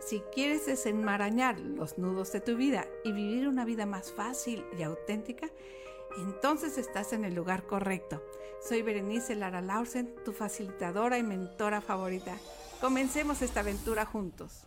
si 0.00 0.20
quieres 0.32 0.66
desenmarañar 0.66 1.58
los 1.58 1.98
nudos 1.98 2.32
de 2.32 2.40
tu 2.40 2.56
vida 2.56 2.86
y 3.04 3.12
vivir 3.12 3.48
una 3.48 3.64
vida 3.64 3.86
más 3.86 4.12
fácil 4.12 4.64
y 4.78 4.82
auténtica, 4.82 5.48
entonces 6.18 6.78
estás 6.78 7.12
en 7.12 7.24
el 7.24 7.34
lugar 7.34 7.66
correcto. 7.66 8.22
Soy 8.66 8.82
Berenice 8.82 9.34
Lara 9.34 9.60
Lausen, 9.60 10.14
tu 10.24 10.32
facilitadora 10.32 11.18
y 11.18 11.22
mentora 11.22 11.80
favorita. 11.80 12.36
Comencemos 12.80 13.42
esta 13.42 13.60
aventura 13.60 14.06
juntos. 14.06 14.66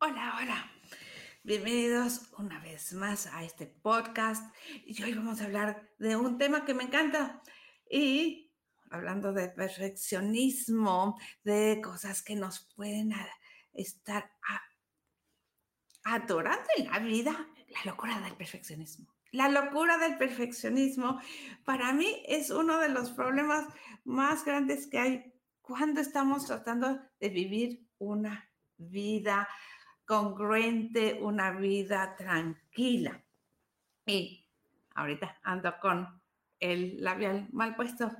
Hola, 0.00 0.38
hola. 0.40 0.70
Bienvenidos 1.42 2.32
una 2.38 2.58
vez 2.60 2.94
más 2.94 3.26
a 3.26 3.44
este 3.44 3.66
podcast 3.66 4.54
y 4.86 5.02
hoy 5.02 5.14
vamos 5.14 5.40
a 5.40 5.44
hablar 5.44 5.88
de 5.98 6.16
un 6.16 6.38
tema 6.38 6.64
que 6.64 6.74
me 6.74 6.84
encanta 6.84 7.42
y 7.90 8.43
hablando 8.94 9.32
de 9.32 9.48
perfeccionismo, 9.48 11.18
de 11.42 11.80
cosas 11.82 12.22
que 12.22 12.36
nos 12.36 12.60
pueden 12.74 13.12
estar 13.72 14.30
adorando 16.04 16.68
en 16.76 16.86
la 16.86 16.98
vida, 17.00 17.48
la 17.68 17.90
locura 17.90 18.20
del 18.20 18.34
perfeccionismo. 18.34 19.12
La 19.32 19.48
locura 19.48 19.98
del 19.98 20.16
perfeccionismo 20.16 21.20
para 21.64 21.92
mí 21.92 22.22
es 22.26 22.50
uno 22.50 22.78
de 22.78 22.88
los 22.88 23.10
problemas 23.10 23.66
más 24.04 24.44
grandes 24.44 24.86
que 24.86 24.98
hay 24.98 25.32
cuando 25.60 26.00
estamos 26.00 26.46
tratando 26.46 27.00
de 27.18 27.28
vivir 27.30 27.84
una 27.98 28.48
vida 28.76 29.48
congruente, 30.04 31.18
una 31.20 31.50
vida 31.50 32.14
tranquila. 32.16 33.24
Y 34.06 34.46
ahorita 34.94 35.40
ando 35.42 35.74
con 35.80 36.22
el 36.60 37.02
labial 37.02 37.48
mal 37.50 37.74
puesto 37.74 38.12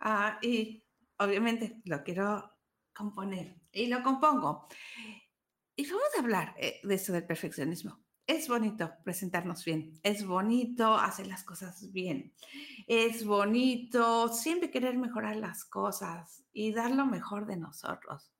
ah, 0.00 0.38
y 0.42 0.84
obviamente 1.18 1.80
lo 1.84 2.02
quiero 2.02 2.50
componer 2.94 3.56
y 3.72 3.86
lo 3.86 4.02
compongo. 4.02 4.68
Y 5.76 5.86
vamos 5.86 6.08
a 6.16 6.20
hablar 6.20 6.54
eh, 6.58 6.80
de 6.82 6.94
eso 6.94 7.12
del 7.12 7.24
perfeccionismo. 7.24 8.00
Es 8.26 8.48
bonito 8.48 8.92
presentarnos 9.04 9.64
bien, 9.64 9.98
es 10.02 10.26
bonito 10.26 10.94
hacer 10.94 11.28
las 11.28 11.44
cosas 11.44 11.90
bien, 11.92 12.34
es 12.86 13.24
bonito 13.24 14.28
siempre 14.28 14.70
querer 14.70 14.98
mejorar 14.98 15.36
las 15.36 15.64
cosas 15.64 16.44
y 16.52 16.72
dar 16.72 16.90
lo 16.90 17.06
mejor 17.06 17.46
de 17.46 17.56
nosotros. 17.56 18.30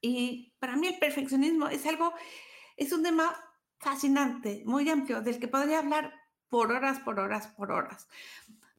Y 0.00 0.54
para 0.60 0.76
mí 0.76 0.86
el 0.86 0.98
perfeccionismo 0.98 1.68
es 1.68 1.84
algo, 1.86 2.14
es 2.76 2.92
un 2.92 3.02
tema 3.02 3.34
fascinante, 3.78 4.62
muy 4.64 4.88
amplio, 4.88 5.22
del 5.22 5.40
que 5.40 5.48
podría 5.48 5.80
hablar 5.80 6.14
por 6.48 6.70
horas, 6.70 7.00
por 7.00 7.18
horas, 7.18 7.48
por 7.48 7.72
horas. 7.72 8.06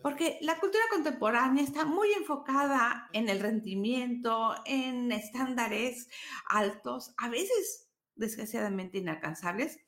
Porque 0.01 0.39
la 0.41 0.59
cultura 0.59 0.83
contemporánea 0.89 1.63
está 1.63 1.85
muy 1.85 2.11
enfocada 2.13 3.09
en 3.13 3.29
el 3.29 3.39
rendimiento, 3.39 4.55
en 4.65 5.11
estándares 5.11 6.09
altos, 6.49 7.13
a 7.17 7.29
veces 7.29 7.89
desgraciadamente 8.15 8.97
inalcanzables, 8.97 9.79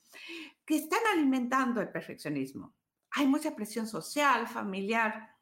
que 0.66 0.76
están 0.76 1.02
alimentando 1.14 1.82
el 1.82 1.90
perfeccionismo. 1.90 2.76
Hay 3.12 3.28
mucha 3.28 3.56
presión 3.56 3.88
social, 3.88 4.48
familiar, 4.48 5.34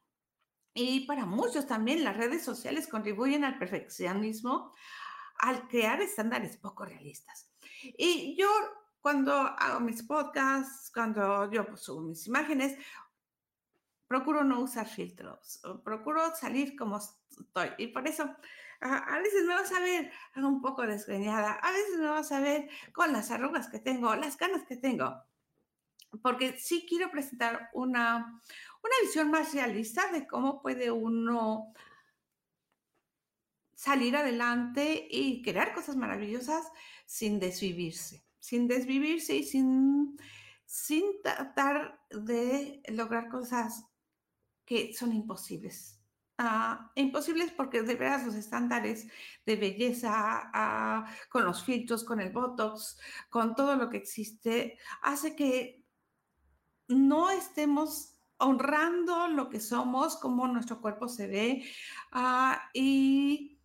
y 0.73 1.01
para 1.05 1.25
muchos 1.25 1.67
también 1.67 2.03
las 2.03 2.15
redes 2.15 2.43
sociales 2.43 2.87
contribuyen 2.87 3.43
al 3.43 3.57
perfeccionismo 3.57 4.73
al 5.39 5.67
crear 5.67 6.01
estándares 6.01 6.57
poco 6.57 6.85
realistas. 6.85 7.51
Y 7.97 8.35
yo 8.37 8.47
cuando 9.01 9.33
hago 9.33 9.79
mis 9.79 10.03
podcasts, 10.03 10.91
cuando 10.93 11.51
yo 11.51 11.65
subo 11.75 12.01
mis 12.01 12.27
imágenes, 12.27 12.77
procuro 14.11 14.43
no 14.43 14.59
usar 14.59 14.89
filtros, 14.89 15.61
procuro 15.85 16.35
salir 16.35 16.75
como 16.75 16.97
estoy. 16.97 17.69
Y 17.77 17.87
por 17.87 18.05
eso 18.09 18.23
a, 18.81 19.19
veces 19.19 19.45
me 19.45 19.53
vas 19.53 19.71
a 19.71 19.79
ver 19.79 20.11
un 20.35 20.61
poco 20.61 20.81
desgreñada, 20.81 21.53
a 21.53 21.71
veces 21.71 21.97
me 21.97 22.07
vas 22.07 22.29
a 22.33 22.41
ver 22.41 22.69
con 22.91 23.13
las 23.13 23.31
arrugas 23.31 23.69
que 23.69 23.79
tengo, 23.79 24.13
las 24.17 24.37
ganas 24.37 24.63
que 24.63 24.75
tengo. 24.75 25.15
Porque 26.21 26.57
sí 26.59 26.85
quiero 26.89 27.09
presentar 27.09 27.69
una, 27.71 28.17
una 28.83 28.95
visión 29.01 29.31
más 29.31 29.53
realista 29.53 30.11
de 30.11 30.27
cómo 30.27 30.61
puede 30.61 30.91
uno 30.91 31.71
salir 33.73 34.17
adelante 34.17 35.07
y 35.09 35.41
crear 35.41 35.73
cosas 35.73 35.95
maravillosas 35.95 36.69
sin 37.05 37.39
desvivirse, 37.39 38.25
sin 38.39 38.67
desvivirse 38.67 39.37
y 39.37 39.43
sin, 39.45 40.17
sin 40.65 41.21
tratar 41.23 42.03
de 42.09 42.83
lograr 42.89 43.29
cosas 43.29 43.85
que 44.71 44.93
son 44.93 45.11
imposibles. 45.11 45.99
Ah, 46.37 46.93
imposibles 46.95 47.51
porque 47.51 47.81
de 47.81 47.95
veras 47.95 48.25
los 48.25 48.35
estándares 48.35 49.05
de 49.45 49.57
belleza, 49.57 50.49
ah, 50.53 51.05
con 51.29 51.43
los 51.43 51.61
filtros, 51.65 52.05
con 52.05 52.21
el 52.21 52.31
Botox, 52.31 52.97
con 53.29 53.53
todo 53.53 53.75
lo 53.75 53.89
que 53.89 53.97
existe, 53.97 54.79
hace 55.01 55.35
que 55.35 55.83
no 56.87 57.29
estemos 57.31 58.15
honrando 58.37 59.27
lo 59.27 59.49
que 59.49 59.59
somos, 59.59 60.15
cómo 60.15 60.47
nuestro 60.47 60.79
cuerpo 60.79 61.09
se 61.09 61.27
ve 61.27 61.69
ah, 62.13 62.69
y 62.73 63.59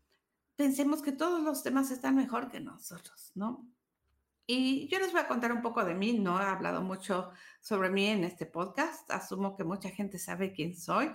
pensemos 0.56 1.02
que 1.02 1.12
todos 1.12 1.40
los 1.40 1.62
temas 1.62 1.92
están 1.92 2.16
mejor 2.16 2.50
que 2.50 2.58
nosotros, 2.58 3.30
¿no? 3.36 3.64
Y 4.44 4.88
yo 4.88 4.98
les 4.98 5.12
voy 5.12 5.20
a 5.20 5.28
contar 5.28 5.52
un 5.52 5.62
poco 5.62 5.84
de 5.84 5.94
mí, 5.94 6.18
no 6.18 6.40
he 6.40 6.44
hablado 6.44 6.82
mucho 6.82 7.30
sobre 7.66 7.90
mí 7.90 8.06
en 8.06 8.22
este 8.22 8.46
podcast, 8.46 9.10
asumo 9.10 9.56
que 9.56 9.64
mucha 9.64 9.90
gente 9.90 10.20
sabe 10.20 10.52
quién 10.52 10.76
soy, 10.76 11.10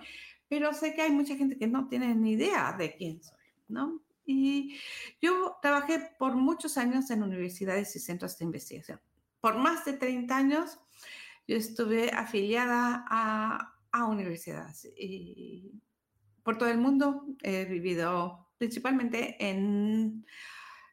pero 0.48 0.74
sé 0.74 0.92
que 0.92 1.00
hay 1.00 1.10
mucha 1.10 1.34
gente 1.34 1.56
que 1.56 1.66
no 1.66 1.88
tiene 1.88 2.14
ni 2.14 2.32
idea 2.32 2.74
de 2.78 2.94
quién 2.94 3.22
soy, 3.22 3.40
¿no? 3.68 4.02
Y 4.26 4.76
yo 5.18 5.56
trabajé 5.62 6.10
por 6.18 6.34
muchos 6.34 6.76
años 6.76 7.08
en 7.10 7.22
universidades 7.22 7.96
y 7.96 8.00
centros 8.00 8.36
de 8.36 8.44
investigación. 8.44 9.00
Por 9.40 9.56
más 9.56 9.86
de 9.86 9.94
30 9.94 10.36
años 10.36 10.78
yo 11.48 11.56
estuve 11.56 12.10
afiliada 12.10 13.06
a, 13.08 13.74
a 13.90 14.04
universidades 14.04 14.92
y 14.94 15.72
por 16.42 16.58
todo 16.58 16.68
el 16.68 16.76
mundo 16.76 17.28
he 17.42 17.64
vivido 17.64 18.50
principalmente 18.58 19.36
en 19.38 20.26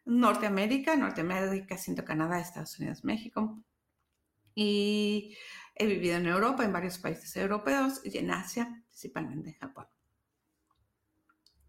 Norteamérica, 0.06 0.96
Norteamérica, 0.96 1.78
siendo 1.78 2.06
Canadá, 2.06 2.40
Estados 2.40 2.80
Unidos, 2.80 3.04
México. 3.04 3.62
Y 4.62 5.38
he 5.80 5.88
vivido 5.88 6.18
en 6.18 6.28
Europa, 6.28 6.64
en 6.64 6.74
varios 6.74 7.00
países 7.00 7.36
europeos 7.38 8.02
y 8.04 8.18
en 8.18 8.30
Asia, 8.32 8.84
principalmente 8.90 9.50
en 9.50 9.56
Japón. 9.56 9.88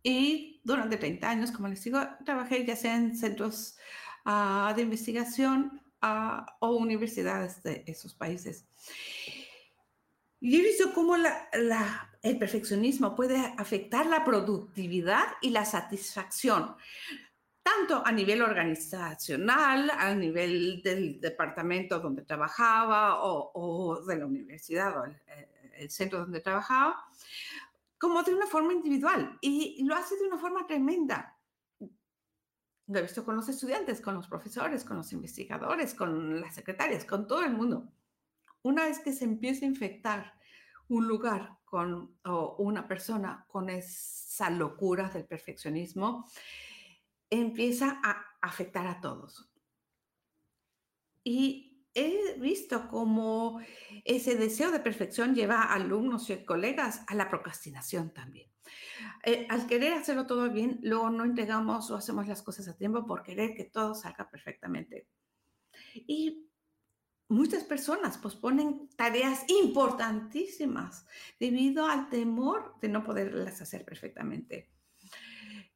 Y 0.03 0.61
durante 0.65 0.97
30 0.97 1.31
años, 1.31 1.53
como 1.53 1.69
les 1.69 1.83
digo, 1.85 2.01
trabajé 2.25 2.65
ya 2.67 2.75
sea 2.77 2.97
en 2.97 3.17
centros 3.17 3.79
ah, 4.25 4.73
de 4.75 4.83
investigación 4.83 5.81
ah, 6.03 6.57
o 6.59 6.77
universidades 6.77 7.63
de 7.63 7.85
esos 7.87 8.15
países. 8.15 8.67
Y 10.41 10.59
he 10.59 10.63
visto 10.63 10.93
cómo 10.93 11.17
el 11.17 12.39
perfeccionismo 12.39 13.15
puede 13.15 13.37
afectar 13.59 14.07
la 14.07 14.25
productividad 14.25 15.25
y 15.43 15.51
la 15.51 15.67
satisfacción, 15.67 16.75
tanto 17.81 18.07
a 18.07 18.13
nivel 18.13 18.43
organizacional, 18.43 19.91
a 19.91 20.15
nivel 20.15 20.83
del 20.83 21.21
departamento 21.21 21.99
donde 21.99 22.23
trabajaba 22.23 23.23
o, 23.23 24.03
de 24.07 24.17
la 24.17 24.27
universidad 24.27 24.99
o 24.99 25.05
el, 25.05 25.17
el, 25.77 25.91
centro 25.91 26.21
donde 26.21 26.41
trabajaba, 26.41 27.05
como 27.99 28.23
de 28.23 28.35
una 28.35 28.47
forma 28.47 28.73
individual. 28.73 29.39
Y 29.41 29.83
lo 29.85 29.95
hace 29.95 30.17
de 30.17 30.27
una 30.27 30.39
forma 30.39 30.67
tremenda. 30.67 31.39
lo 32.87 32.99
he 32.99 33.03
visto 33.03 33.25
con 33.25 33.37
los 33.37 33.49
estudiantes, 33.49 34.01
con 34.01 34.15
los 34.15 34.29
profesores, 34.29 34.85
con 34.85 34.97
los 34.97 35.13
investigadores, 35.13 35.95
con 35.95 36.41
las 36.41 36.55
secretarias, 36.55 37.05
con 37.05 37.27
todo 37.27 37.43
el 37.45 37.53
mundo. 37.53 37.89
Una 38.63 38.85
vez 38.85 38.99
que 38.99 39.13
se 39.13 39.25
empieza 39.25 39.65
a 39.65 39.69
infectar 39.69 40.35
un 40.89 41.07
lugar 41.07 41.57
con 41.65 42.19
o 42.25 42.57
una 42.59 42.87
persona 42.87 43.47
con 43.49 43.71
esa 43.71 44.51
locura 44.51 45.09
del 45.09 45.25
perfeccionismo, 45.25 46.27
empieza 47.31 48.01
a 48.03 48.27
afectar 48.43 48.87
a 48.87 49.01
todos. 49.01 49.51
Y 51.25 51.87
he 51.95 52.39
visto 52.39 52.89
cómo 52.89 53.61
ese 54.05 54.37
deseo 54.37 54.71
de 54.71 54.81
perfección 54.81 55.35
lleva 55.35 55.63
a 55.63 55.75
alumnos 55.75 56.31
y 56.31 56.45
colegas 56.45 57.03
a 57.09 57.15
la 57.15 57.29
procrastinación 57.29 58.13
también. 58.13 58.51
Eh, 59.25 59.47
al 59.51 59.67
querer 59.67 59.95
hacerlo 59.95 60.27
todo 60.27 60.51
bien, 60.51 60.79
luego 60.83 61.11
no 61.11 61.25
entregamos 61.25 61.91
o 61.91 61.97
hacemos 61.97 62.27
las 62.29 62.43
cosas 62.43 62.69
a 62.69 62.77
tiempo 62.77 63.07
por 63.07 63.23
querer 63.23 63.55
que 63.55 63.65
todo 63.65 63.95
salga 63.95 64.29
perfectamente. 64.31 65.09
Y 65.95 66.49
muchas 67.29 67.65
personas 67.65 68.19
posponen 68.19 68.89
tareas 68.97 69.45
importantísimas 69.49 71.07
debido 71.39 71.87
al 71.87 72.09
temor 72.09 72.75
de 72.81 72.89
no 72.89 73.05
poderlas 73.05 73.61
hacer 73.61 73.85
perfectamente. 73.85 74.71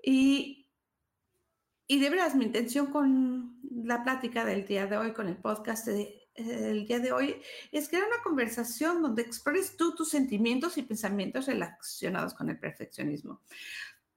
Y, 0.02 0.63
y 1.86 2.00
de 2.00 2.10
veras, 2.10 2.34
mi 2.34 2.46
intención 2.46 2.86
con 2.86 3.58
la 3.84 4.02
plática 4.02 4.44
del 4.44 4.66
día 4.66 4.86
de 4.86 4.96
hoy, 4.96 5.12
con 5.12 5.28
el 5.28 5.36
podcast 5.36 5.86
de, 5.86 6.24
el 6.34 6.86
día 6.86 6.98
de 6.98 7.12
hoy 7.12 7.42
es 7.70 7.88
crear 7.88 8.04
una 8.06 8.22
conversación 8.22 9.02
donde 9.02 9.22
expreses 9.22 9.76
tú 9.76 9.94
tus 9.94 10.08
sentimientos 10.10 10.78
y 10.78 10.82
pensamientos 10.82 11.46
relacionados 11.46 12.34
con 12.34 12.48
el 12.48 12.58
perfeccionismo. 12.58 13.42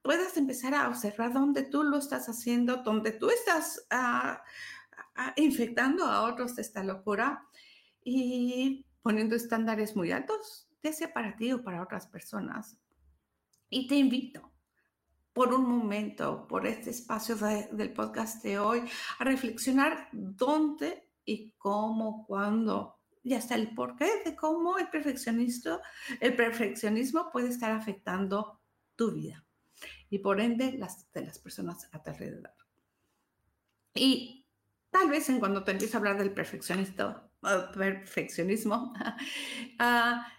Puedas 0.02 0.38
empezar 0.38 0.74
a 0.74 0.88
observar 0.88 1.34
dónde 1.34 1.64
tú 1.64 1.84
lo 1.84 1.98
estás 1.98 2.30
haciendo, 2.30 2.78
dónde 2.78 3.12
tú 3.12 3.30
estás 3.30 3.86
ah, 3.90 4.42
ah, 5.16 5.34
infectando 5.36 6.06
a 6.06 6.24
otros 6.24 6.56
de 6.56 6.62
esta 6.62 6.84
locura 6.84 7.46
y 8.04 8.86
poniendo 9.02 9.36
estándares 9.36 9.96
muy 9.96 10.12
altos, 10.12 10.70
ya 10.82 10.94
sea 10.94 11.14
para 11.14 11.36
ti 11.36 11.52
o 11.52 11.64
para 11.64 11.84
otras 11.84 12.08
personas. 12.08 12.78
Y 13.70 13.88
te 13.88 13.96
invito 13.96 14.57
por 15.38 15.54
un 15.54 15.70
momento, 15.70 16.48
por 16.48 16.66
este 16.66 16.90
espacio 16.90 17.36
del 17.36 17.94
podcast 17.94 18.44
de 18.44 18.58
hoy, 18.58 18.82
a 19.20 19.24
reflexionar 19.24 20.10
dónde 20.12 21.12
y 21.24 21.52
cómo, 21.60 22.26
cuándo, 22.26 22.98
y 23.22 23.36
hasta 23.36 23.54
el 23.54 23.76
porqué 23.76 24.10
de 24.26 24.36
cómo 24.36 24.80
el 24.80 24.90
perfeccionismo, 24.90 25.80
el 26.22 26.36
perfeccionismo 26.36 27.30
puede 27.32 27.50
estar 27.50 27.72
afectando 27.72 28.60
tu 28.96 29.12
vida 29.12 29.46
y 30.10 30.18
por 30.18 30.42
ende 30.42 30.76
las 30.76 31.12
de 31.12 31.22
las 31.22 31.38
personas 31.38 31.88
a 31.92 32.02
tu 32.02 32.10
alrededor. 32.10 32.56
Y 33.94 34.48
tal 34.90 35.08
vez 35.08 35.30
en 35.30 35.38
cuando 35.38 35.64
te 35.64 35.70
empiezo 35.70 35.98
a 35.98 36.00
hablar 36.00 36.18
del 36.18 36.34
perfeccionista, 36.34 37.30
perfeccionismo, 37.76 38.92
uh, 39.80 40.22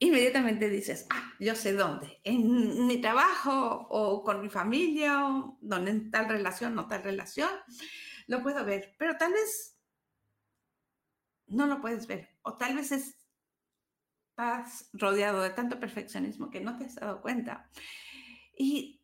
inmediatamente 0.00 0.68
dices, 0.68 1.06
ah, 1.10 1.32
yo 1.38 1.54
sé 1.54 1.74
dónde, 1.74 2.20
en 2.24 2.86
mi 2.86 3.00
trabajo 3.00 3.86
o 3.90 4.24
con 4.24 4.40
mi 4.42 4.48
familia, 4.48 5.28
o 5.28 5.58
donde 5.60 5.92
en 5.92 6.10
tal 6.10 6.28
relación 6.28 6.76
o 6.78 6.88
tal 6.88 7.04
relación, 7.04 7.50
lo 8.26 8.42
puedo 8.42 8.64
ver, 8.64 8.96
pero 8.98 9.16
tal 9.16 9.32
vez 9.32 9.76
no 11.46 11.66
lo 11.66 11.80
puedes 11.80 12.06
ver. 12.06 12.30
O 12.42 12.56
tal 12.56 12.76
vez 12.76 12.92
estás 12.92 14.88
rodeado 14.94 15.42
de 15.42 15.50
tanto 15.50 15.78
perfeccionismo 15.78 16.50
que 16.50 16.60
no 16.60 16.76
te 16.78 16.86
has 16.86 16.94
dado 16.94 17.20
cuenta. 17.20 17.70
Y 18.56 19.02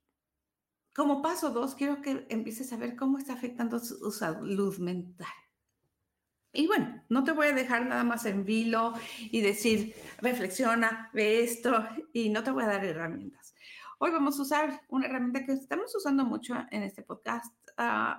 como 0.95 1.21
paso 1.21 1.51
dos, 1.51 1.75
quiero 1.75 2.01
que 2.01 2.27
empieces 2.31 2.73
a 2.73 2.79
ver 2.79 2.97
cómo 2.97 3.19
está 3.19 3.35
afectando 3.35 3.79
su 3.79 4.11
salud 4.13 4.79
mental. 4.79 5.29
Y 6.57 6.67
bueno, 6.67 7.03
no 7.11 7.23
te 7.23 7.33
voy 7.33 7.49
a 7.49 7.53
dejar 7.53 7.85
nada 7.85 8.03
más 8.03 8.25
en 8.25 8.47
vilo 8.47 8.95
y 9.21 9.43
decir, 9.43 9.95
reflexiona, 10.23 11.11
ve 11.13 11.45
esto, 11.45 11.87
y 12.15 12.31
no 12.31 12.43
te 12.43 12.51
voy 12.51 12.65
a 12.65 12.69
dar 12.69 12.83
herramientas. 12.83 13.55
Hoy 13.99 14.11
vamos 14.11 14.39
a 14.39 14.43
usar 14.43 14.81
una 14.89 15.05
herramienta 15.05 15.45
que 15.45 15.53
estamos 15.53 15.95
usando 15.95 16.25
mucho 16.25 16.55
en 16.71 16.83
este 16.83 17.03
podcast. 17.03 17.55
Uh, 17.79 18.19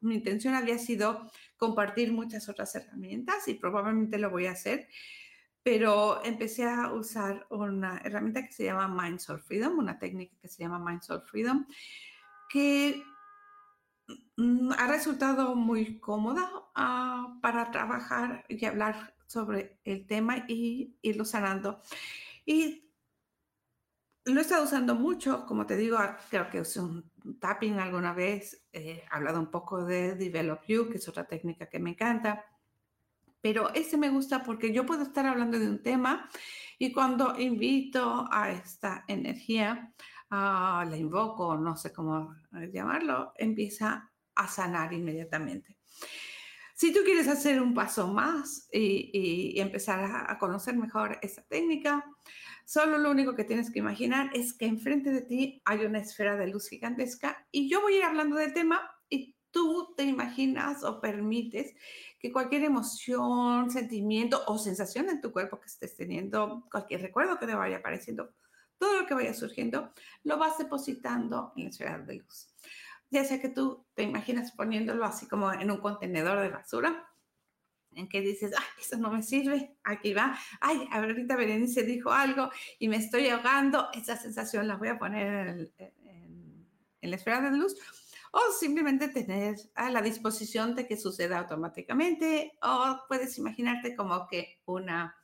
mi 0.00 0.16
intención 0.16 0.54
había 0.54 0.78
sido 0.78 1.30
compartir 1.56 2.12
muchas 2.12 2.48
otras 2.48 2.74
herramientas 2.74 3.46
y 3.46 3.54
probablemente 3.54 4.18
lo 4.18 4.30
voy 4.30 4.46
a 4.46 4.52
hacer, 4.52 4.88
pero 5.62 6.24
empecé 6.24 6.64
a 6.64 6.92
usar 6.92 7.46
una 7.50 7.98
herramienta 8.04 8.44
que 8.44 8.52
se 8.52 8.64
llama 8.64 8.88
Mind 8.88 9.20
Freedom, 9.20 9.78
una 9.78 9.96
técnica 9.96 10.34
que 10.40 10.48
se 10.48 10.64
llama 10.64 10.80
Mind 10.80 11.02
Freedom, 11.24 11.64
que 12.48 13.04
ha 14.76 14.86
resultado 14.86 15.54
muy 15.54 15.98
cómoda 15.98 16.50
ah, 16.74 17.38
para 17.40 17.70
trabajar 17.70 18.44
y 18.48 18.64
hablar 18.64 19.14
sobre 19.26 19.80
el 19.84 20.06
tema 20.06 20.44
y 20.48 20.96
irlo 21.02 21.24
sanando. 21.24 21.80
Y 22.44 22.90
lo 24.24 24.40
he 24.40 24.42
estado 24.42 24.64
usando 24.64 24.94
mucho, 24.94 25.46
como 25.46 25.66
te 25.66 25.76
digo, 25.76 25.96
ah, 25.98 26.18
creo 26.30 26.50
que 26.50 26.60
usé 26.60 26.80
un 26.80 27.10
tapping 27.40 27.78
alguna 27.78 28.12
vez, 28.12 28.66
he 28.72 29.04
hablado 29.10 29.40
un 29.40 29.50
poco 29.50 29.84
de 29.84 30.14
Develop 30.14 30.64
You, 30.66 30.90
que 30.90 30.98
es 30.98 31.08
otra 31.08 31.24
técnica 31.24 31.68
que 31.68 31.78
me 31.78 31.90
encanta, 31.90 32.44
pero 33.40 33.72
ese 33.74 33.96
me 33.96 34.10
gusta 34.10 34.42
porque 34.42 34.72
yo 34.72 34.84
puedo 34.84 35.02
estar 35.02 35.26
hablando 35.26 35.58
de 35.58 35.68
un 35.68 35.82
tema 35.82 36.28
y 36.78 36.92
cuando 36.92 37.38
invito 37.38 38.26
a 38.30 38.50
esta 38.50 39.04
energía, 39.08 39.92
uh, 40.30 40.84
la 40.88 40.96
invoco, 40.96 41.56
no 41.56 41.76
sé 41.76 41.92
cómo 41.92 42.34
llamarlo, 42.72 43.32
empieza 43.36 44.10
a 44.36 44.46
sanar 44.46 44.92
inmediatamente. 44.92 45.76
Si 46.74 46.92
tú 46.92 47.00
quieres 47.04 47.26
hacer 47.26 47.60
un 47.60 47.74
paso 47.74 48.08
más 48.08 48.68
y, 48.70 49.58
empezar 49.58 50.04
a, 50.04 50.30
a 50.30 50.38
conocer 50.38 50.76
mejor 50.76 51.18
esta 51.22 51.42
técnica, 51.42 52.04
Solo 52.66 52.98
lo 52.98 53.12
único 53.12 53.36
que 53.36 53.44
tienes 53.44 53.70
que 53.70 53.78
imaginar 53.78 54.28
es 54.34 54.52
que 54.52 54.66
enfrente 54.66 55.12
de 55.12 55.22
ti 55.22 55.62
hay 55.64 55.84
una 55.84 56.00
esfera 56.00 56.36
de 56.36 56.48
luz 56.48 56.68
gigantesca 56.68 57.46
y 57.52 57.70
yo 57.70 57.80
voy 57.80 57.94
a 57.94 57.98
ir 57.98 58.02
hablando 58.02 58.34
del 58.34 58.52
tema 58.52 58.90
y 59.08 59.36
tú 59.52 59.94
te 59.96 60.02
imaginas 60.02 60.82
o 60.82 61.00
permites 61.00 61.74
que 62.18 62.32
cualquier 62.32 62.64
emoción, 62.64 63.70
sentimiento 63.70 64.42
o 64.48 64.58
sensación 64.58 65.08
en 65.08 65.20
tu 65.20 65.30
cuerpo 65.30 65.60
que 65.60 65.68
estés 65.68 65.94
teniendo, 65.94 66.66
cualquier 66.68 67.02
recuerdo 67.02 67.38
que 67.38 67.46
te 67.46 67.54
vaya 67.54 67.76
apareciendo, 67.76 68.34
todo 68.78 69.00
lo 69.00 69.06
que 69.06 69.14
vaya 69.14 69.32
surgiendo, 69.32 69.92
lo 70.24 70.36
vas 70.36 70.58
depositando 70.58 71.52
en 71.54 71.62
la 71.62 71.70
esfera 71.70 71.98
de 72.00 72.14
luz. 72.16 72.48
Ya 73.10 73.24
sea 73.24 73.40
que 73.40 73.48
tú 73.48 73.86
te 73.94 74.02
imaginas 74.02 74.52
poniéndolo 74.52 75.04
así 75.04 75.26
como 75.26 75.52
en 75.52 75.70
un 75.70 75.78
contenedor 75.78 76.40
de 76.40 76.48
basura 76.48 77.06
en 77.96 78.08
que 78.08 78.20
dices, 78.20 78.52
ay, 78.56 78.64
eso 78.80 78.96
no 78.98 79.10
me 79.10 79.22
sirve, 79.22 79.74
aquí 79.82 80.12
va, 80.12 80.38
ay, 80.60 80.86
ahorita 80.92 81.34
Berenice 81.34 81.82
dijo 81.82 82.12
algo 82.12 82.50
y 82.78 82.88
me 82.88 82.96
estoy 82.96 83.28
ahogando, 83.28 83.88
esa 83.94 84.16
sensación 84.16 84.68
la 84.68 84.76
voy 84.76 84.88
a 84.88 84.98
poner 84.98 85.70
en, 85.78 87.10
la 87.10 87.16
esfera 87.16 87.40
de 87.40 87.56
luz, 87.56 87.76
o 88.32 88.40
simplemente 88.58 89.08
tener 89.08 89.56
a 89.74 89.90
la 89.90 90.02
disposición 90.02 90.74
de 90.74 90.86
que 90.86 90.96
suceda 90.96 91.38
automáticamente, 91.38 92.58
o 92.62 92.98
puedes 93.08 93.38
imaginarte 93.38 93.94
como 93.94 94.26
que 94.26 94.60
una 94.66 95.16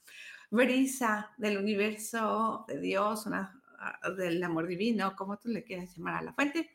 brisa 0.51 1.33
del 1.37 1.59
universo, 1.59 2.65
de 2.69 2.81
Dios, 2.81 3.27
una, 3.27 3.61
ah, 3.81 4.11
del 4.11 4.43
amor 4.45 4.67
divino, 4.67 5.15
como 5.17 5.39
tú 5.39 5.49
le 5.49 5.65
quieras 5.65 5.95
llamar 5.97 6.15
a 6.15 6.23
la 6.23 6.33
fuente, 6.33 6.71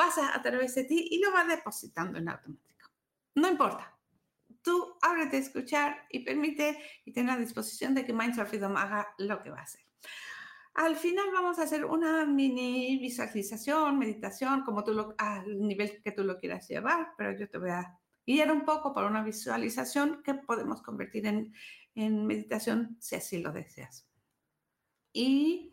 pasa 0.00 0.34
a 0.34 0.40
través 0.40 0.74
de 0.74 0.84
ti 0.84 1.08
y 1.10 1.18
lo 1.18 1.30
va 1.30 1.44
depositando 1.44 2.16
en 2.16 2.30
automático. 2.30 2.88
No 3.34 3.50
importa, 3.50 3.94
tú 4.62 4.96
ábrete 5.02 5.36
a 5.36 5.40
escuchar 5.40 6.06
y 6.08 6.20
permite 6.20 6.78
y 7.04 7.12
ten 7.12 7.26
la 7.26 7.36
disposición 7.36 7.94
de 7.94 8.06
que 8.06 8.14
Mindful 8.14 8.46
Freedom 8.46 8.78
haga 8.78 9.08
lo 9.18 9.42
que 9.42 9.50
va 9.50 9.58
a 9.58 9.64
hacer. 9.64 9.82
Al 10.72 10.96
final 10.96 11.26
vamos 11.34 11.58
a 11.58 11.64
hacer 11.64 11.84
una 11.84 12.24
mini 12.24 12.96
visualización, 12.96 13.98
meditación, 13.98 14.62
como 14.62 14.84
tú 14.84 14.94
lo, 14.94 15.14
al 15.18 15.60
nivel 15.60 16.00
que 16.02 16.12
tú 16.12 16.24
lo 16.24 16.38
quieras 16.38 16.66
llevar, 16.66 17.08
pero 17.18 17.38
yo 17.38 17.50
te 17.50 17.58
voy 17.58 17.70
a 17.70 17.98
guiar 18.26 18.50
un 18.52 18.64
poco 18.64 18.94
por 18.94 19.04
una 19.04 19.22
visualización 19.22 20.22
que 20.22 20.32
podemos 20.32 20.80
convertir 20.80 21.26
en, 21.26 21.52
en 21.94 22.26
meditación 22.26 22.96
si 23.00 23.16
así 23.16 23.42
lo 23.42 23.52
deseas. 23.52 24.08
Y 25.12 25.69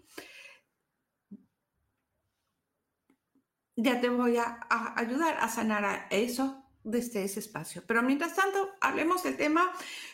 ya 3.77 4.01
te 4.01 4.09
voy 4.09 4.37
a, 4.37 4.59
a 4.69 4.99
ayudar 4.99 5.37
a 5.39 5.47
sanar 5.47 5.85
a 5.85 6.07
eso 6.09 6.67
desde 6.87 7.23
ese 7.23 7.41
espacio. 7.41 7.83
Pero 7.85 8.01
mientras 8.01 8.35
tanto, 8.35 8.69
hablemos 8.81 9.23
del 9.23 9.35
tema. 9.35 9.71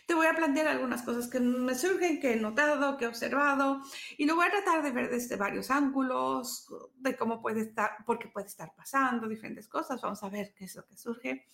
Te 0.08 0.16
voy 0.16 0.28
a 0.28 0.36
plantear 0.36 0.68
algunas 0.68 1.04
cosas 1.04 1.30
que 1.30 1.40
me 1.40 1.76
surgen, 1.76 2.20
que 2.20 2.34
he 2.34 2.36
notado, 2.36 2.98
que 2.98 3.06
he 3.06 3.08
observado, 3.08 3.82
y 4.18 4.26
lo 4.26 4.36
voy 4.36 4.48
a 4.48 4.52
tratar 4.52 4.84
de 4.84 4.92
ver 4.92 5.10
desde 5.10 5.38
varios 5.38 5.70
ángulos, 5.72 6.68
de 6.96 7.16
cómo 7.16 7.42
puede 7.42 7.62
estar, 7.62 7.92
porque 8.06 8.28
puede 8.28 8.48
estar 8.48 8.74
pasando, 8.76 9.28
diferentes 9.30 9.68
cosas. 9.68 10.02
Vamos 10.02 10.24
a 10.24 10.30
ver 10.30 10.54
qué 10.56 10.66
es 10.66 10.76
lo 10.76 10.86
que 10.86 10.98
surge. 10.98 11.46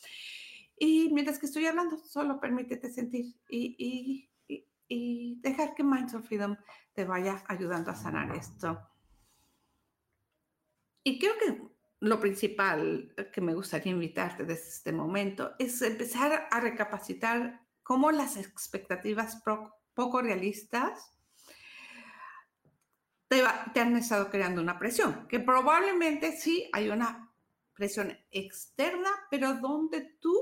Y 0.78 1.12
mientras 1.14 1.38
que 1.38 1.46
estoy 1.46 1.66
hablando, 1.66 1.98
solo 1.98 2.40
permítete 2.40 2.90
sentir 2.90 3.36
y, 3.50 3.76
y, 4.48 4.66
y 4.88 5.40
dejar 5.42 5.76
que 5.76 5.84
Minds 5.84 6.14
of 6.14 6.26
Freedom 6.26 6.56
te 6.94 7.04
vaya 7.04 7.44
ayudando 7.48 7.92
a 7.92 7.96
sanar 7.96 8.34
esto. 8.36 8.80
Y 11.04 11.20
creo 11.20 11.34
que 11.38 11.79
lo 12.00 12.20
principal 12.20 13.14
que 13.34 13.42
me 13.42 13.54
gustaría 13.54 13.92
invitarte 13.92 14.46
desde 14.46 14.70
este 14.70 14.92
momento 14.92 15.54
es 15.60 15.82
empezar 15.82 16.48
a 16.50 16.60
recapacitar 16.60 17.62
cómo 17.84 18.12
las 18.12 18.38
expectativas 18.38 19.42
poco 19.94 20.22
realistas 20.22 21.14
te, 23.28 23.44
te, 23.74 23.80
han 23.80 23.96
estado 23.98 24.30
creando 24.30 24.62
una 24.62 24.80
presión, 24.80 25.28
que 25.28 25.40
probablemente 25.40 26.32
sí 26.32 26.70
hay 26.74 26.90
una 26.90 27.32
presión 27.74 28.18
externa, 28.32 29.10
pero 29.30 29.56
donde 29.56 30.02
tú 30.20 30.36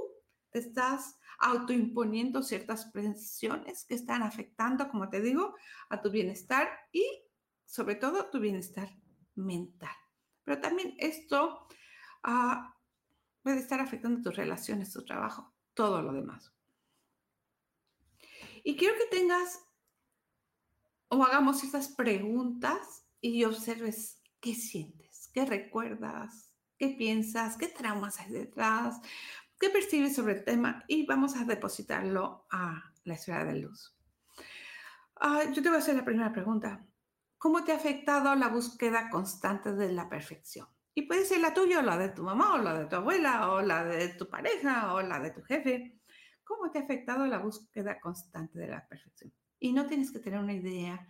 te 0.52 0.60
estás 0.60 1.18
autoimponiendo 1.40 2.44
ciertas 2.44 2.86
presiones 2.86 3.84
que 3.86 3.96
están 3.96 4.24
afectando, 4.24 4.90
como 4.90 5.10
te 5.10 5.22
digo, 5.22 5.56
a 5.90 6.02
tu 6.02 6.10
bienestar 6.10 6.70
y 6.92 7.06
sobre 7.66 7.96
todo 7.96 8.30
tu 8.30 8.40
bienestar 8.40 8.90
mental. 9.36 9.96
Pero 10.48 10.62
también 10.62 10.96
esto 10.98 11.68
ah, 12.24 12.74
puede 13.44 13.60
estar 13.60 13.82
afectando 13.82 14.22
tus 14.22 14.38
relaciones, 14.38 14.94
tu 14.94 15.04
trabajo, 15.04 15.54
todo 15.74 16.02
lo 16.02 16.14
demás. 16.14 16.54
Y 18.64 18.78
quiero 18.78 18.96
que 18.98 19.18
tengas 19.18 19.62
o 21.10 21.22
hagamos 21.22 21.66
estas 21.66 21.90
preguntas 21.90 23.06
y 23.20 23.44
observes 23.44 24.22
qué 24.40 24.56
sientes, 24.56 25.30
qué 25.34 25.46
recuerdas, 25.46 26.54
qué 26.78 26.96
piensas, 26.98 27.58
qué 27.58 27.68
traumas 27.68 28.22
hay 28.22 28.32
detrás, 28.32 29.02
qué 29.60 29.70
percibes 29.70 30.16
sobre 30.16 30.36
el 30.36 30.46
tema 30.46 30.86
y 30.88 31.06
vamos 31.06 31.36
a 31.36 31.44
depositarlo 31.44 32.48
a 32.52 32.94
la 33.04 33.14
esfera 33.16 33.44
de 33.44 33.60
luz. 33.60 33.94
Ah, 35.18 35.44
yo 35.52 35.62
te 35.62 35.68
voy 35.68 35.76
a 35.76 35.82
hacer 35.82 35.98
la 35.98 36.06
primera 36.06 36.32
pregunta. 36.32 36.88
¿Cómo 37.38 37.64
te 37.64 37.72
ha 37.72 37.76
afectado 37.76 38.34
la 38.36 38.48
búsqueda 38.48 39.10
constante 39.10 39.74
de 39.74 39.92
la 39.92 40.10
perfección? 40.10 40.68
Y 40.96 41.04
puede 41.04 41.26
ser 41.26 41.42
la 41.42 41.54
tuya 41.54 41.80
o 41.80 41.84
la 41.84 41.96
de 41.98 42.10
tu 42.10 42.24
mamá 42.24 42.56
o 42.56 42.58
la 42.58 42.80
de 42.80 42.86
tu 42.88 42.96
abuela 42.96 43.52
o 43.52 43.62
la 43.62 43.84
de 43.84 44.10
tu 44.10 44.28
pareja 44.28 44.94
o 44.96 45.02
la 45.02 45.20
de 45.20 45.30
tu 45.30 45.44
jefe. 45.44 46.00
¿Cómo 46.44 46.72
te 46.72 46.80
ha 46.80 46.82
afectado 46.82 47.28
la 47.28 47.38
búsqueda 47.38 48.00
constante 48.00 48.58
de 48.58 48.68
la 48.68 48.88
perfección? 48.88 49.32
Y 49.60 49.74
no 49.74 49.86
tienes 49.86 50.12
que 50.12 50.20
tener 50.20 50.40
una 50.40 50.54
idea 50.54 51.08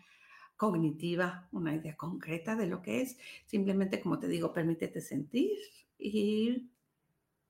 cognitiva, 0.57 1.47
una 1.53 1.73
idea 1.73 1.95
concreta 1.95 2.57
de 2.57 2.67
lo 2.67 2.81
que 2.81 3.01
es. 3.01 3.17
Simplemente, 3.45 4.01
como 4.01 4.19
te 4.19 4.27
digo, 4.27 4.51
permítete 4.51 4.99
sentir 4.99 5.57
y, 5.97 6.69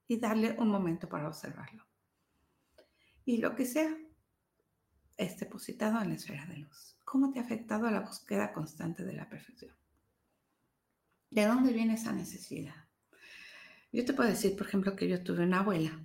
y 0.07 0.19
darle 0.19 0.55
un 0.59 0.69
momento 0.69 1.09
para 1.09 1.27
observarlo. 1.27 1.83
Y 3.25 3.37
lo 3.37 3.55
que 3.55 3.65
sea, 3.65 3.97
es 5.17 5.37
depositado 5.39 6.01
en 6.01 6.09
la 6.09 6.15
esfera 6.15 6.45
de 6.45 6.57
luz. 6.57 6.95
¿Cómo 7.03 7.31
te 7.31 7.39
ha 7.39 7.43
afectado 7.43 7.89
la 7.89 8.01
búsqueda 8.01 8.53
constante 8.53 9.03
de 9.03 9.13
la 9.13 9.27
perfección? 9.29 9.71
¿De 11.29 11.45
dónde 11.45 11.73
viene 11.73 11.95
esa 11.95 12.13
necesidad? 12.13 12.75
Yo 13.91 14.05
te 14.05 14.13
puedo 14.13 14.29
decir, 14.29 14.55
por 14.55 14.67
ejemplo, 14.67 14.95
que 14.95 15.07
yo 15.07 15.23
tuve 15.23 15.43
una 15.43 15.59
abuela 15.59 15.99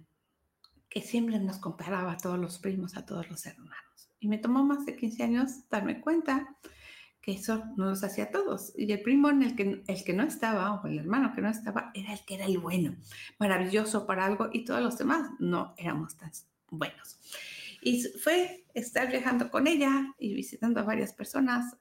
que 0.88 1.00
siempre 1.00 1.38
nos 1.38 1.58
comparaba 1.58 2.12
a 2.12 2.16
todos 2.16 2.38
los 2.38 2.58
primos, 2.58 2.96
a 2.96 3.06
todos 3.06 3.28
los 3.30 3.46
hermanos. 3.46 4.10
Y 4.20 4.28
me 4.28 4.38
tomó 4.38 4.64
más 4.64 4.84
de 4.86 4.96
15 4.96 5.22
años 5.22 5.68
darme 5.68 6.00
cuenta 6.00 6.56
que 7.20 7.32
eso 7.32 7.64
no 7.76 7.86
los 7.86 8.04
hacía 8.04 8.30
todos. 8.30 8.72
Y 8.76 8.90
el 8.92 9.00
primo 9.00 9.30
en 9.30 9.42
el 9.42 9.56
que, 9.56 9.82
el 9.86 10.04
que 10.04 10.12
no 10.12 10.24
estaba, 10.24 10.74
o 10.74 10.86
el 10.86 10.98
hermano 10.98 11.32
que 11.34 11.40
no 11.40 11.48
estaba, 11.48 11.90
era 11.94 12.12
el 12.12 12.24
que 12.24 12.34
era 12.34 12.46
el 12.46 12.58
bueno, 12.58 12.96
maravilloso 13.38 14.06
para 14.06 14.26
algo, 14.26 14.50
y 14.52 14.64
todos 14.64 14.82
los 14.82 14.98
demás 14.98 15.30
no 15.38 15.74
éramos 15.78 16.16
tan 16.16 16.32
buenos. 16.78 17.18
Y 17.82 18.02
fue 18.22 18.64
estar 18.74 19.10
viajando 19.10 19.50
con 19.50 19.66
ella 19.66 20.14
y 20.18 20.34
visitando 20.34 20.80
a 20.80 20.84
varias 20.84 21.12
personas 21.12 21.76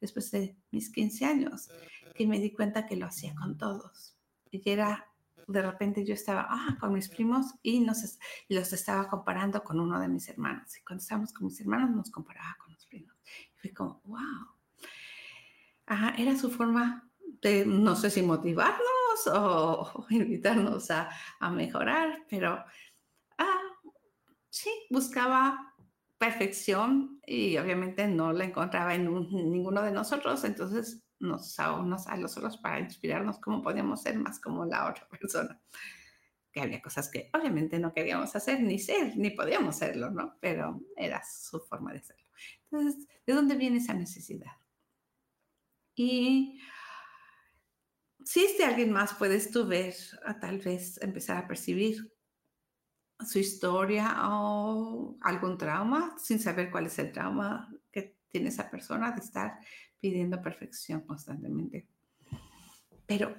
después 0.00 0.30
de 0.30 0.56
mis 0.70 0.90
15 0.90 1.24
años, 1.24 1.68
que 2.14 2.26
me 2.26 2.38
di 2.38 2.52
cuenta 2.52 2.86
que 2.86 2.96
lo 2.96 3.06
hacía 3.06 3.34
con 3.34 3.58
todos. 3.58 4.16
Y 4.50 4.62
era, 4.70 5.08
de 5.48 5.62
repente 5.62 6.04
yo 6.04 6.14
estaba 6.14 6.46
ah, 6.48 6.76
con 6.78 6.92
mis 6.92 7.08
primos 7.08 7.46
y 7.62 7.80
nos, 7.80 8.18
los 8.48 8.72
estaba 8.72 9.08
comparando 9.08 9.64
con 9.64 9.80
uno 9.80 9.98
de 9.98 10.08
mis 10.08 10.28
hermanos. 10.28 10.76
Y 10.78 10.82
cuando 10.82 11.02
estábamos 11.02 11.32
con 11.32 11.46
mis 11.46 11.60
hermanos 11.60 11.90
nos 11.90 12.10
comparaba 12.10 12.56
con 12.64 12.72
los 12.72 12.86
primos. 12.86 13.16
Y 13.56 13.58
fue 13.60 13.74
como, 13.74 14.00
wow. 14.04 14.20
Ajá, 15.86 16.14
era 16.16 16.38
su 16.38 16.48
forma 16.48 17.10
de, 17.40 17.66
no 17.66 17.96
sé 17.96 18.08
si 18.08 18.22
motivarnos 18.22 19.26
o, 19.26 20.06
invitarnos 20.10 20.92
a, 20.92 21.10
a 21.40 21.50
mejorar, 21.50 22.24
pero 22.30 22.64
sí, 24.52 24.70
buscaba 24.90 25.74
perfección 26.18 27.20
y 27.26 27.56
obviamente 27.56 28.06
no 28.06 28.32
la 28.32 28.44
encontraba 28.44 28.94
en 28.94 29.06
ninguno 29.06 29.82
de 29.82 29.90
nosotros, 29.90 30.44
entonces 30.44 31.02
nos 31.18 31.58
unos 31.58 32.06
a 32.06 32.16
los 32.16 32.36
otros 32.36 32.58
para 32.58 32.80
inspirarnos 32.80 33.38
cómo 33.38 33.62
podíamos 33.62 34.02
ser 34.02 34.18
más 34.18 34.38
como 34.38 34.64
la 34.66 34.88
otra 34.88 35.08
persona. 35.20 35.60
Que 36.52 36.60
había 36.60 36.82
cosas 36.82 37.10
que 37.10 37.30
obviamente 37.32 37.78
no 37.78 37.94
queríamos 37.94 38.36
hacer, 38.36 38.60
ni 38.60 38.78
ser, 38.78 39.16
ni 39.16 39.30
podíamos 39.30 39.76
serlo, 39.76 40.10
¿no? 40.10 40.36
Pero 40.38 40.82
era 40.96 41.22
su 41.24 41.58
forma 41.60 41.92
de 41.92 42.00
hacerlo. 42.00 42.26
Entonces, 42.70 43.08
¿de 43.26 43.32
dónde 43.32 43.56
viene 43.56 43.78
esa 43.78 43.94
necesidad? 43.94 44.52
Y 45.94 46.60
si 48.22 48.44
es 48.44 48.58
de 48.58 48.64
alguien 48.64 48.92
más, 48.92 49.14
puedes 49.14 49.50
tú 49.50 49.66
ver, 49.66 49.94
a 50.26 50.38
tal 50.38 50.58
vez 50.58 51.00
empezar 51.00 51.38
a 51.38 51.48
percibir 51.48 52.11
su 53.26 53.38
historia 53.38 54.28
o 54.28 55.16
algún 55.20 55.58
trauma 55.58 56.16
sin 56.18 56.38
saber 56.38 56.70
cuál 56.70 56.86
es 56.86 56.98
el 56.98 57.12
trauma 57.12 57.72
que 57.90 58.18
tiene 58.28 58.48
esa 58.48 58.70
persona 58.70 59.12
de 59.12 59.20
estar 59.20 59.58
pidiendo 60.00 60.40
perfección 60.42 61.02
constantemente. 61.02 61.86
Pero 63.06 63.36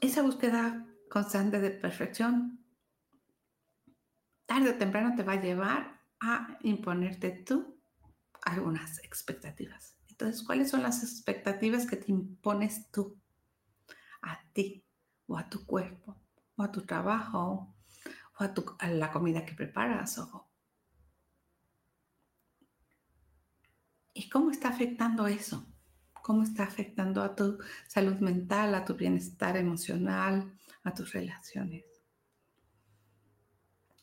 esa 0.00 0.22
búsqueda 0.22 0.86
constante 1.10 1.60
de 1.60 1.70
perfección, 1.70 2.64
tarde 4.46 4.70
o 4.70 4.78
temprano 4.78 5.14
te 5.16 5.22
va 5.22 5.32
a 5.32 5.42
llevar 5.42 6.00
a 6.20 6.58
imponerte 6.62 7.30
tú 7.30 7.78
algunas 8.42 9.02
expectativas. 9.04 9.96
Entonces, 10.08 10.42
¿cuáles 10.42 10.70
son 10.70 10.82
las 10.82 11.02
expectativas 11.02 11.86
que 11.86 11.96
te 11.96 12.10
impones 12.10 12.90
tú 12.90 13.16
a 14.22 14.40
ti 14.52 14.84
o 15.26 15.36
a 15.38 15.48
tu 15.48 15.64
cuerpo? 15.64 16.16
O 16.58 16.62
a 16.64 16.72
tu 16.72 16.82
trabajo 16.82 17.74
o 18.38 18.44
a, 18.44 18.88
la 18.88 19.10
comida 19.10 19.46
que 19.46 19.54
preparas. 19.54 20.20
¿Y 24.12 24.28
cómo 24.28 24.50
está 24.50 24.68
afectando 24.68 25.26
eso? 25.26 25.66
¿Cómo 26.22 26.42
está 26.42 26.64
afectando 26.64 27.22
a 27.22 27.34
tu 27.34 27.58
salud 27.86 28.16
mental, 28.16 28.74
a 28.74 28.84
tu 28.84 28.94
bienestar 28.94 29.56
emocional, 29.56 30.52
a 30.82 30.92
tus 30.92 31.12
relaciones? 31.12 31.84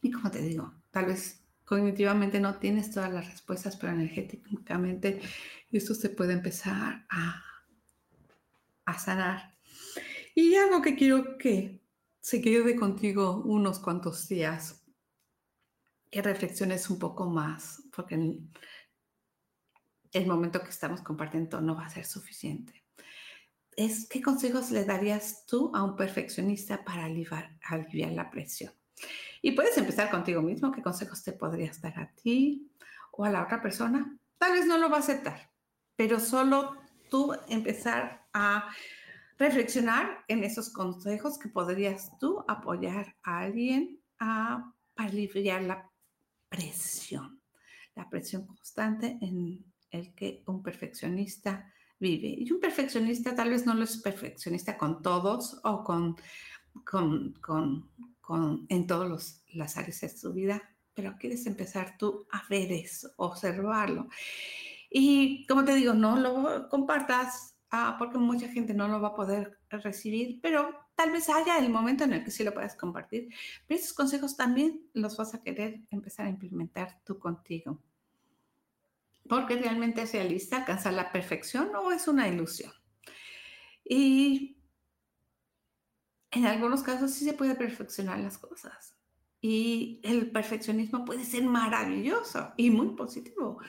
Y 0.02 0.12
como 0.12 0.32
te 0.32 0.42
digo, 0.42 0.74
tal 0.92 1.08
vez 1.08 1.42
cognitivamente 1.66 2.40
no 2.40 2.56
tienes 2.56 2.92
todas 2.92 3.12
las 3.12 3.30
respuestas, 3.30 3.76
pero 3.76 3.92
energéticamente 3.92 5.20
esto 5.72 5.94
se 5.94 6.10
puede 6.10 6.34
empezar 6.34 7.06
a, 7.10 7.44
a 8.86 9.00
sanar. 9.00 9.56
Y 10.34 10.56
algo 10.56 10.82
que 10.82 10.96
quiero 10.96 11.38
que 11.38 11.85
se 12.26 12.42
quede 12.42 12.76
contigo 12.76 13.44
unos 13.46 13.78
cuantos 13.78 14.28
días, 14.28 14.84
que 16.10 16.24
reflexiones 16.24 16.90
un 16.90 16.98
poco 16.98 17.30
más, 17.30 17.84
porque 17.96 18.16
el 20.12 20.26
momento 20.26 20.60
que 20.60 20.72
estamos 20.72 21.04
compartiendo 21.04 21.62
no 21.62 21.76
va 21.76 21.86
a 21.86 21.90
ser 21.90 22.04
suficiente. 22.04 22.84
Es, 23.76 24.10
¿Qué 24.10 24.24
consejos 24.24 24.72
le 24.72 24.86
darías 24.86 25.46
tú 25.46 25.72
a 25.76 25.84
un 25.84 25.96
perfeccionista 25.96 26.84
para 26.84 27.06
aliviar, 27.06 27.60
aliviar 27.62 28.14
la 28.14 28.32
presión? 28.32 28.74
Y 29.44 29.52
puedes 29.52 29.78
empezar 29.78 30.10
contigo 30.10 30.42
mismo, 30.42 30.72
¿qué 30.72 30.82
consejos 30.82 31.22
te 31.24 31.32
podrías 31.32 31.80
dar 31.80 32.00
a 32.00 32.12
ti 32.16 32.72
o 33.12 33.24
a 33.24 33.30
la 33.30 33.44
otra 33.44 33.62
persona? 33.62 34.18
Tal 34.40 34.54
vez 34.54 34.66
no 34.66 34.80
lo 34.80 34.90
va 34.90 34.98
a 34.98 35.02
aceptar, 35.02 35.52
pero 35.96 36.20
solo 36.20 36.76
tú 37.08 37.36
empezar 37.48 38.26
a 38.34 38.68
reflexionar 39.38 40.24
en 40.28 40.44
esos 40.44 40.70
consejos 40.70 41.38
que 41.38 41.50
podrías 41.50 42.18
tú 42.20 42.44
apoyar 42.48 43.16
a 43.24 43.40
alguien 43.40 44.00
a, 44.20 44.72
aliviar 44.98 45.62
la 45.62 45.92
presión, 46.48 47.42
la 47.96 48.10
presión 48.10 48.48
constante 48.48 49.18
en 49.22 49.66
el 49.92 50.16
que 50.16 50.42
un 50.48 50.64
perfeccionista 50.64 51.70
vive. 52.00 52.34
Y 52.38 52.50
un 52.50 52.62
perfeccionista 52.62 53.36
tal 53.36 53.50
vez 53.50 53.66
no 53.66 53.74
lo 53.74 53.84
es 53.84 53.98
perfeccionista 53.98 54.78
con 54.78 55.02
todos 55.02 55.60
o 55.66 55.84
con, 55.84 56.16
con, 56.86 57.34
con, 57.42 57.90
con 58.22 58.66
en 58.70 58.88
todas 58.88 59.44
las 59.50 59.76
áreas 59.76 60.00
de 60.00 60.10
su 60.10 60.32
vida, 60.32 60.62
pero 60.94 61.18
quieres 61.20 61.46
empezar 61.46 61.98
tú 61.98 62.26
a 62.32 62.44
ver 62.50 62.72
eso, 62.72 63.12
observarlo. 63.18 64.08
Y 64.90 65.46
como 65.46 65.66
te 65.66 65.76
digo, 65.76 65.94
no 65.94 66.16
lo 66.16 66.70
compartas 66.70 67.55
Ah, 67.78 67.98
porque 68.00 68.18
mucha 68.18 68.48
gente 68.48 68.74
no 68.74 68.88
lo 68.88 69.02
va 69.02 69.10
a 69.10 69.16
poder 69.16 69.60
recibir, 69.70 70.40
pero 70.42 70.88
tal 70.96 71.12
vez 71.12 71.28
haya 71.28 71.58
el 71.60 71.70
momento 71.70 72.06
en 72.06 72.14
el 72.14 72.24
que 72.24 72.32
sí 72.32 72.42
lo 72.42 72.54
puedas 72.54 72.74
compartir. 72.78 73.28
Pero 73.68 73.82
esos 73.82 73.92
consejos 73.92 74.38
también 74.38 74.80
los 74.94 75.18
vas 75.18 75.36
a 75.36 75.44
querer 75.44 75.82
empezar 75.92 76.26
a 76.26 76.30
implementar 76.30 77.02
tú 77.04 77.20
contigo. 77.20 77.82
Porque 79.28 79.58
realmente 79.58 80.04
es 80.04 80.14
realista 80.14 80.56
alcanzar 80.56 80.94
la 80.94 81.12
perfección 81.12 81.76
o 81.76 81.92
es 81.92 82.08
una 82.08 82.30
ilusión. 82.30 82.72
Y 83.84 84.56
en 86.32 86.46
algunos 86.46 86.82
casos 86.82 87.12
sí 87.12 87.26
se 87.26 87.34
puede 87.34 87.56
perfeccionar 87.56 88.20
las 88.20 88.38
cosas. 88.38 88.96
Y 89.42 90.00
el 90.02 90.32
perfeccionismo 90.32 91.04
puede 91.04 91.26
ser 91.26 91.44
maravilloso 91.44 92.54
y 92.56 92.70
muy 92.70 92.96
positivo. 92.96 93.60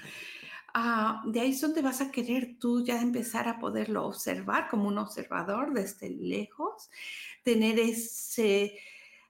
Ah, 0.78 1.22
de 1.24 1.40
ahí 1.40 1.52
es 1.52 1.62
donde 1.62 1.80
vas 1.80 2.02
a 2.02 2.10
querer 2.10 2.58
tú 2.58 2.84
ya 2.84 3.00
empezar 3.00 3.48
a 3.48 3.58
poderlo 3.58 4.04
observar 4.04 4.68
como 4.68 4.88
un 4.88 4.98
observador 4.98 5.72
desde 5.72 6.10
lejos, 6.10 6.90
tener 7.42 7.78
ese, 7.78 8.78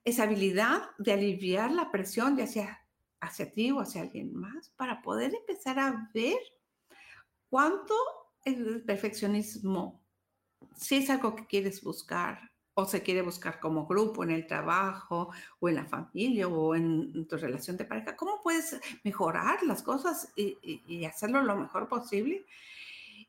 esa 0.02 0.24
habilidad 0.24 0.82
de 0.98 1.12
aliviar 1.12 1.70
la 1.70 1.92
presión 1.92 2.36
ya 2.36 2.48
sea 2.48 2.84
hacia 3.20 3.52
ti 3.52 3.70
o 3.70 3.78
hacia 3.78 4.02
alguien 4.02 4.34
más 4.34 4.70
para 4.70 5.02
poder 5.02 5.36
empezar 5.36 5.78
a 5.78 6.10
ver 6.12 6.40
cuánto 7.48 7.94
el 8.44 8.82
perfeccionismo, 8.82 10.04
si 10.74 10.96
es 10.96 11.10
algo 11.10 11.36
que 11.36 11.46
quieres 11.46 11.80
buscar 11.80 12.40
o 12.78 12.84
se 12.84 13.02
quiere 13.02 13.22
buscar 13.22 13.58
como 13.58 13.86
grupo 13.86 14.22
en 14.22 14.30
el 14.30 14.46
trabajo 14.46 15.30
o 15.60 15.68
en 15.70 15.76
la 15.76 15.86
familia 15.86 16.46
o 16.46 16.74
en 16.74 17.26
tu 17.26 17.38
relación 17.38 17.78
de 17.78 17.86
pareja, 17.86 18.14
¿cómo 18.14 18.42
puedes 18.42 18.78
mejorar 19.02 19.62
las 19.62 19.82
cosas 19.82 20.30
y, 20.36 21.02
hacerlo 21.06 21.42
lo 21.42 21.56
mejor 21.56 21.88
posible? 21.88 22.44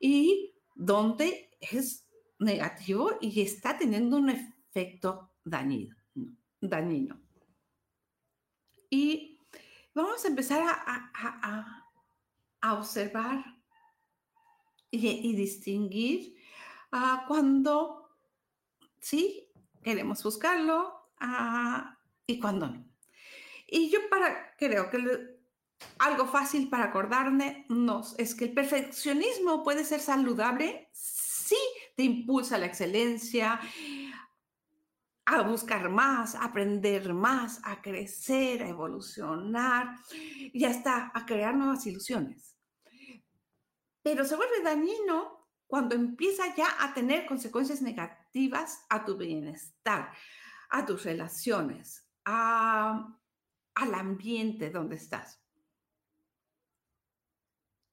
Y 0.02 0.54
dónde 0.76 1.50
es 1.62 2.06
negativo 2.40 3.12
y 3.22 3.40
está 3.40 3.78
teniendo 3.78 4.18
un 4.18 4.32
efecto 4.32 5.32
dañino. 5.46 5.96
dañino. 6.60 7.18
Y 8.90 9.40
vamos 9.96 10.26
a 10.26 10.28
empezar 10.28 10.62
a, 10.68 11.84
observar 12.74 13.46
y, 14.92 15.34
distinguir 15.38 16.36
ah, 16.92 17.24
cuando 17.30 18.07
sí, 19.00 19.52
queremos 19.84 20.24
buscarlo 20.24 21.12
ah, 21.20 21.98
y 22.26 22.40
cuando 22.40 22.68
no. 22.68 22.86
Y 23.68 23.90
yo 23.90 24.00
para, 24.10 24.56
creo 24.58 24.90
que 24.90 25.38
algo 26.00 26.28
fácil 26.28 26.70
para 26.70 26.86
acordarnos 26.86 28.16
es 28.18 28.36
que 28.36 28.46
el 28.46 28.54
perfeccionismo 28.54 29.64
puede 29.64 29.84
ser 29.84 30.00
saludable 30.00 30.90
si 30.94 31.56
te 31.96 32.04
impulsa 32.04 32.58
la 32.58 32.66
excelencia, 32.66 33.60
a 35.26 35.42
buscar 35.42 35.90
más, 35.90 36.36
a 36.36 36.46
aprender 36.46 37.14
más, 37.14 37.60
a 37.64 37.82
crecer, 37.82 38.64
a 38.64 38.70
evolucionar 38.70 39.98
y 40.54 40.64
hasta 40.64 41.12
a 41.14 41.26
crear 41.26 41.54
nuevas 41.54 41.86
ilusiones. 41.86 42.56
Pero 44.02 44.24
se 44.24 44.38
vuelve 44.38 44.62
dañino 44.64 45.50
cuando 45.68 45.96
empieza 45.96 46.56
ya 46.56 46.82
a 46.82 46.94
tener 46.94 47.26
consecuencias 47.26 47.82
negativas 47.82 48.17
a 48.90 49.06
tu 49.06 49.18
bienestar, 49.18 50.12
a 50.70 50.86
tus 50.86 51.04
relaciones, 51.04 52.08
al 52.24 53.16
ambiente 53.76 54.70
donde 54.70 54.96
estás. 54.96 55.42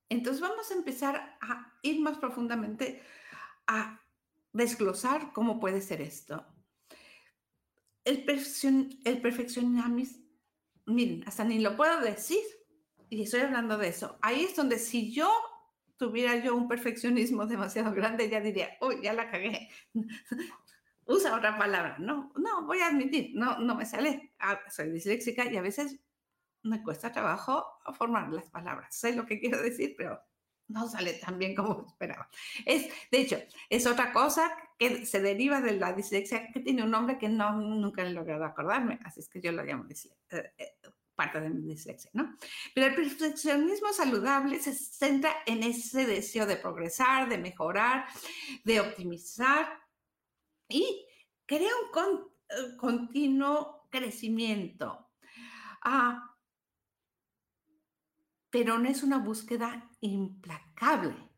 Entonces 0.08 0.40
vamos 0.40 0.70
a 0.70 0.74
empezar 0.74 1.38
a 1.40 1.72
ir 1.82 2.00
más 2.00 2.18
profundamente 2.18 3.02
a 3.66 4.00
desglosar 4.52 5.32
cómo 5.32 5.58
puede 5.58 5.80
ser 5.80 6.00
esto. 6.00 6.46
El, 8.04 8.24
el 9.04 9.20
perfeccionismo, 9.22 10.24
miren, 10.86 11.24
hasta 11.26 11.44
ni 11.44 11.58
lo 11.58 11.76
puedo 11.76 12.00
decir, 12.00 12.42
y 13.08 13.22
estoy 13.22 13.40
hablando 13.40 13.78
de 13.78 13.88
eso. 13.88 14.18
Ahí 14.20 14.44
es 14.44 14.56
donde 14.56 14.78
si 14.78 15.12
yo 15.12 15.30
tuviera 15.96 16.36
yo 16.36 16.54
un 16.54 16.68
perfeccionismo 16.68 17.46
demasiado 17.46 17.92
grande, 17.92 18.28
ya 18.28 18.40
diría, 18.40 18.76
uy, 18.80 19.00
ya 19.02 19.12
la 19.12 19.30
cagué. 19.30 19.68
Usa 21.06 21.36
otra 21.36 21.58
palabra. 21.58 21.96
No, 21.98 22.32
no, 22.36 22.66
voy 22.66 22.80
a 22.80 22.88
admitir, 22.88 23.32
no, 23.34 23.58
no 23.58 23.74
me 23.74 23.84
sale. 23.84 24.32
Soy 24.70 24.90
disléxica 24.90 25.44
y 25.50 25.56
a 25.56 25.62
veces 25.62 26.00
me 26.62 26.82
cuesta 26.82 27.12
trabajo 27.12 27.64
formar 27.94 28.33
las 28.33 28.48
palabras. 28.50 28.96
Sé 28.96 29.14
lo 29.14 29.26
que 29.26 29.38
quiero 29.38 29.61
decir, 29.61 29.94
pero 29.98 30.20
no 30.68 30.88
sale 30.88 31.12
tan 31.14 31.38
bien 31.38 31.54
como 31.54 31.87
esperaba. 31.87 32.28
Es, 32.64 32.88
de 33.11 33.20
hecho, 33.20 33.37
es 33.68 33.87
otra 33.87 34.12
cosa 34.12 34.50
que 34.78 35.04
se 35.04 35.20
deriva 35.20 35.61
de 35.61 35.72
la 35.72 35.92
dislexia, 35.92 36.50
que 36.52 36.61
tiene 36.61 36.83
un 36.83 36.90
nombre 36.90 37.18
que 37.18 37.28
no, 37.28 37.52
nunca 37.52 38.02
he 38.02 38.11
logrado 38.11 38.44
acordarme, 38.44 38.98
así 39.04 39.20
es 39.20 39.28
que 39.28 39.40
yo 39.40 39.52
lo 39.52 39.62
llamo 39.62 39.85
dislexia. 39.85 40.16
Eh, 40.30 40.52
eh, 40.59 40.90
parte 41.14 41.40
de 41.40 41.50
mi 41.50 41.62
dislexia, 41.62 42.11
¿no? 42.14 42.37
Pero 42.74 42.88
el 42.88 42.94
perfeccionismo 42.94 43.92
saludable 43.92 44.59
se 44.61 44.74
centra 44.74 45.35
en 45.46 45.62
ese 45.62 46.07
deseo 46.07 46.46
de 46.46 46.57
progresar, 46.57 47.29
de 47.29 47.38
mejorar, 47.38 48.07
de 48.64 48.81
optimizar 48.81 49.81
y 50.68 51.07
crea 51.46 51.70
un 51.94 52.20
eh, 52.48 52.77
continuo 52.77 53.88
crecimiento. 53.90 55.11
Ah, 55.83 56.35
pero 58.50 58.79
no 58.79 58.88
es 58.88 59.03
una 59.03 59.18
búsqueda 59.18 59.90
implacable 60.00 61.34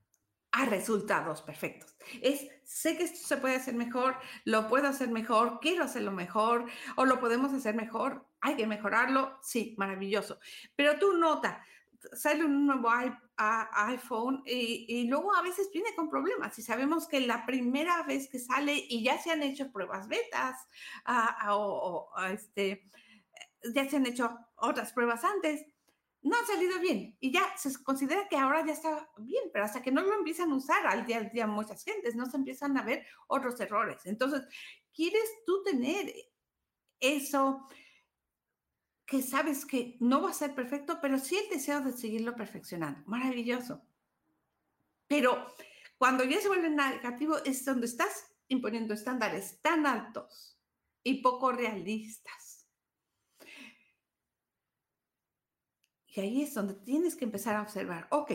a 0.57 0.64
resultados 0.64 1.42
perfectos. 1.42 1.95
Es, 2.23 2.49
sé 2.64 2.97
que 2.97 3.05
esto 3.05 3.27
se 3.27 3.37
puede 3.37 3.57
hacer 3.57 3.75
mejor, 3.75 4.16
lo 4.45 4.69
puedo 4.69 4.88
hacer 4.88 5.11
mejor, 5.11 5.61
quiero 5.61 5.85
hacerlo 5.85 6.12
mejor 6.12 6.64
o 6.97 7.05
lo 7.05 7.21
podemos 7.21 7.53
hacer 7.53 7.75
mejor, 7.75 8.27
hay 8.40 8.57
que 8.57 8.66
mejorarlo, 8.66 9.38
sí, 9.42 9.75
maravilloso. 9.77 10.38
Pero 10.75 10.99
tú 10.99 11.12
nota, 11.19 11.62
sale 12.14 12.42
un 12.42 12.66
nuevo 12.66 12.88
iPhone 12.88 14.42
y, 14.47 15.07
luego 15.09 15.35
a 15.35 15.42
veces 15.42 15.69
viene 15.75 15.95
con 15.95 16.09
problemas 16.09 16.59
y 16.59 16.62
sabemos 16.62 17.07
que 17.07 17.21
la 17.21 17.45
primera 17.45 18.03
vez 18.05 18.27
que 18.31 18.38
sale 18.38 18.75
y 18.88 19.03
ya 19.03 19.19
se 19.19 19.33
han 19.33 19.42
hecho 19.42 19.71
pruebas 19.71 20.09
betas 20.09 20.57
o, 21.51 22.09
este, 22.31 22.88
ya 23.75 23.87
se 23.90 23.97
han 23.97 24.07
hecho 24.07 24.38
otras 24.57 24.95
pruebas 24.95 25.23
antes, 25.23 25.66
no 26.27 26.37
ha 26.37 26.45
salido 26.45 26.81
bien 26.81 27.17
y 27.21 27.31
ya 27.31 27.57
se 27.57 27.83
considera 27.85 28.27
que 28.29 28.37
ahora 28.37 28.67
ya 28.67 28.73
está 28.73 29.09
bien, 29.19 29.45
pero 29.53 29.65
hasta 29.65 29.81
que 29.81 29.93
no 29.93 30.03
lo 30.03 30.12
empiezan 30.15 30.51
a 30.51 30.57
usar 30.57 30.85
al 30.87 31.07
día 31.07 31.19
a 31.19 31.23
día 31.23 31.47
muchas 31.47 31.85
gentes, 31.85 32.17
no 32.17 32.27
se 32.27 32.37
empiezan 32.37 32.77
a 32.77 32.83
ver 32.83 33.07
otros 33.29 33.61
errores. 33.61 34.05
Entonces, 34.07 34.43
¿quieres 34.93 35.29
tú 35.47 35.62
tener 35.62 36.12
eso 36.99 37.69
que 39.07 39.23
sabes 39.23 39.65
que 39.65 39.97
no 40.01 40.21
va 40.21 40.31
a 40.31 40.35
ser 40.35 40.53
perfecto, 40.55 40.99
pero 41.01 41.19
sí 41.19 41.37
el 41.37 41.49
deseo 41.49 41.81
de 41.81 41.93
seguirlo 41.93 42.35
perfeccionando? 42.35 43.03
Maravilloso. 43.07 43.83
Pero 45.07 45.47
cuando 45.97 46.25
ya 46.25 46.41
se 46.41 46.49
vuelve 46.49 46.71
negativo 46.71 47.37
es 47.45 47.65
donde 47.65 47.87
estás 47.87 48.37
imponiendo 48.49 48.95
estándares 48.95 49.61
tan 49.62 49.87
altos 49.87 50.59
y 51.05 51.23
poco 51.23 51.53
realistas 51.53 52.46
Y 56.16 56.20
ahí 56.20 56.42
es 56.42 56.55
donde 56.55 56.72
tienes 56.72 57.14
que 57.14 57.26
empezar 57.26 57.57
a 57.57 57.62
observar, 57.62 58.09
ok, 58.11 58.31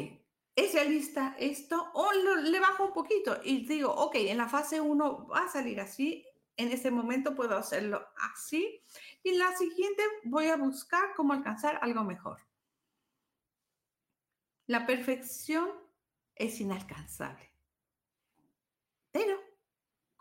¿es 0.56 0.74
realista 0.74 1.36
esto? 1.40 1.90
O 1.96 2.12
le 2.14 2.60
bajo 2.60 2.86
un 2.86 2.94
poquito 2.94 3.40
y 3.44 3.66
digo, 3.66 3.92
ok, 3.92 4.16
en 4.18 4.38
la 4.38 4.48
fase 4.48 4.80
1 4.80 5.28
va 5.28 5.46
a 5.46 5.50
salir 5.50 5.82
así, 5.82 6.24
en 6.58 6.72
este 6.72 6.92
momento 6.92 7.34
puedo 7.34 7.58
hacerlo 7.58 8.08
así, 8.18 8.84
y 9.24 9.30
en 9.30 9.40
la 9.40 9.58
siguiente 9.58 10.04
voy 10.26 10.46
a 10.48 10.58
buscar 10.58 11.16
cómo 11.16 11.34
alcanzar 11.34 11.80
algo 11.82 12.04
mejor. 12.04 12.40
La 14.68 14.86
perfección 14.86 15.72
es 16.36 16.62
inalcanzable, 16.62 17.52
pero 19.12 19.40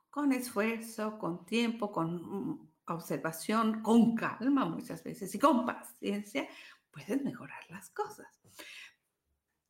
con 0.08 0.32
esfuerzo, 0.32 1.18
con 1.18 1.44
tiempo, 1.44 1.92
con 1.92 2.14
mm, 2.22 2.70
observación, 2.86 3.82
con 3.82 4.14
calma 4.14 4.64
muchas 4.64 5.04
veces 5.04 5.34
y 5.34 5.38
con 5.38 5.66
paciencia, 5.66 6.48
puedes 6.90 7.22
mejorar 7.22 7.61
las 7.68 7.90
cosas. 7.90 8.26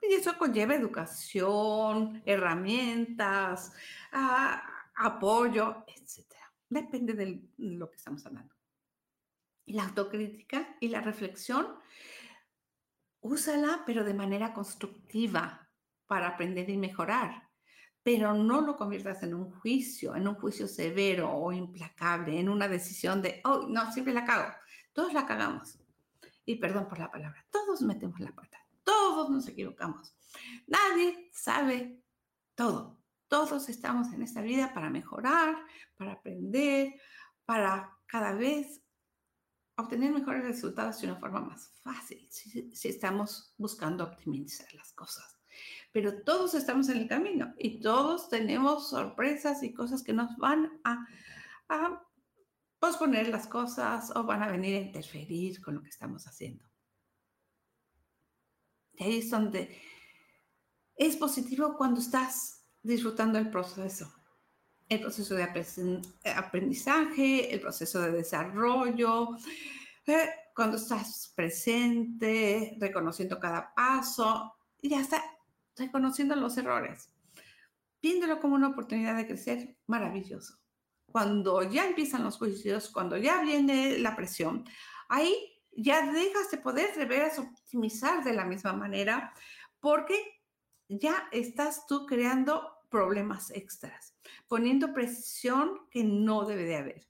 Y 0.03 0.15
eso 0.15 0.37
conlleva 0.39 0.75
educación, 0.75 2.23
herramientas, 2.25 3.73
ah, 4.13 4.63
apoyo, 4.97 5.85
etc. 5.87 6.27
Depende 6.69 7.15
de 7.15 7.43
lo 7.59 7.91
que 7.91 7.97
estamos 7.97 8.25
hablando. 8.25 8.55
La 9.67 9.85
autocrítica 9.85 10.77
y 10.81 10.89
la 10.89 11.01
reflexión, 11.01 11.67
úsala, 13.21 13.83
pero 13.87 14.03
de 14.03 14.15
manera 14.15 14.55
constructiva 14.55 15.69
para 16.07 16.29
aprender 16.29 16.69
y 16.71 16.79
mejorar. 16.79 17.49
Pero 18.03 18.33
no 18.33 18.63
lo 18.63 18.77
conviertas 18.77 19.23
en 19.23 19.35
un 19.35 19.51
juicio, 19.51 20.17
en 20.17 20.27
un 20.27 20.35
juicio 20.37 20.67
severo 20.67 21.31
o 21.31 21.53
implacable, 21.53 22.41
en 22.41 22.49
una 22.49 22.67
decisión 22.67 23.21
de, 23.21 23.43
oh, 23.45 23.67
no, 23.69 23.93
siempre 23.93 24.15
la 24.15 24.25
cago. 24.25 24.51
Todos 24.95 25.13
la 25.13 25.27
cagamos 25.27 25.79
y 26.45 26.57
perdón 26.57 26.89
por 26.89 26.99
la 26.99 27.11
palabra, 27.11 27.45
todos 27.51 27.83
metemos 27.83 28.19
la 28.21 28.33
pata, 28.33 28.59
todos 28.85 29.31
nos 29.31 29.47
equivocamos. 29.49 30.15
Nadie 30.67 31.31
sabe 31.33 32.03
todo. 32.55 32.99
Todos 33.29 33.69
estamos 33.69 34.13
en 34.13 34.23
esta 34.23 34.43
vida 34.43 34.75
para 34.75 34.91
mejorar, 34.91 35.57
para 35.97 36.13
aprender, 36.13 36.95
para 37.45 37.97
cada 38.07 38.33
vez 38.33 38.83
obtener 39.77 40.13
mejores 40.13 40.45
resultados 40.45 41.01
de 41.01 41.07
una 41.07 41.21
forma 41.21 41.41
más 41.41 41.71
fácil, 41.81 42.27
si, 42.31 42.75
si 42.75 42.89
estamos 42.89 43.55
buscando 43.57 44.05
optimizar 44.05 44.73
las 44.75 44.93
cosas. 44.93 45.39
pero 45.93 46.23
todos 46.23 46.55
estamos 46.55 46.89
en 46.89 46.99
el 46.99 47.09
camino 47.09 47.55
y 47.59 47.81
todos 47.81 48.29
tenemos 48.29 48.91
sorpresas 48.91 49.63
y 49.63 49.73
cosas 49.73 50.03
que 50.03 50.13
nos 50.13 50.37
van 50.37 50.81
a, 50.85 51.07
a 51.69 52.03
posponer 52.81 53.29
las 53.29 53.47
cosas 53.47 54.11
o 54.17 54.25
van 54.25 54.43
a 54.43 54.51
venir 54.51 54.75
a 54.75 54.81
interferir 54.81 55.61
con 55.61 55.77
lo 55.77 55.83
que 55.83 55.91
estamos 55.91 56.27
haciendo. 56.27 56.65
Y 58.95 59.05
ahí 59.05 59.19
es 59.19 59.31
donde 59.31 59.79
es 60.97 61.17
positivo 61.17 61.77
cuando 61.77 62.01
estás 62.01 62.65
disfrutando 62.83 63.39
el 63.39 63.51
proceso, 63.51 64.13
el 64.89 65.01
proceso 65.01 65.35
de 65.35 65.45
aprendizaje, 66.35 67.55
el 67.55 67.61
proceso 67.61 68.01
de 68.01 68.13
desarrollo, 68.13 69.37
eh, 70.07 70.31
cuando 70.55 70.77
estás 70.77 71.33
presente, 71.37 72.77
reconociendo 72.81 73.39
cada 73.39 73.73
paso 73.75 74.55
y 74.81 74.95
hasta 74.95 75.23
reconociendo 75.77 76.35
los 76.35 76.57
errores, 76.59 77.09
viéndolo 78.03 78.41
como 78.41 78.57
una 78.57 78.69
oportunidad 78.69 79.17
de 79.17 79.27
crecer, 79.27 79.77
maravilloso. 79.87 80.60
Cuando 81.11 81.63
ya 81.63 81.87
empiezan 81.87 82.25
los 82.25 82.37
juicios, 82.37 82.89
cuando 82.89 83.17
ya 83.17 83.43
viene 83.43 83.99
la 83.99 84.17
presión, 84.17 84.65
ahí 85.09 85.35
ya 85.73 86.11
dejas 86.13 86.51
de 86.51 86.59
poder 86.59 86.95
de 86.95 87.05
veras 87.05 87.39
optimizar 87.39 88.23
de 88.25 88.33
la 88.33 88.45
misma 88.45 88.73
manera 88.73 89.33
porque 89.81 90.43
ya 90.89 91.29
estás 91.33 91.87
tú 91.87 92.07
creando 92.07 92.81
problemas 92.89 93.51
extras, 93.51 94.17
poniendo 94.49 94.93
presión 94.93 95.89
que 95.91 96.03
no 96.05 96.45
debe 96.45 96.65
de 96.65 96.77
haber. 96.77 97.09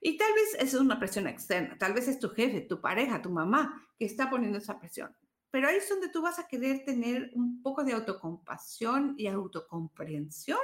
Y 0.00 0.18
tal 0.18 0.32
vez 0.34 0.56
es 0.58 0.74
una 0.74 0.98
presión 0.98 1.26
externa, 1.26 1.78
tal 1.78 1.94
vez 1.94 2.08
es 2.08 2.18
tu 2.18 2.28
jefe, 2.28 2.60
tu 2.60 2.80
pareja, 2.80 3.22
tu 3.22 3.30
mamá 3.30 3.80
que 3.98 4.04
está 4.04 4.28
poniendo 4.28 4.58
esa 4.58 4.78
presión. 4.78 5.16
Pero 5.50 5.68
ahí 5.68 5.76
es 5.76 5.88
donde 5.88 6.08
tú 6.08 6.20
vas 6.20 6.38
a 6.38 6.48
querer 6.48 6.84
tener 6.84 7.30
un 7.34 7.62
poco 7.62 7.84
de 7.84 7.92
autocompasión 7.92 9.14
y 9.16 9.28
autocomprensión 9.28 10.58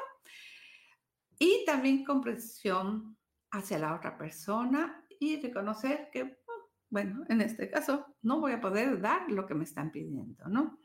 y 1.41 1.65
también 1.65 2.05
comprensión 2.05 3.17
hacia 3.51 3.79
la 3.79 3.95
otra 3.95 4.17
persona 4.17 5.05
y 5.19 5.41
reconocer 5.41 6.11
que, 6.13 6.23
oh, 6.23 6.71
bueno, 6.91 7.25
en 7.29 7.41
este 7.41 7.71
caso 7.71 8.15
no 8.21 8.41
voy 8.41 8.53
a 8.53 8.61
poder 8.61 9.01
dar 9.01 9.29
lo 9.31 9.47
que 9.47 9.55
me 9.55 9.65
están 9.65 9.91
pidiendo, 9.91 10.47
¿no? 10.49 10.79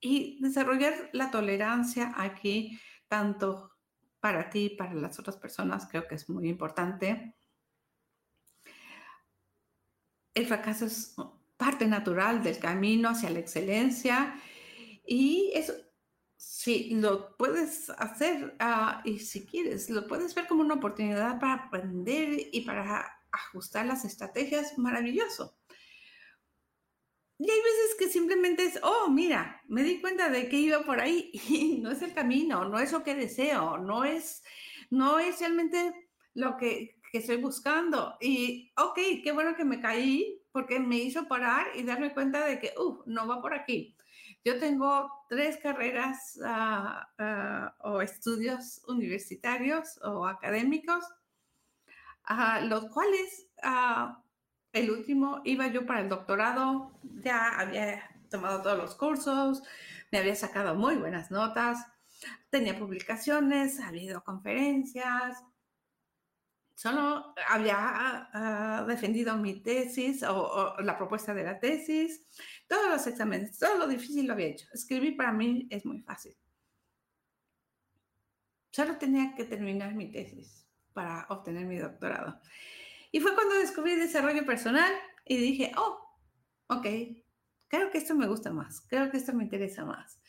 Y 0.00 0.40
desarrollar 0.40 1.10
la 1.12 1.30
tolerancia 1.30 2.14
aquí, 2.16 2.78
tanto 3.08 3.72
para 4.20 4.48
ti 4.48 4.70
para 4.70 4.94
las 4.94 5.18
otras 5.18 5.36
personas, 5.36 5.88
creo 5.90 6.06
que 6.06 6.14
es 6.14 6.30
muy 6.30 6.48
importante. 6.48 7.34
El 10.34 10.46
fracaso 10.46 10.86
es 10.86 11.16
parte 11.56 11.88
natural 11.88 12.44
del 12.44 12.60
camino 12.60 13.08
hacia 13.08 13.30
la 13.30 13.40
excelencia 13.40 14.40
y 15.04 15.50
eso, 15.52 15.74
si 16.40 16.94
lo 16.94 17.36
puedes 17.36 17.90
hacer 17.90 18.56
uh, 18.62 19.06
y 19.06 19.18
si 19.18 19.44
quieres, 19.44 19.90
lo 19.90 20.06
puedes 20.06 20.34
ver 20.34 20.46
como 20.46 20.62
una 20.62 20.76
oportunidad 20.76 21.38
para 21.38 21.66
aprender 21.66 22.48
y 22.50 22.62
para 22.62 23.14
ajustar 23.30 23.84
las 23.84 24.06
estrategias, 24.06 24.78
maravilloso. 24.78 25.58
Y 27.38 27.50
hay 27.50 27.58
veces 27.58 27.96
que 27.98 28.08
simplemente 28.08 28.64
es, 28.64 28.80
oh, 28.82 29.10
mira, 29.10 29.60
me 29.68 29.82
di 29.82 30.00
cuenta 30.00 30.30
de 30.30 30.48
que 30.48 30.56
iba 30.56 30.80
por 30.80 30.98
ahí 30.98 31.30
y 31.50 31.78
no 31.82 31.90
es 31.90 32.00
el 32.00 32.14
camino, 32.14 32.64
no 32.64 32.78
es 32.78 32.90
lo 32.90 33.02
que 33.02 33.14
deseo, 33.14 33.76
no 33.76 34.04
es, 34.04 34.42
no 34.88 35.18
es 35.18 35.40
realmente 35.40 36.08
lo 36.32 36.56
que, 36.56 36.96
que 37.12 37.18
estoy 37.18 37.36
buscando. 37.36 38.16
Y, 38.18 38.72
ok, 38.78 38.98
qué 39.22 39.32
bueno 39.32 39.54
que 39.56 39.66
me 39.66 39.82
caí 39.82 40.42
porque 40.52 40.80
me 40.80 40.96
hizo 40.96 41.28
parar 41.28 41.66
y 41.74 41.82
darme 41.82 42.14
cuenta 42.14 42.46
de 42.46 42.58
que, 42.58 42.72
uh, 42.78 43.02
no 43.04 43.28
va 43.28 43.42
por 43.42 43.52
aquí. 43.52 43.94
Yo 44.42 44.58
tengo 44.58 45.10
tres 45.28 45.58
carreras 45.58 46.38
uh, 46.38 47.22
uh, 47.22 47.92
o 47.92 48.00
estudios 48.00 48.82
universitarios 48.88 50.00
o 50.02 50.26
académicos, 50.26 51.04
uh, 52.30 52.64
los 52.66 52.86
cuales 52.88 53.48
el 54.72 54.90
último 54.90 55.42
iba 55.44 55.66
yo 55.66 55.84
para 55.84 56.00
el 56.00 56.08
doctorado, 56.08 56.92
ya 57.22 57.58
había 57.58 58.08
tomado 58.30 58.62
todos 58.62 58.78
los 58.78 58.94
cursos, 58.94 59.62
me 60.10 60.18
había 60.18 60.34
sacado 60.34 60.74
muy 60.74 60.96
buenas 60.96 61.30
notas, 61.30 61.86
tenía 62.48 62.78
publicaciones, 62.78 63.78
había 63.80 64.04
ido 64.04 64.18
a 64.18 64.24
conferencias, 64.24 65.44
solo 66.74 67.34
había 67.46 68.30
uh, 68.32 68.86
defendido 68.86 69.36
mi 69.36 69.60
tesis 69.60 70.22
o, 70.22 70.34
o, 70.34 70.80
la 70.80 70.96
propuesta 70.96 71.34
de 71.34 71.44
la 71.44 71.60
tesis, 71.60 72.24
todos 72.70 72.88
los 72.88 73.04
exámenes, 73.08 73.58
todo 73.58 73.78
lo 73.78 73.88
difícil 73.88 74.28
lo 74.28 74.34
había 74.34 74.46
hecho. 74.46 74.64
Escribir 74.72 75.16
para 75.16 75.32
mí 75.32 75.66
es 75.70 75.84
muy 75.84 76.00
fácil. 76.02 76.36
Solo 78.70 78.96
tenía 78.96 79.34
que 79.34 79.44
terminar 79.44 79.92
mi 79.96 80.12
tesis 80.12 80.68
para 80.92 81.26
obtener 81.30 81.66
mi 81.66 81.78
doctorado. 81.78 82.40
Y 83.10 83.18
fue 83.18 83.34
cuando 83.34 83.56
descubrí 83.56 83.96
desarrollo 83.96 84.46
personal 84.46 84.92
y 85.24 85.36
dije, 85.38 85.72
oh, 85.76 85.98
ok, 86.68 86.86
creo 87.66 87.90
que 87.90 87.98
esto 87.98 88.14
me 88.14 88.28
gusta 88.28 88.52
más, 88.52 88.82
creo 88.82 89.10
que 89.10 89.16
esto 89.16 89.32
me 89.32 89.42
interesa 89.42 89.84
más. 89.84 90.20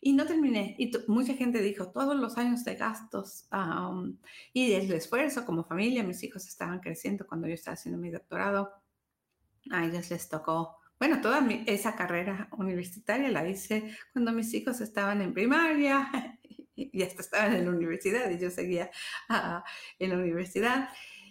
Y 0.00 0.12
no 0.12 0.24
terminé. 0.24 0.76
Y 0.78 0.92
mucha 1.08 1.34
gente 1.34 1.60
dijo, 1.60 1.90
todos 1.90 2.14
los 2.14 2.38
años 2.38 2.62
de 2.62 2.76
gastos 2.76 3.48
um, 3.50 4.16
y 4.52 4.70
el 4.70 4.92
esfuerzo 4.92 5.44
como 5.44 5.64
familia, 5.64 6.04
mis 6.04 6.22
hijos 6.22 6.46
estaban 6.46 6.78
creciendo 6.78 7.26
cuando 7.26 7.48
yo 7.48 7.54
estaba 7.54 7.74
haciendo 7.74 8.00
mi 8.00 8.12
doctorado, 8.12 8.72
a 9.72 9.84
ellos 9.84 10.08
les 10.10 10.28
tocó, 10.28 10.77
bueno, 10.98 11.20
toda 11.20 11.46
esa 11.66 11.94
carrera 11.94 12.48
universitaria 12.56 13.30
la 13.30 13.48
hice 13.48 13.96
cuando 14.12 14.32
mis 14.32 14.52
hijos 14.54 14.80
estaban 14.80 15.22
en 15.22 15.32
primaria 15.32 16.38
y 16.74 17.02
hasta 17.02 17.22
estaban 17.22 17.54
en 17.54 17.64
la 17.64 17.70
universidad 17.70 18.30
y 18.30 18.38
yo 18.38 18.50
seguía 18.50 18.90
uh, 19.30 19.60
en 19.98 20.10
la 20.10 20.16
universidad. 20.16 20.88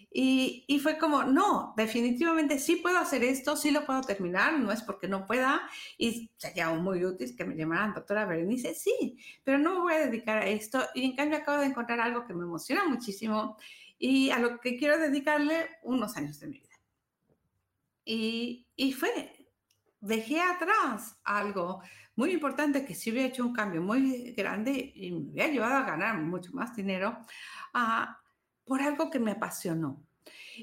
Y, 0.10 0.80
fue 0.82 0.98
como, 0.98 1.24
no, 1.24 1.74
definitivamente 1.78 2.58
sí 2.58 2.78
puedo 2.78 2.98
hacer 2.98 3.24
esto, 3.24 3.56
sí 3.56 3.70
lo 3.72 3.86
puedo 3.86 4.02
terminar, 4.02 4.58
no 4.58 4.72
es 4.72 4.82
porque 4.82 5.08
no 5.08 5.28
pueda. 5.28 5.62
Y 5.98 6.32
sería 6.38 6.72
muy 6.72 7.06
útil 7.06 7.36
que 7.36 7.46
me 7.46 7.56
llamaran 7.56 7.94
doctora 7.94 8.26
Berenice, 8.26 8.74
sí, 8.74 9.18
pero 9.44 9.60
no 9.60 9.76
me 9.76 9.82
voy 9.82 9.94
a 9.94 10.06
dedicar 10.08 10.40
a 10.40 10.48
esto. 10.48 10.84
Y 10.96 11.06
en 11.06 11.16
cambio 11.16 11.38
acabo 11.38 11.60
de 11.60 11.68
encontrar 11.68 12.00
algo 12.00 12.26
que 12.26 12.34
me 12.34 12.44
emociona 12.46 12.86
muchísimo 12.86 13.58
y 14.00 14.32
a 14.32 14.40
lo 14.40 14.60
que 14.60 14.78
quiero 14.78 14.98
dedicarle 14.98 15.68
unos 15.84 16.18
años 16.18 16.40
de 16.40 16.48
mi 16.48 16.60
vida. 16.60 16.76
Y, 18.04 18.66
y 18.76 18.94
fue, 18.94 19.37
dejé 20.00 20.42
atrás 20.42 21.20
algo 21.24 21.82
muy 22.16 22.32
importante 22.32 22.86
que 22.86 22.96
sí 22.96 23.12
hubiera 23.12 23.28
hecho 23.28 23.46
un 23.46 23.54
cambio 23.54 23.82
muy 23.82 24.32
grande 24.34 24.92
y 24.96 25.12
me 25.12 25.32
hubiera 25.32 25.52
llevado 25.52 25.76
a 25.76 25.84
ganar 25.84 26.18
mucho 26.20 26.52
más 26.54 26.76
dinero. 26.76 27.26
a 27.74 28.22
por 28.68 28.82
algo 28.82 29.10
que 29.10 29.20
me 29.20 29.32
apasionó. 29.32 30.06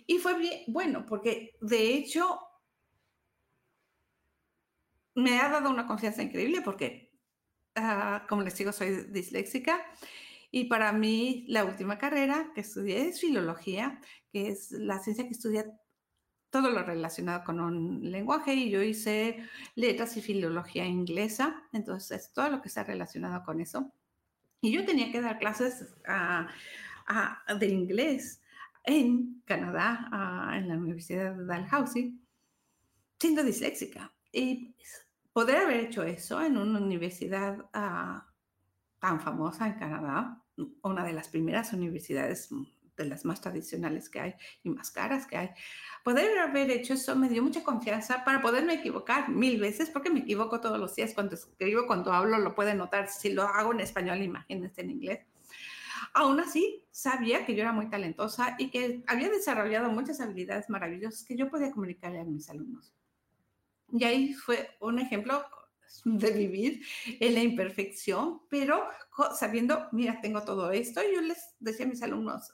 Y 0.06 0.18
fue 0.18 0.64
bueno, 0.68 1.06
porque 1.06 1.56
de 1.60 1.94
hecho 1.94 2.38
me 5.14 5.40
ha 5.40 5.48
dado 5.48 5.70
una 5.70 5.86
confianza 5.86 6.22
increíble 6.22 6.60
porque, 6.60 7.12
uh, 7.76 8.26
como 8.28 8.42
les 8.42 8.56
digo, 8.56 8.72
soy 8.72 9.06
disléxica 9.10 9.80
y 10.50 10.64
para 10.64 10.92
mí 10.92 11.46
la 11.48 11.64
última 11.64 11.98
carrera 11.98 12.52
que 12.54 12.60
estudié 12.60 13.08
es 13.08 13.20
filología, 13.20 14.00
que 14.30 14.48
es 14.48 14.70
la 14.72 14.98
ciencia 14.98 15.24
que 15.24 15.30
estudia 15.30 15.64
todo 16.54 16.70
lo 16.70 16.84
relacionado 16.84 17.42
con 17.42 17.58
un 17.58 18.12
lenguaje 18.12 18.54
y 18.54 18.70
yo 18.70 18.80
hice 18.80 19.44
letras 19.74 20.16
y 20.16 20.22
filología 20.22 20.86
inglesa, 20.86 21.64
entonces 21.72 22.30
todo 22.32 22.48
lo 22.48 22.62
que 22.62 22.68
está 22.68 22.84
relacionado 22.84 23.42
con 23.42 23.60
eso. 23.60 23.92
Y 24.60 24.70
yo 24.70 24.84
tenía 24.84 25.10
que 25.10 25.20
dar 25.20 25.40
clases 25.40 25.92
a 26.06 26.46
de 27.58 27.66
inglés 27.66 28.40
en 28.84 29.42
Canadá, 29.44 30.08
en 30.54 30.68
la 30.68 30.76
Universidad 30.76 31.34
de 31.34 31.44
Dalhousie, 31.44 32.14
siendo 33.18 33.42
disléxica. 33.42 34.14
Y 34.30 34.76
poder 35.32 35.56
haber 35.56 35.80
hecho 35.80 36.04
eso 36.04 36.40
en 36.40 36.56
una 36.56 36.78
universidad 36.78 37.68
ah, 37.72 38.28
tan 39.00 39.20
famosa 39.20 39.66
en 39.66 39.74
Canadá, 39.74 40.40
una 40.82 41.04
de 41.04 41.14
las 41.14 41.26
primeras 41.26 41.72
universidades 41.72 42.48
de 42.96 43.06
las 43.06 43.24
más 43.24 43.40
tradicionales 43.40 44.08
que 44.08 44.20
hay 44.20 44.34
y 44.62 44.70
más 44.70 44.90
caras 44.90 45.26
que 45.26 45.36
hay. 45.36 45.50
Poder 46.02 46.38
haber 46.38 46.70
hecho 46.70 46.94
eso 46.94 47.16
me 47.16 47.28
dio 47.28 47.42
mucha 47.42 47.62
confianza 47.62 48.24
para 48.24 48.40
poderme 48.42 48.74
equivocar 48.74 49.28
mil 49.28 49.60
veces, 49.60 49.90
porque 49.90 50.10
me 50.10 50.20
equivoco 50.20 50.60
todos 50.60 50.78
los 50.78 50.94
días 50.94 51.14
cuando 51.14 51.34
escribo, 51.34 51.86
cuando 51.86 52.12
hablo, 52.12 52.38
lo 52.38 52.54
pueden 52.54 52.78
notar. 52.78 53.08
Si 53.08 53.32
lo 53.32 53.42
hago 53.42 53.72
en 53.72 53.80
español, 53.80 54.22
imagínense 54.22 54.82
en 54.82 54.90
inglés. 54.90 55.26
Aún 56.12 56.38
así, 56.40 56.84
sabía 56.90 57.44
que 57.44 57.54
yo 57.54 57.62
era 57.62 57.72
muy 57.72 57.88
talentosa 57.88 58.54
y 58.58 58.70
que 58.70 59.02
había 59.06 59.28
desarrollado 59.28 59.90
muchas 59.90 60.20
habilidades 60.20 60.68
maravillosas 60.70 61.24
que 61.24 61.36
yo 61.36 61.50
podía 61.50 61.72
comunicarle 61.72 62.20
a 62.20 62.24
mis 62.24 62.48
alumnos. 62.50 62.92
Y 63.92 64.04
ahí 64.04 64.34
fue 64.34 64.76
un 64.80 64.98
ejemplo 64.98 65.44
de 66.04 66.30
vivir 66.32 66.84
en 67.20 67.34
la 67.34 67.42
imperfección, 67.42 68.42
pero 68.48 68.88
sabiendo, 69.34 69.88
mira, 69.92 70.20
tengo 70.20 70.42
todo 70.42 70.70
esto, 70.72 71.00
yo 71.12 71.20
les 71.20 71.54
decía 71.60 71.86
a 71.86 71.88
mis 71.88 72.02
alumnos, 72.02 72.52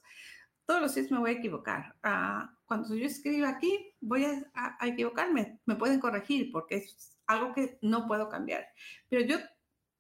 todos 0.71 0.83
los 0.83 0.95
días 0.95 1.11
me 1.11 1.19
voy 1.19 1.31
a 1.31 1.33
equivocar. 1.33 1.97
Ah, 2.05 2.49
cuando 2.65 2.95
yo 2.95 3.05
escribo 3.05 3.45
aquí, 3.45 3.93
voy 4.01 4.25
a, 4.25 4.77
a, 4.79 4.87
equivocarme, 4.87 5.59
me 5.67 5.75
pueden 5.75 5.99
corregir 5.99 6.53
porque 6.53 6.77
es 6.77 7.19
algo 7.27 7.53
que 7.53 7.81
no 7.83 8.07
puedo 8.07 8.29
cambiar. 8.29 8.69
Pero 9.09 9.27
yo 9.27 9.39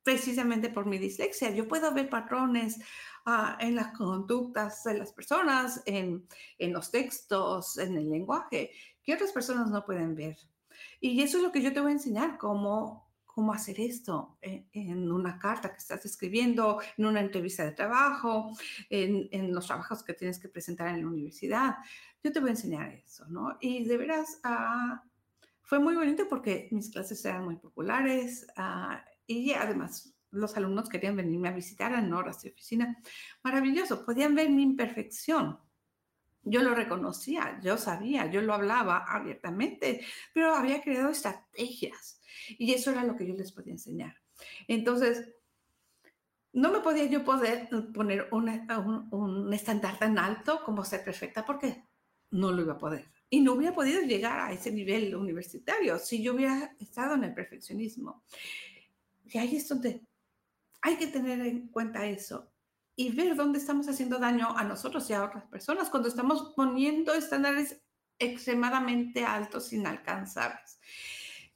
precisamente 0.04 0.68
por 0.68 0.86
mi 0.86 0.96
dislexia. 0.96 1.50
Yo 1.50 1.66
puedo 1.66 1.92
ver 1.92 2.08
patrones 2.08 2.78
ah, 3.26 3.58
en 3.58 3.74
las 3.74 3.96
conductas 3.98 4.84
de 4.84 4.96
las 4.96 5.12
personas, 5.12 5.82
en, 5.86 6.28
en 6.56 6.72
los 6.72 6.92
textos, 6.92 7.76
en 7.76 7.96
el 7.96 8.08
lenguaje, 8.08 8.70
que 9.02 9.14
otras 9.14 9.32
personas 9.32 9.72
no 9.72 9.84
pueden 9.84 10.14
ver. 10.14 10.36
Y 11.00 11.20
eso 11.20 11.38
es 11.38 11.42
lo 11.42 11.50
que 11.50 11.62
yo 11.62 11.72
te 11.72 11.80
voy 11.80 11.90
a 11.90 11.94
enseñar, 11.94 12.38
cómo 12.38 13.09
cómo 13.34 13.52
hacer 13.52 13.80
esto 13.80 14.38
en, 14.40 15.10
una 15.10 15.38
carta 15.38 15.70
que 15.70 15.78
estás 15.78 16.04
escribiendo, 16.04 16.80
en 16.96 17.06
una 17.06 17.20
entrevista 17.20 17.64
de 17.64 17.72
trabajo, 17.72 18.50
en, 18.88 19.52
los 19.54 19.66
trabajos 19.66 20.02
que 20.02 20.14
tienes 20.14 20.38
que 20.38 20.48
presentar 20.48 20.88
en 20.88 21.02
la 21.02 21.08
universidad. 21.08 21.76
Yo 22.22 22.32
te 22.32 22.40
voy 22.40 22.50
a 22.50 22.52
enseñar 22.52 22.90
eso, 22.90 23.26
¿no? 23.28 23.56
Y 23.60 23.84
de 23.84 23.96
veras, 23.96 24.40
ah, 24.44 25.02
fue 25.62 25.78
muy 25.78 25.94
bonito 25.94 26.28
porque 26.28 26.68
mis 26.72 26.90
clases 26.90 27.24
eran 27.24 27.44
muy 27.44 27.56
populares 27.56 28.46
ah, 28.56 29.04
y 29.26 29.52
además 29.52 30.14
los 30.30 30.56
alumnos 30.56 30.88
querían 30.88 31.16
venirme 31.16 31.48
a 31.48 31.52
visitar 31.52 31.92
en 31.92 32.12
horas 32.12 32.42
de 32.42 32.50
oficina. 32.50 33.00
Maravilloso, 33.42 34.04
podían 34.04 34.34
ver 34.34 34.50
mi 34.50 34.62
imperfección. 34.62 35.58
Yo 36.42 36.62
lo 36.62 36.74
reconocía, 36.74 37.60
yo 37.62 37.76
sabía, 37.76 38.30
yo 38.30 38.40
lo 38.40 38.54
hablaba 38.54 39.04
abiertamente, 39.06 40.04
pero 40.32 40.54
había 40.54 40.82
creado 40.82 41.10
estrategias 41.10 42.20
y 42.48 42.72
eso 42.72 42.90
era 42.90 43.04
lo 43.04 43.14
que 43.14 43.26
yo 43.26 43.34
les 43.34 43.52
podía 43.52 43.72
enseñar. 43.72 44.16
Entonces, 44.66 45.34
no 46.52 46.72
me 46.72 46.80
podía 46.80 47.04
yo 47.04 47.24
poder 47.24 47.68
poner 47.94 48.28
un, 48.32 48.48
un 49.10 49.52
estándar 49.52 49.98
tan 49.98 50.18
alto 50.18 50.62
como 50.64 50.84
ser 50.84 51.04
perfecta 51.04 51.44
porque 51.44 51.84
no 52.30 52.50
lo 52.50 52.62
iba 52.62 52.74
a 52.74 52.78
poder. 52.78 53.10
Y 53.28 53.40
no 53.40 53.52
hubiera 53.52 53.74
podido 53.74 54.00
llegar 54.02 54.40
a 54.40 54.52
ese 54.52 54.72
nivel 54.72 55.14
universitario 55.14 55.98
si 55.98 56.22
yo 56.22 56.34
hubiera 56.34 56.74
estado 56.80 57.14
en 57.14 57.24
el 57.24 57.34
perfeccionismo. 57.34 58.24
Y 59.26 59.38
ahí 59.38 59.56
es 59.56 59.68
donde 59.68 60.02
hay 60.82 60.96
que 60.96 61.06
tener 61.06 61.40
en 61.40 61.68
cuenta 61.68 62.06
eso 62.06 62.50
y 63.00 63.08
ver 63.12 63.34
dónde 63.34 63.58
estamos 63.58 63.88
haciendo 63.88 64.18
daño 64.18 64.54
a 64.54 64.62
nosotros 64.62 65.08
y 65.08 65.14
a 65.14 65.24
otras 65.24 65.46
personas 65.46 65.88
cuando 65.88 66.10
estamos 66.10 66.52
poniendo 66.54 67.14
estándares 67.14 67.80
extremadamente 68.18 69.24
altos, 69.24 69.72
inalcanzables. 69.72 70.78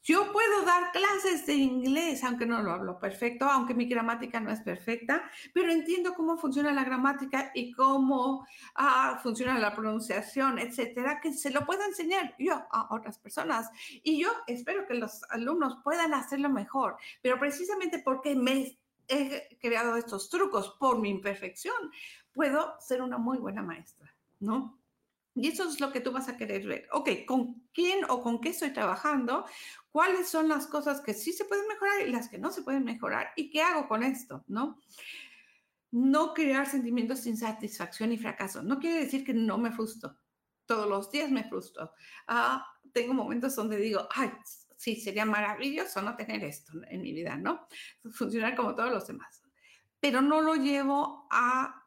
Yo 0.02 0.32
puedo 0.32 0.62
dar 0.64 0.90
clases 0.92 1.44
de 1.44 1.52
inglés, 1.52 2.24
aunque 2.24 2.46
no 2.46 2.62
lo 2.62 2.72
hablo 2.72 2.98
perfecto, 2.98 3.44
aunque 3.44 3.74
mi 3.74 3.84
gramática 3.84 4.40
no 4.40 4.50
es 4.50 4.60
perfecta, 4.62 5.22
pero 5.52 5.70
entiendo 5.70 6.14
cómo 6.14 6.38
funciona 6.38 6.72
la 6.72 6.84
gramática 6.84 7.50
y 7.54 7.72
cómo 7.72 8.46
ah, 8.74 9.20
funciona 9.22 9.58
la 9.58 9.74
pronunciación, 9.74 10.58
etcétera, 10.58 11.20
que 11.22 11.34
se 11.34 11.50
lo 11.50 11.66
puedo 11.66 11.84
enseñar 11.84 12.34
yo 12.38 12.54
a 12.70 12.88
otras 12.94 13.18
personas. 13.18 13.68
Y 14.02 14.18
yo 14.22 14.30
espero 14.46 14.86
que 14.86 14.94
los 14.94 15.22
alumnos 15.28 15.76
puedan 15.84 16.14
hacerlo 16.14 16.48
mejor, 16.48 16.96
pero 17.20 17.38
precisamente 17.38 17.98
porque 17.98 18.34
me 18.34 18.78
he 19.08 19.58
creado 19.60 19.96
estos 19.96 20.28
trucos 20.28 20.76
por 20.78 21.00
mi 21.00 21.10
imperfección, 21.10 21.90
puedo 22.32 22.74
ser 22.80 23.02
una 23.02 23.18
muy 23.18 23.38
buena 23.38 23.62
maestra, 23.62 24.14
¿no? 24.40 24.78
Y 25.36 25.48
eso 25.48 25.68
es 25.68 25.80
lo 25.80 25.90
que 25.90 26.00
tú 26.00 26.12
vas 26.12 26.28
a 26.28 26.36
querer 26.36 26.66
ver. 26.66 26.88
Ok, 26.92 27.10
¿con 27.26 27.68
quién 27.72 28.04
o 28.08 28.20
con 28.20 28.40
qué 28.40 28.50
estoy 28.50 28.72
trabajando? 28.72 29.44
¿Cuáles 29.90 30.28
son 30.28 30.48
las 30.48 30.66
cosas 30.66 31.00
que 31.00 31.12
sí 31.12 31.32
se 31.32 31.44
pueden 31.44 31.66
mejorar 31.66 32.06
y 32.06 32.12
las 32.12 32.28
que 32.28 32.38
no 32.38 32.52
se 32.52 32.62
pueden 32.62 32.84
mejorar? 32.84 33.28
¿Y 33.34 33.50
qué 33.50 33.62
hago 33.62 33.88
con 33.88 34.04
esto? 34.04 34.44
¿No? 34.46 34.78
No 35.90 36.34
crear 36.34 36.68
sentimientos 36.68 37.24
de 37.24 37.30
insatisfacción 37.30 38.12
y 38.12 38.18
fracaso. 38.18 38.62
No 38.62 38.78
quiere 38.78 39.00
decir 39.00 39.24
que 39.24 39.34
no 39.34 39.58
me 39.58 39.72
frustro. 39.72 40.16
Todos 40.66 40.88
los 40.88 41.10
días 41.10 41.30
me 41.30 41.44
frustro. 41.44 41.92
Ah, 42.28 42.64
tengo 42.92 43.12
momentos 43.12 43.56
donde 43.56 43.76
digo, 43.76 44.08
ay, 44.14 44.30
sí, 44.84 44.96
sería 44.96 45.24
maravilloso 45.24 46.02
no 46.02 46.14
tener 46.14 46.44
esto 46.44 46.72
en 46.90 47.00
mi 47.00 47.14
vida, 47.14 47.38
¿no? 47.38 47.66
Funcionar 48.12 48.54
como 48.54 48.74
todos 48.74 48.90
los 48.90 49.06
demás. 49.06 49.42
Pero 49.98 50.20
no 50.20 50.42
lo 50.42 50.56
llevo 50.56 51.26
a 51.30 51.86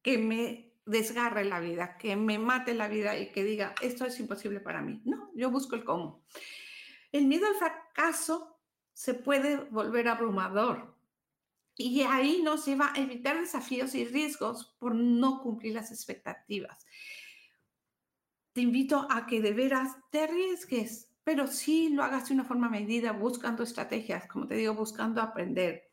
que 0.00 0.18
me 0.18 0.72
desgarre 0.86 1.44
la 1.44 1.58
vida, 1.58 1.98
que 1.98 2.14
me 2.14 2.38
mate 2.38 2.74
la 2.74 2.86
vida 2.86 3.18
y 3.18 3.32
que 3.32 3.42
diga, 3.42 3.74
esto 3.82 4.06
es 4.06 4.20
imposible 4.20 4.60
para 4.60 4.82
mí. 4.82 5.02
No, 5.04 5.32
yo 5.34 5.50
busco 5.50 5.74
el 5.74 5.82
cómo. 5.82 6.24
El 7.10 7.26
miedo 7.26 7.48
al 7.48 7.56
fracaso 7.56 8.60
se 8.92 9.14
puede 9.14 9.56
volver 9.56 10.06
abrumador 10.06 10.96
y 11.74 12.02
ahí 12.02 12.40
nos 12.40 12.66
lleva 12.66 12.92
a 12.94 13.00
evitar 13.00 13.40
desafíos 13.40 13.96
y 13.96 14.04
riesgos 14.04 14.76
por 14.78 14.94
no 14.94 15.42
cumplir 15.42 15.74
las 15.74 15.90
expectativas. 15.90 16.86
Te 18.52 18.60
invito 18.60 19.08
a 19.10 19.26
que 19.26 19.40
de 19.40 19.52
veras 19.52 19.96
te 20.12 20.20
arriesgues, 20.20 21.07
pero 21.28 21.46
sí 21.46 21.90
lo 21.90 22.02
hagas 22.02 22.26
de 22.26 22.32
una 22.32 22.46
forma 22.46 22.70
medida, 22.70 23.12
buscando 23.12 23.62
estrategias, 23.62 24.26
como 24.26 24.46
te 24.46 24.54
digo, 24.54 24.72
buscando 24.72 25.20
aprender. 25.20 25.92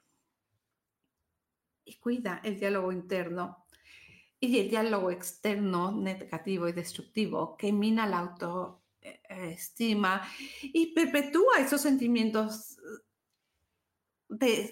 Y 1.84 2.00
cuida 2.00 2.40
el 2.42 2.58
diálogo 2.58 2.94
interno 2.94 3.68
y 4.40 4.60
el 4.60 4.70
diálogo 4.70 5.12
externo 5.12 5.92
negativo 5.92 6.70
y 6.70 6.72
destructivo 6.72 7.58
que 7.58 7.74
mina 7.74 8.08
la 8.08 8.80
autoestima 9.02 10.26
y 10.62 10.94
perpetúa 10.94 11.60
esos 11.60 11.82
sentimientos 11.82 12.78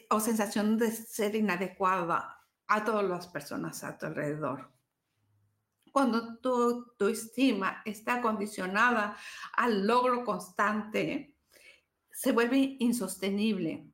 o 0.09 0.19
sensación 0.21 0.77
de 0.77 0.91
ser 0.91 1.35
inadecuada 1.35 2.39
a 2.67 2.85
todas 2.85 3.03
las 3.03 3.27
personas 3.27 3.83
a 3.83 3.97
tu 3.97 4.05
alrededor. 4.05 4.72
Cuando 5.93 6.39
tu, 6.39 6.93
tu 6.97 7.07
estima 7.07 7.81
está 7.85 8.21
condicionada 8.21 9.15
al 9.55 9.87
logro 9.87 10.25
constante, 10.25 11.37
se 12.11 12.33
vuelve 12.33 12.75
insostenible 12.79 13.93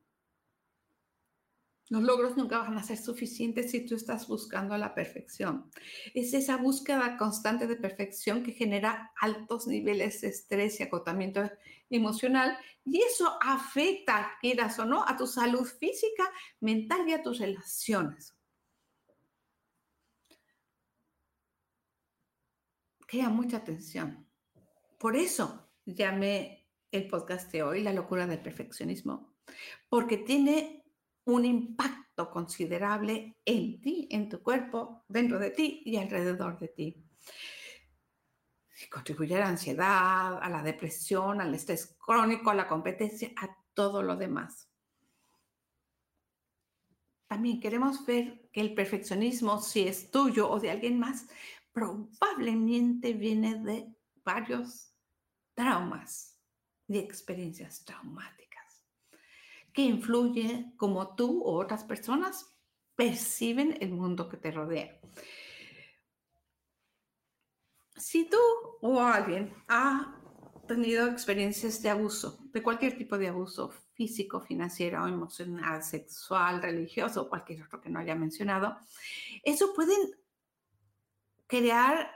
los 1.90 2.04
logros 2.04 2.38
nunca 2.38 2.60
van 2.60 2.78
a 2.78 2.84
ser 2.84 2.98
suficientes 2.98 3.72
si 3.72 3.84
tú 3.84 3.96
estás 3.96 4.28
buscando 4.28 4.78
la 4.78 4.94
perfección. 4.94 5.72
Es 6.14 6.36
esa 6.36 6.58
búsqueda 6.58 7.18
constante 7.18 7.66
de 7.66 7.76
perfección 7.76 8.44
que 8.44 8.52
genera 8.52 9.12
altos 9.20 9.66
niveles 9.66 10.22
de 10.22 10.28
estrés 10.28 10.80
y 10.80 10.84
agotamiento 10.84 11.50
emocional 11.90 12.56
y 12.86 13.02
eso 13.02 13.40
afecta, 13.42 14.34
quieras 14.40 14.78
o 14.78 14.86
no, 14.86 15.04
a 15.04 15.18
tu 15.18 15.26
salud 15.26 15.66
física, 15.66 16.32
mental 16.60 17.10
y 17.10 17.14
a 17.14 17.24
tus 17.24 17.40
relaciones. 17.40 18.36
Queda 23.10 23.30
mucha 23.30 23.58
atención. 23.58 24.28
Por 25.00 25.16
eso 25.16 25.72
llamé 25.84 26.70
el 26.92 27.08
podcast 27.08 27.52
de 27.52 27.64
hoy 27.64 27.82
La 27.82 27.92
locura 27.92 28.28
del 28.28 28.40
perfeccionismo, 28.40 29.34
porque 29.90 30.18
tiene 30.18 30.86
un 31.26 31.44
impacto 31.44 32.30
considerable 32.30 33.36
en 33.46 33.82
ti, 33.82 34.08
en 34.12 34.30
tu 34.30 34.44
cuerpo, 34.44 35.06
dentro 35.08 35.40
de 35.40 35.50
ti 35.50 35.82
y 35.86 35.98
alrededor 35.98 36.60
de 36.60 36.68
ti. 36.68 37.04
Contribuye 38.92 39.38
a 39.38 39.40
la 39.40 39.48
ansiedad, 39.48 40.38
a 40.40 40.48
la 40.48 40.62
depresión, 40.62 41.42
al 41.42 41.56
estrés 41.56 41.98
crónico, 41.98 42.52
a 42.52 42.56
la 42.56 42.68
competencia, 42.68 43.32
a 43.38 43.50
todo 43.74 44.04
lo 44.04 44.18
demás. 44.18 44.70
También 47.26 47.60
queremos 47.60 48.06
ver 48.06 48.50
que 48.52 48.62
el 48.62 48.74
perfeccionismo, 48.74 49.62
si 49.62 49.88
es 49.88 50.10
tuyo 50.10 50.50
o 50.50 50.60
de 50.60 50.72
alguien 50.72 51.00
más, 51.00 51.28
probablemente 51.72 53.14
viene 53.14 53.56
de 53.64 53.94
varios 54.24 54.94
traumas 55.54 56.38
y 56.88 56.98
experiencias 56.98 57.84
traumáticas 57.86 58.40
que 59.74 59.82
influye 59.84 60.74
como 60.78 61.16
tú 61.16 61.42
o 61.44 61.60
otras 61.60 61.84
personas 61.84 62.56
perciben 62.96 63.78
el 63.80 63.92
mundo 63.92 64.28
que 64.28 64.38
te 64.38 64.52
rodea. 64.52 65.00
Si 67.96 68.30
tú 68.30 68.38
o 68.82 69.00
alguien 69.00 69.54
ha 69.68 70.20
tenido 70.68 71.08
experiencias 71.08 71.82
de 71.82 71.90
abuso, 71.90 72.40
de 72.52 72.62
cualquier 72.62 72.98
tipo 72.98 73.18
de 73.18 73.28
abuso 73.28 73.70
físico, 73.94 74.40
financiero, 74.40 75.06
emocional, 75.08 75.84
sexual, 75.84 76.62
religioso 76.62 77.28
cualquier 77.28 77.64
otro 77.64 77.82
que 77.82 77.90
no 77.90 78.00
haya 78.00 78.16
mencionado, 78.16 78.78
eso 79.44 79.74
puede 79.74 79.94
crear 81.50 82.10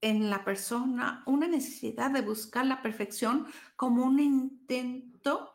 en 0.00 0.30
la 0.30 0.44
persona 0.44 1.22
una 1.26 1.46
necesidad 1.46 2.10
de 2.10 2.22
buscar 2.22 2.64
la 2.66 2.80
perfección 2.82 3.46
como 3.76 4.04
un 4.04 4.18
intento 4.18 5.52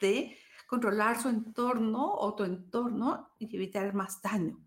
de 0.00 0.36
controlar 0.66 1.20
su 1.20 1.28
entorno 1.28 2.14
o 2.14 2.34
tu 2.34 2.44
entorno 2.44 3.34
y 3.38 3.54
evitar 3.54 3.92
más 3.94 4.22
daño. 4.22 4.58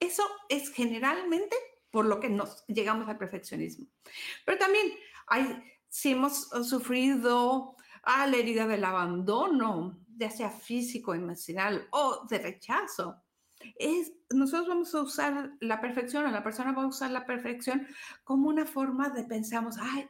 Eso 0.00 0.22
es 0.48 0.70
generalmente 0.70 1.54
por 1.90 2.06
lo 2.06 2.20
que 2.20 2.30
nos 2.30 2.64
llegamos 2.66 3.08
al 3.08 3.18
perfeccionismo. 3.18 3.86
Pero 4.44 4.58
también 4.58 4.92
hay, 5.26 5.62
si 5.88 6.12
hemos 6.12 6.48
sufrido 6.68 7.76
a 8.02 8.26
la 8.26 8.36
herida 8.36 8.66
del 8.66 8.84
abandono, 8.84 9.98
ya 10.16 10.30
sea 10.30 10.50
físico, 10.50 11.14
emocional 11.14 11.86
o 11.90 12.26
de 12.28 12.38
rechazo, 12.38 13.22
es, 13.78 14.12
nosotros 14.30 14.68
vamos 14.68 14.94
a 14.94 15.02
usar 15.02 15.52
la 15.60 15.80
perfección 15.80 16.26
o 16.26 16.30
la 16.30 16.42
persona 16.42 16.72
va 16.72 16.82
a 16.82 16.86
usar 16.86 17.10
la 17.10 17.26
perfección 17.26 17.86
como 18.24 18.48
una 18.48 18.66
forma 18.66 19.10
de 19.10 19.24
pensamos, 19.24 19.76
ay, 19.80 20.08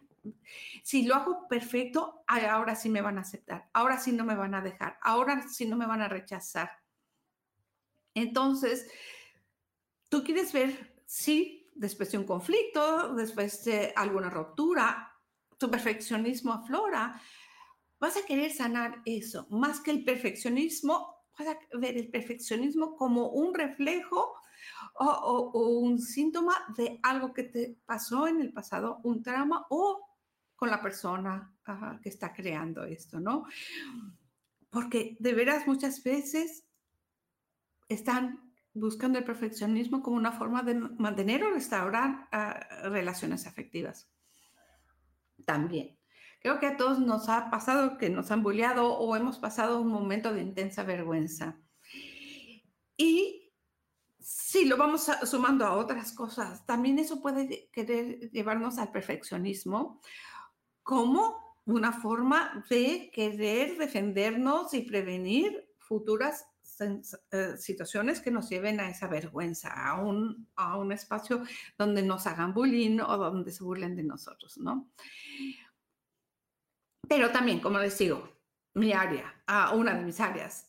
si 0.82 1.04
lo 1.04 1.14
hago 1.14 1.48
perfecto, 1.48 2.24
ahora 2.26 2.74
sí 2.74 2.88
me 2.88 3.02
van 3.02 3.18
a 3.18 3.22
aceptar, 3.22 3.68
ahora 3.72 3.98
sí 3.98 4.12
no 4.12 4.24
me 4.24 4.34
van 4.34 4.54
a 4.54 4.60
dejar, 4.60 4.98
ahora 5.02 5.46
sí 5.48 5.66
no 5.66 5.76
me 5.76 5.86
van 5.86 6.02
a 6.02 6.08
rechazar. 6.08 6.70
Entonces, 8.14 8.90
tú 10.08 10.24
quieres 10.24 10.52
ver 10.52 10.96
si 11.06 11.70
después 11.74 12.10
de 12.10 12.18
un 12.18 12.24
conflicto, 12.24 13.14
después 13.14 13.64
de 13.64 13.92
alguna 13.94 14.30
ruptura, 14.30 15.12
tu 15.58 15.70
perfeccionismo 15.70 16.52
aflora, 16.52 17.20
vas 17.98 18.16
a 18.16 18.26
querer 18.26 18.52
sanar 18.52 19.02
eso, 19.04 19.46
más 19.50 19.80
que 19.80 19.90
el 19.90 20.04
perfeccionismo, 20.04 21.15
vas 21.38 21.48
a 21.48 21.58
ver 21.78 21.96
el 21.96 22.10
perfeccionismo 22.10 22.96
como 22.96 23.28
un 23.28 23.54
reflejo 23.54 24.34
o, 24.94 25.80
un 25.80 26.00
síntoma 26.00 26.54
de 26.76 26.98
algo 27.02 27.32
que 27.32 27.44
te 27.44 27.78
pasó 27.84 28.26
en 28.26 28.40
el 28.40 28.52
pasado, 28.52 29.00
un 29.04 29.22
trauma 29.22 29.66
o 29.70 30.00
con 30.54 30.70
la 30.70 30.80
persona 30.80 31.54
que 32.02 32.08
está 32.08 32.32
creando 32.32 32.84
esto, 32.84 33.20
¿no? 33.20 33.44
Porque 34.70 35.16
de 35.20 35.34
veras 35.34 35.66
muchas 35.66 36.02
veces 36.02 36.66
están 37.88 38.52
buscando 38.72 39.18
el 39.18 39.24
perfeccionismo 39.24 40.02
como 40.02 40.16
una 40.16 40.32
forma 40.32 40.62
de 40.62 40.74
mantener 40.74 41.44
o 41.44 41.52
restaurar 41.52 42.28
ah, 42.32 42.60
relaciones 42.84 43.46
afectivas. 43.46 44.10
También. 45.44 45.95
Creo 46.46 46.60
que 46.60 46.66
a 46.66 46.76
todos 46.76 47.00
nos 47.00 47.28
ha 47.28 47.50
pasado 47.50 47.98
que 47.98 48.08
nos 48.08 48.30
han 48.30 48.44
bulleado 48.44 48.96
o 48.96 49.16
hemos 49.16 49.36
pasado 49.40 49.80
un 49.80 49.88
momento 49.88 50.32
de 50.32 50.42
intensa 50.42 50.84
vergüenza. 50.84 51.58
Y 52.96 53.52
si 54.20 54.64
lo 54.64 54.76
vamos 54.76 55.10
sumando 55.24 55.66
a 55.66 55.76
otras 55.76 56.12
cosas, 56.12 56.64
también 56.64 57.00
eso 57.00 57.20
puede 57.20 57.68
querer 57.72 58.30
llevarnos 58.30 58.78
al 58.78 58.92
perfeccionismo 58.92 60.00
como 60.84 61.58
una 61.64 61.90
forma 61.90 62.64
de 62.70 63.10
querer 63.12 63.76
defendernos 63.76 64.72
y 64.72 64.82
prevenir 64.82 65.68
futuras 65.80 66.46
eh, 66.78 67.56
situaciones 67.56 68.20
que 68.20 68.30
nos 68.30 68.48
lleven 68.48 68.78
a 68.78 68.88
esa 68.88 69.08
vergüenza, 69.08 69.70
a 69.72 70.00
un, 70.00 70.46
a 70.54 70.76
un 70.76 70.92
espacio 70.92 71.42
donde 71.76 72.04
nos 72.04 72.28
hagan 72.28 72.54
bullying 72.54 73.00
o 73.00 73.16
donde 73.16 73.50
se 73.50 73.64
burlen 73.64 73.96
de 73.96 74.04
nosotros, 74.04 74.58
¿no? 74.58 74.92
Pero 77.08 77.30
también, 77.30 77.60
como 77.60 77.78
les 77.78 77.96
digo, 77.98 78.28
mi 78.74 78.92
área, 78.92 79.34
una 79.74 79.94
de 79.94 80.02
mis 80.02 80.20
áreas, 80.20 80.68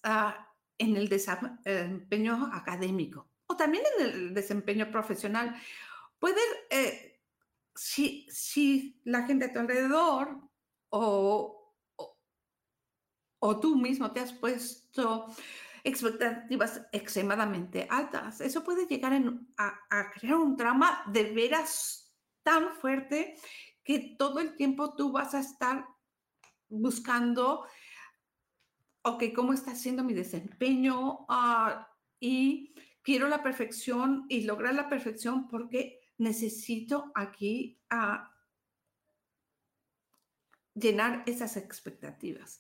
en 0.78 0.96
el 0.96 1.10
desempeño 1.10 2.50
académico 2.54 3.28
o 3.48 3.56
también 3.56 3.84
en 3.98 4.06
el 4.06 4.34
desempeño 4.34 4.92
profesional, 4.92 5.56
puede, 6.20 6.42
eh, 6.70 7.22
si, 7.76 8.28
si, 8.30 9.02
la 9.06 9.24
gente 9.24 9.46
a 9.46 9.54
tu 9.54 9.60
alrededor 9.60 10.38
o, 10.90 11.74
o, 13.40 13.60
tú 13.60 13.76
mismo 13.78 14.12
te 14.12 14.20
has 14.20 14.34
puesto 14.34 15.28
expectativas 15.84 16.82
extremadamente 16.92 17.88
altas, 17.90 18.42
eso 18.42 18.64
puede 18.64 18.86
llegar 18.88 19.14
a, 19.58 19.80
a 19.90 20.12
crear 20.12 20.36
un 20.36 20.58
trama 20.58 21.04
de 21.08 21.32
veras 21.32 22.14
tan 22.44 22.74
fuerte 22.76 23.36
que 23.84 24.16
todo 24.18 24.40
el 24.40 24.56
tiempo 24.56 24.96
tú 24.96 25.14
vas 25.14 25.34
a 25.34 25.40
estar 25.40 25.88
buscando, 26.70 27.66
ok, 29.04 29.24
¿cómo 29.36 29.54
está 29.54 29.76
siendo 29.76 30.04
mi 30.04 30.14
desempeño? 30.14 31.26
Ah, 31.30 31.88
y 32.20 32.74
quiero 33.02 33.28
la 33.28 33.44
perfección 33.44 34.26
y 34.30 34.42
lograr 34.42 34.76
la 34.76 34.90
perfección 34.90 35.48
porque 35.48 36.02
necesito 36.18 37.12
aquí 37.16 37.80
ah, 37.90 38.34
llenar 40.74 41.24
esas 41.26 41.58
expectativas. 41.58 42.60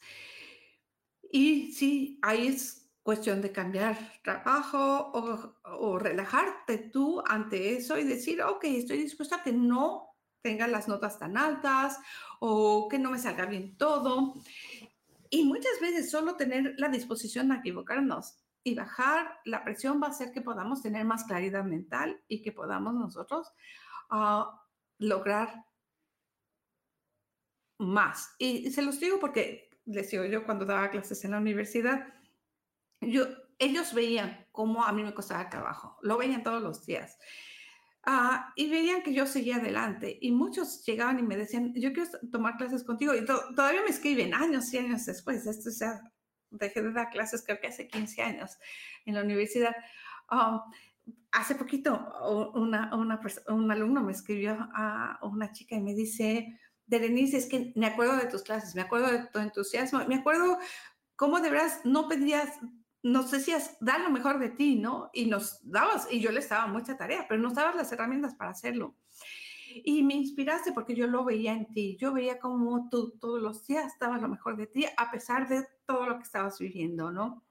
Y 1.32 1.74
sí, 1.74 2.20
ahí 2.22 2.48
es 2.48 2.90
cuestión 3.04 3.42
de 3.42 3.52
cambiar 3.52 3.98
trabajo 4.24 5.12
o, 5.14 5.56
o, 5.64 5.98
relajarte 6.00 6.78
tú 6.78 7.24
ante 7.26 7.78
eso 7.78 7.98
y 7.98 8.04
decir, 8.04 8.42
ok, 8.42 8.66
estoy 8.66 8.98
dispuesta 8.98 9.38
a 9.38 9.44
que 9.44 9.54
no 9.54 10.07
tenga 10.48 10.66
las 10.66 10.88
notas 10.88 11.20
tan 11.20 11.36
altas 11.36 12.00
o 12.40 12.88
que 12.88 12.98
no 12.98 13.12
me 13.12 13.20
salga 13.20 13.46
bien 13.46 13.76
todo. 13.76 14.36
Y 15.30 15.44
muchas 15.44 15.78
veces 15.82 16.10
solo 16.10 16.38
tener 16.38 16.76
la 16.78 16.88
disposición 16.88 17.52
a 17.52 17.58
equivocarnos 17.58 18.38
y 18.64 18.76
bajar 18.76 19.42
la 19.44 19.66
presión 19.66 20.02
va 20.02 20.08
a 20.08 20.12
hacer 20.12 20.32
que 20.32 20.40
podamos 20.40 20.82
tener 20.82 21.04
más 21.04 21.26
claridad 21.26 21.66
mental 21.66 22.22
y 22.30 22.42
que 22.42 22.54
podamos 22.54 22.94
nosotros 22.94 23.52
ah, 24.10 24.64
lograr 25.00 25.66
más. 27.78 28.34
Y, 28.40 28.72
se 28.72 28.84
los 28.84 29.02
digo 29.02 29.20
porque 29.20 29.82
les 29.84 30.10
digo 30.10 30.24
yo 30.24 30.46
cuando 30.46 30.64
daba 30.64 30.92
clases 30.92 31.26
en 31.26 31.32
la 31.32 31.40
universidad, 31.40 32.08
yo, 33.02 33.26
ellos 33.60 33.94
veían 33.94 34.48
cómo 34.54 34.86
a 34.86 34.94
mí 34.94 35.04
me 35.04 35.14
costaba 35.14 35.50
trabajo, 35.50 35.98
lo 36.04 36.18
veían 36.18 36.42
todos 36.42 36.62
los 36.62 36.86
días. 36.86 37.20
Ah, 38.10 38.54
y 38.56 38.70
veían 38.70 39.04
que 39.04 39.14
yo 39.14 39.26
seguía 39.26 39.58
adelante. 39.58 40.18
Y 40.22 40.32
muchos 40.32 40.86
llegaban 40.86 41.20
y 41.20 41.24
me 41.24 41.36
decían, 41.36 41.74
yo 41.76 41.92
quiero 41.92 42.10
tomar 42.32 42.56
clases 42.56 42.86
contigo. 42.86 43.14
Y 43.14 43.26
todavía 43.26 43.82
me 43.82 43.90
escriben 43.90 44.34
años 44.34 44.74
y 44.74 44.78
años 44.78 45.06
después. 45.06 45.46
Esto 45.46 45.70
ya 45.78 46.02
dejé 46.50 46.82
de 46.82 46.94
dar 46.94 47.10
clases 47.10 47.44
creo 47.46 47.60
que 47.60 47.68
hace 47.68 47.90
15 47.90 48.22
años 48.22 48.58
en 49.06 49.16
la 49.16 49.24
universidad. 49.24 49.76
Ah, 50.30 50.64
hace 51.34 51.56
poquito 51.56 51.94
una, 52.56 52.96
una, 52.96 53.20
un 53.50 53.72
alumno 53.72 54.02
me 54.02 54.14
escribió 54.14 54.58
a 54.74 55.20
una 55.24 55.52
chica 55.52 55.76
y 55.76 55.82
me 55.82 55.94
dice, 55.94 56.58
Berenice, 56.86 57.36
es 57.36 57.48
que 57.48 57.74
me 57.76 57.88
acuerdo 57.88 58.16
de 58.16 58.28
tus 58.28 58.44
clases, 58.44 58.74
me 58.74 58.84
acuerdo 58.84 59.12
de 59.12 59.28
tu 59.28 59.40
entusiasmo, 59.40 60.00
me 60.08 60.16
acuerdo 60.16 60.60
cómo 61.18 61.42
de 61.42 61.50
veras 61.50 61.82
no 61.84 62.08
pedías 62.08 62.58
nos 63.08 63.32
decías, 63.32 63.78
da 63.80 63.98
lo 64.00 64.10
mejor 64.10 64.38
de 64.38 64.50
ti, 64.50 64.76
¿no? 64.76 65.10
Y 65.14 65.26
nos 65.28 65.60
dabas, 65.64 66.08
y 66.12 66.20
yo 66.20 66.32
le 66.32 66.46
daba 66.46 66.68
mucha 66.68 66.98
tarea, 66.98 67.26
pero 67.28 67.42
nos 67.42 67.54
dabas 67.54 67.76
las 67.76 67.92
herramientas 67.92 68.36
para 68.36 68.52
hacerlo. 68.52 68.96
Y 69.84 70.04
me 70.04 70.16
inspiraste 70.16 70.74
porque 70.74 70.96
yo 70.96 71.08
lo 71.08 71.24
veía 71.24 71.54
en 71.54 71.72
ti, 71.72 71.98
yo 72.00 72.14
veía 72.14 72.40
cómo 72.40 72.90
tú 72.90 73.18
todos 73.20 73.42
los 73.42 73.66
días 73.66 73.94
dabas 74.00 74.22
lo 74.22 74.28
mejor 74.28 74.58
de 74.58 74.68
ti, 74.68 74.86
a 74.98 75.10
pesar 75.12 75.48
de 75.48 75.66
todo 75.86 76.06
lo 76.06 76.18
que 76.18 76.24
estabas 76.24 76.60
viviendo, 76.60 77.12
¿no? 77.12 77.46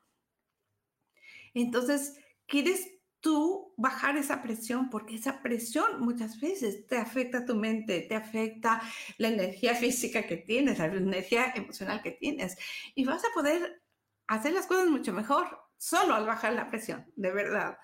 Entonces, 1.55 2.19
¿quieres 2.47 2.91
tú 3.21 3.73
bajar 3.77 4.17
esa 4.19 4.43
presión? 4.43 4.91
Porque 4.91 5.15
esa 5.15 5.43
presión 5.43 6.01
muchas 6.01 6.39
veces 6.39 6.87
te 6.87 6.99
afecta 6.99 7.39
a 7.39 7.45
tu 7.47 7.55
mente, 7.55 8.01
te 8.03 8.15
afecta 8.15 8.83
la 9.17 9.29
energía 9.29 9.75
física 9.75 10.27
que 10.27 10.37
tienes, 10.37 10.79
la 10.79 10.87
energía 10.87 11.53
emocional 11.55 12.03
que 12.03 12.13
tienes, 12.13 12.59
y 12.95 13.05
vas 13.05 13.23
a 13.25 13.33
poder 13.35 13.86
hacer 14.29 14.53
las 14.53 14.67
cosas 14.67 14.89
mucho 14.89 15.13
mejor 15.13 15.47
solo 15.77 16.15
al 16.15 16.27
bajar 16.27 16.55
la 16.55 16.69
presión, 16.69 17.11
de 17.17 17.31
verdad. 17.31 17.79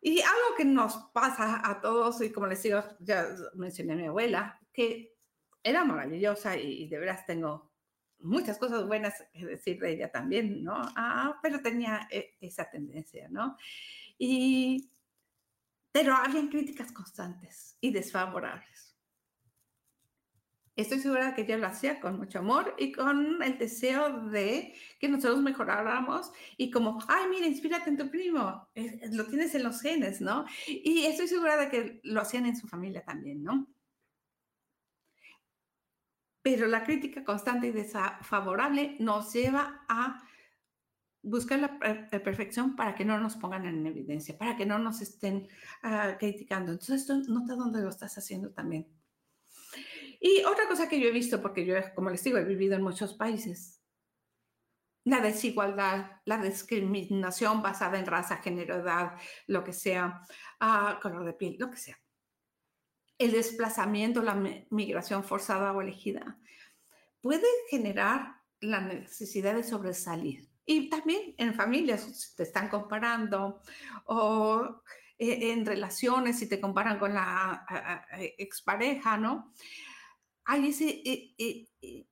y 0.00 0.20
algo 0.20 0.56
que 0.56 0.64
nos 0.64 0.96
pasa 1.12 1.62
a 1.64 1.80
todos, 1.80 2.20
y 2.20 2.30
como 2.30 2.46
les 2.46 2.62
digo, 2.62 2.82
ya 3.00 3.26
mencioné 3.54 3.94
a 3.94 3.96
mi 3.96 4.06
abuela, 4.06 4.60
que 4.72 5.14
era 5.62 5.84
maravillosa 5.84 6.56
y, 6.56 6.88
de 6.88 6.98
veras 6.98 7.24
tengo 7.26 7.72
muchas 8.18 8.58
cosas 8.58 8.86
buenas 8.86 9.14
que 9.32 9.46
decir 9.46 9.78
de 9.80 9.92
ella 9.92 10.10
también, 10.10 10.62
¿no? 10.62 10.74
Ah, 10.96 11.38
pero 11.42 11.60
tenía 11.60 12.06
e, 12.10 12.36
esa 12.40 12.70
tendencia, 12.70 13.28
¿no? 13.30 13.56
Y, 14.18 14.90
pero 15.90 16.14
habían 16.14 16.48
críticas 16.48 16.92
constantes 16.92 17.76
y 17.80 17.90
desfavorables. 17.92 18.93
Estoy 20.76 20.98
segura 20.98 21.34
que 21.34 21.42
ella 21.42 21.56
lo 21.56 21.68
hacía 21.68 22.00
con 22.00 22.18
mucho 22.18 22.40
amor 22.40 22.74
y 22.78 22.90
con 22.90 23.40
el 23.42 23.58
deseo 23.58 24.28
de 24.28 24.74
que 24.98 25.08
nosotros 25.08 25.40
mejoráramos 25.40 26.32
y 26.56 26.70
como, 26.70 26.98
ay, 27.06 27.28
mira, 27.30 27.46
inspírate 27.46 27.90
en 27.90 27.96
tu 27.96 28.10
primo, 28.10 28.68
lo 29.12 29.26
tienes 29.26 29.54
en 29.54 29.62
los 29.62 29.80
genes, 29.80 30.20
¿no? 30.20 30.46
Y 30.66 31.04
estoy 31.06 31.28
segura 31.28 31.56
de 31.56 31.70
que 31.70 32.00
lo 32.02 32.20
hacían 32.20 32.46
en 32.46 32.56
su 32.56 32.66
familia 32.66 33.04
también, 33.04 33.44
¿no? 33.44 33.68
Pero 36.42 36.66
la 36.66 36.82
crítica 36.82 37.24
constante 37.24 37.68
y 37.68 37.72
desfavorable 37.72 38.96
nos 38.98 39.32
lleva 39.32 39.84
a 39.88 40.22
buscar 41.22 41.60
la, 41.60 41.78
perfección 41.78 42.74
para 42.76 42.94
que 42.96 43.04
no 43.04 43.18
nos 43.18 43.36
pongan 43.36 43.64
en 43.64 43.86
evidencia, 43.86 44.36
para 44.36 44.56
que 44.56 44.66
no 44.66 44.78
nos 44.78 45.00
estén 45.00 45.48
ah, 45.82 46.16
criticando. 46.18 46.72
Entonces, 46.72 47.02
esto 47.02 47.16
nota 47.28 47.54
dónde 47.54 47.80
lo 47.80 47.88
estás 47.88 48.18
haciendo 48.18 48.50
también. 48.50 48.86
Y 50.26 50.42
otra 50.44 50.66
cosa 50.66 50.88
que 50.88 50.98
yo 50.98 51.08
he 51.08 51.12
visto, 51.12 51.42
porque 51.42 51.66
yo, 51.66 51.74
como 51.94 52.08
les 52.08 52.24
digo, 52.24 52.38
he 52.38 52.44
vivido 52.44 52.74
en 52.74 52.82
muchos 52.82 53.12
países, 53.12 53.82
la 55.04 55.20
desigualdad, 55.20 56.22
la 56.24 56.38
discriminación 56.38 57.60
basada 57.60 57.98
en 57.98 58.06
raza, 58.06 58.38
género, 58.38 58.76
edad, 58.76 59.18
lo 59.48 59.62
que 59.62 59.74
sea, 59.74 60.22
uh, 60.62 60.98
color 61.02 61.26
de 61.26 61.34
piel, 61.34 61.56
lo 61.58 61.70
que 61.70 61.76
sea. 61.76 62.00
El 63.18 63.32
desplazamiento, 63.32 64.22
la 64.22 64.34
migración 64.70 65.24
forzada 65.24 65.72
o 65.72 65.82
elegida, 65.82 66.38
puede 67.20 67.46
generar 67.68 68.40
la 68.60 68.80
necesidad 68.80 69.54
de 69.54 69.62
sobresalir. 69.62 70.48
Y 70.64 70.88
también 70.88 71.34
en 71.36 71.52
familias, 71.52 72.00
si 72.00 72.34
te 72.34 72.44
están 72.44 72.70
comparando 72.70 73.60
o 74.06 74.80
eh, 75.18 75.52
en 75.52 75.66
relaciones, 75.66 76.38
si 76.38 76.48
te 76.48 76.62
comparan 76.62 76.98
con 76.98 77.12
la 77.12 77.66
expareja, 78.38 79.18
¿no? 79.18 79.52
Hay 80.44 80.68
ese 80.68 80.88
eh, 80.88 81.34
eh, 81.38 81.68
eh, 81.82 82.06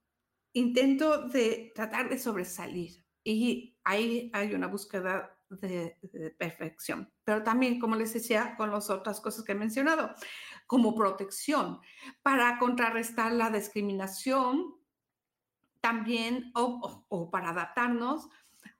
intento 0.55 1.28
de 1.28 1.72
tratar 1.74 2.09
de 2.09 2.18
sobresalir 2.18 3.05
y 3.24 3.76
ahí 3.85 4.30
hay 4.33 4.55
una 4.55 4.66
búsqueda 4.66 5.39
de, 5.49 5.99
de, 6.03 6.30
perfección. 6.30 7.12
Pero 7.24 7.43
también, 7.43 7.78
como 7.78 7.95
les 7.95 8.12
decía, 8.14 8.57
con 8.57 8.70
las 8.70 8.91
otras 8.91 9.20
cosas 9.20 9.45
que 9.45 9.53
he 9.53 9.57
mencionado, 9.57 10.14
como 10.66 10.95
protección, 10.95 11.80
para 12.22 12.59
contrarrestar 12.59 13.33
la 13.33 13.51
discriminación, 13.51 14.74
también, 15.80 16.51
o, 16.55 17.05
o, 17.09 17.30
para 17.30 17.51
adaptarnos, 17.51 18.28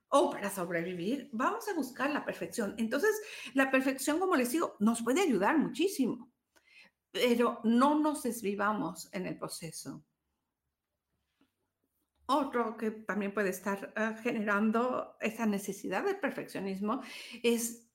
o 0.09 0.31
para 0.31 0.51
sobrevivir, 0.51 1.29
vamos 1.33 1.69
a 1.69 1.75
buscar 1.75 2.11
la 2.11 2.25
perfección. 2.25 2.75
Entonces, 2.79 3.21
la 3.55 3.71
perfección, 3.71 4.19
como 4.19 4.37
les 4.37 4.53
digo, 4.53 4.77
nos 4.79 5.03
puede 5.03 5.21
ayudar 5.21 5.59
muchísimo, 5.59 6.32
pero 7.13 7.61
no 7.63 7.99
nos 7.99 8.23
desvivamos 8.23 9.09
en 9.13 9.27
el 9.27 9.39
proceso. 9.39 10.03
Otro 12.27 12.77
que 12.77 12.91
también 12.91 13.35
puede 13.35 13.51
estar 13.51 13.93
uh, 13.97 14.21
generando 14.23 15.17
esa 15.21 15.45
necesidad 15.45 16.05
de 16.05 16.15
perfeccionismo 16.15 17.03
es 17.43 17.91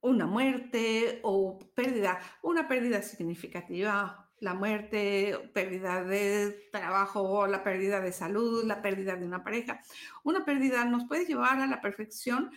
una 0.00 0.26
muerte 0.26 1.20
o 1.24 1.58
pérdida, 1.74 2.20
una 2.42 2.68
pérdida 2.68 3.02
significativa, 3.02 4.30
la 4.38 4.54
muerte, 4.54 5.50
pérdida 5.54 6.04
de 6.04 6.68
trabajo, 6.70 7.46
la 7.46 7.64
pérdida 7.64 8.00
de 8.00 8.12
salud, 8.12 8.64
la 8.64 8.82
pérdida 8.82 9.16
de 9.16 9.24
una 9.24 9.42
pareja. 9.42 9.80
Una 10.24 10.44
pérdida 10.44 10.84
nos 10.84 11.04
puede 11.04 11.26
llevar 11.26 11.60
a 11.60 11.66
la 11.66 11.80
perfección 11.80 12.50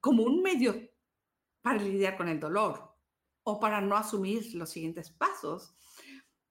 como 0.00 0.22
un 0.24 0.42
medio 0.42 0.74
para 1.62 1.78
lidiar 1.78 2.16
con 2.16 2.28
el 2.28 2.40
dolor 2.40 2.89
o 3.50 3.58
para 3.58 3.80
no 3.80 3.96
asumir 3.96 4.54
los 4.54 4.70
siguientes 4.70 5.10
pasos, 5.10 5.74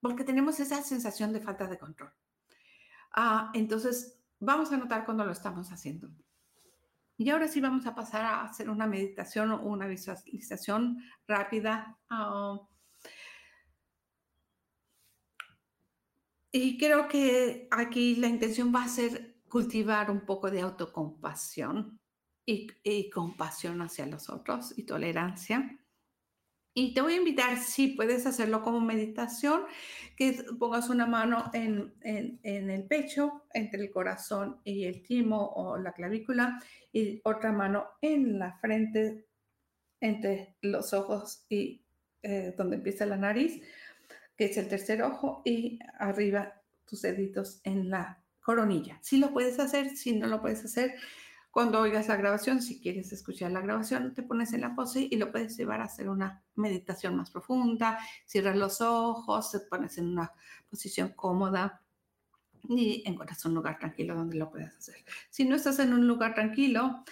porque 0.02 0.26
tenemos 0.26 0.60
esa 0.60 0.82
sensación 0.84 1.32
de 1.32 1.40
falta 1.40 1.66
de 1.68 1.78
control. 1.78 2.12
Ah, 3.14 3.52
entonces, 3.54 4.20
vamos 4.40 4.72
a 4.72 4.78
notar 4.78 5.06
cuando 5.06 5.24
lo 5.24 5.32
estamos 5.32 5.72
haciendo. 5.72 6.10
Y 7.18 7.30
ahora 7.30 7.48
sí 7.48 7.62
vamos 7.62 7.86
a 7.86 7.96
pasar 7.96 8.26
a 8.26 8.44
hacer 8.44 8.70
una 8.70 8.86
meditación 8.86 9.52
o 9.52 9.62
una 9.62 9.88
visualización 9.88 11.02
rápida. 11.26 11.98
Uh, 12.12 12.68
y 16.52 16.78
creo 16.78 17.08
que 17.08 17.68
aquí 17.72 18.16
la 18.18 18.28
intención 18.28 18.74
va 18.74 18.84
a 18.84 18.90
ser 18.90 19.38
cultivar 19.48 20.12
un 20.12 20.22
poco 20.26 20.52
de 20.52 20.62
autocompasión 20.62 22.00
y, 22.46 22.68
y 22.84 23.10
compasión 23.10 23.82
hacia 23.82 24.06
los 24.06 24.30
otros 24.30 24.78
y 24.78 24.84
tolerancia. 24.84 25.79
Y 26.74 26.94
te 26.94 27.02
voy 27.02 27.14
a 27.14 27.18
invitar, 27.18 27.58
si 27.58 27.90
puedes 27.90 28.26
hacerlo 28.26 28.62
como 28.62 28.80
meditación, 28.80 29.64
que 30.16 30.44
pongas 30.58 30.90
una 30.90 31.06
mano 31.06 31.50
en, 31.54 31.94
el 32.04 32.84
pecho, 32.84 33.44
entre 33.54 33.82
el 33.82 33.92
corazón 33.92 34.62
y 34.64 34.86
el 34.86 35.02
timo 35.02 35.52
o 35.56 35.78
la 35.78 35.94
clavícula, 35.94 36.62
y 36.92 37.22
otra 37.24 37.52
mano 37.52 37.88
en 38.02 38.40
la 38.40 38.58
frente, 38.60 39.26
entre 40.00 40.56
los 40.62 40.94
ojos 40.94 41.46
y 41.50 41.84
eh, 42.22 42.54
donde 42.58 42.78
empieza 42.78 43.06
la 43.06 43.18
nariz, 43.18 43.62
que 44.38 44.46
es 44.46 44.58
el 44.58 44.70
tercer 44.70 45.02
ojo, 45.02 45.42
y 45.44 45.80
arriba 45.98 46.62
tus 46.86 47.02
deditos 47.02 47.60
en 47.64 47.90
la 47.90 48.24
coronilla. 48.40 49.00
Si 49.02 49.18
lo 49.18 49.34
puedes 49.34 49.60
hacer, 49.60 49.96
si 49.98 50.16
no 50.18 50.28
lo 50.28 50.42
puedes 50.42 50.64
hacer, 50.64 50.96
cuando 51.60 51.82
oigas 51.82 52.08
la 52.08 52.16
grabación, 52.16 52.62
si 52.62 52.80
quieres 52.80 53.12
escuchar 53.12 53.52
la 53.52 53.60
grabación, 53.60 54.14
te 54.14 54.24
pones 54.24 54.54
en 54.54 54.62
la 54.62 54.74
pose 54.74 55.10
y 55.12 55.18
lo 55.18 55.30
puedes 55.30 55.58
llevar 55.58 55.82
a 55.82 55.84
hacer 55.84 56.08
una 56.08 56.42
meditación 56.56 57.18
más 57.18 57.32
profunda. 57.32 58.00
Cierras 58.26 58.56
los 58.56 58.80
ojos, 58.80 59.52
te 59.52 59.60
pones 59.60 59.98
en 59.98 60.08
una 60.08 60.32
posición 60.70 61.10
cómoda 61.18 61.82
y 62.70 63.04
encuentras 63.06 63.44
un 63.44 63.56
lugar 63.56 63.78
tranquilo 63.78 64.16
donde 64.16 64.38
lo 64.38 64.50
puedas 64.50 64.74
hacer. 64.74 65.04
Si 65.30 65.44
no 65.44 65.58
estás 65.58 65.80
en 65.80 65.92
un 65.92 66.08
lugar 66.08 66.34
tranquilo, 66.34 67.04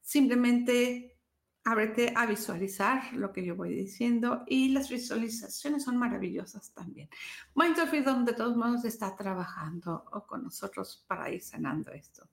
simplemente 0.00 1.16
ábrete 1.62 2.12
a 2.16 2.26
visualizar 2.26 3.12
lo 3.12 3.32
que 3.32 3.44
yo 3.44 3.54
voy 3.54 3.72
diciendo 3.72 4.42
y 4.48 4.70
las 4.70 4.88
visualizaciones 4.88 5.84
son 5.84 5.96
maravillosas 5.96 6.72
también. 6.72 7.08
Mindful 7.54 7.86
Freedom 7.86 8.24
de 8.24 8.32
todos 8.32 8.56
modos 8.56 8.84
está 8.84 9.14
trabajando 9.14 10.04
con 10.26 10.42
nosotros 10.42 11.04
para 11.06 11.30
ir 11.30 11.40
sanando 11.40 11.92
esto. 11.92 12.28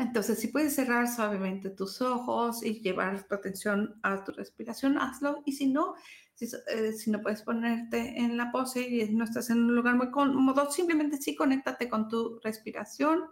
Entonces, 0.00 0.38
si 0.38 0.48
puedes 0.48 0.74
cerrar 0.74 1.08
suavemente 1.08 1.68
tus 1.68 2.00
ojos 2.00 2.64
y 2.64 2.80
llevar 2.80 3.22
tu 3.28 3.34
atención 3.34 4.00
a 4.02 4.24
tu 4.24 4.32
respiración, 4.32 4.96
hazlo. 4.98 5.42
Y 5.44 5.52
si 5.52 5.66
no, 5.66 5.94
si, 6.34 6.46
eh, 6.74 6.92
si, 6.92 7.10
no 7.10 7.20
puedes 7.20 7.42
ponerte 7.42 8.18
en 8.18 8.38
la 8.38 8.50
pose 8.50 8.80
y 8.80 9.14
no 9.14 9.24
estás 9.24 9.50
en 9.50 9.58
un 9.58 9.74
lugar 9.74 9.96
muy 9.96 10.10
cómodo, 10.10 10.70
simplemente 10.70 11.18
sí 11.18 11.36
conéctate 11.36 11.90
con 11.90 12.08
tu 12.08 12.40
respiración, 12.42 13.24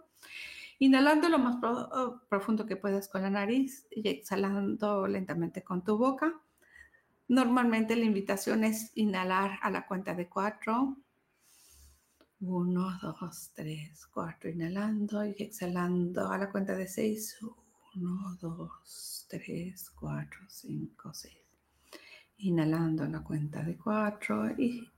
inhalando 0.77 1.27
lo 1.27 1.39
más 1.39 1.57
pro, 1.57 2.21
profundo 2.29 2.67
que 2.67 2.75
puedas 2.75 3.09
con 3.09 3.23
la 3.23 3.31
nariz 3.31 3.87
y 3.89 4.07
exhalando 4.07 5.07
lentamente 5.07 5.63
con 5.63 5.83
tu 5.83 5.97
boca. 5.97 6.39
Normalmente 7.27 7.95
la 7.95 8.05
invitación 8.05 8.63
es 8.63 8.91
inhalar 8.93 9.57
a 9.63 9.71
la 9.71 9.87
cuenta 9.87 10.13
de 10.13 10.29
cuatro. 10.29 10.97
Uno, 12.41 12.97
dos, 13.01 13.51
tres, 13.53 14.05
cuatro, 14.13 14.49
inhalando 14.49 15.25
y 15.25 15.35
exhalando 15.39 16.31
a 16.31 16.37
la 16.37 16.49
cuenta 16.49 16.73
de 16.73 16.87
seis. 16.87 17.37
Uno, 17.95 18.37
dos, 18.39 19.25
tres, 19.29 19.89
cuatro, 19.89 20.39
cinco, 20.47 21.13
seis. 21.13 21.35
Inhalando 22.37 23.03
a 23.03 23.09
la 23.09 23.19
cuenta 23.19 23.61
de 23.61 23.75
cuatro 23.75 24.49
y 24.57 24.89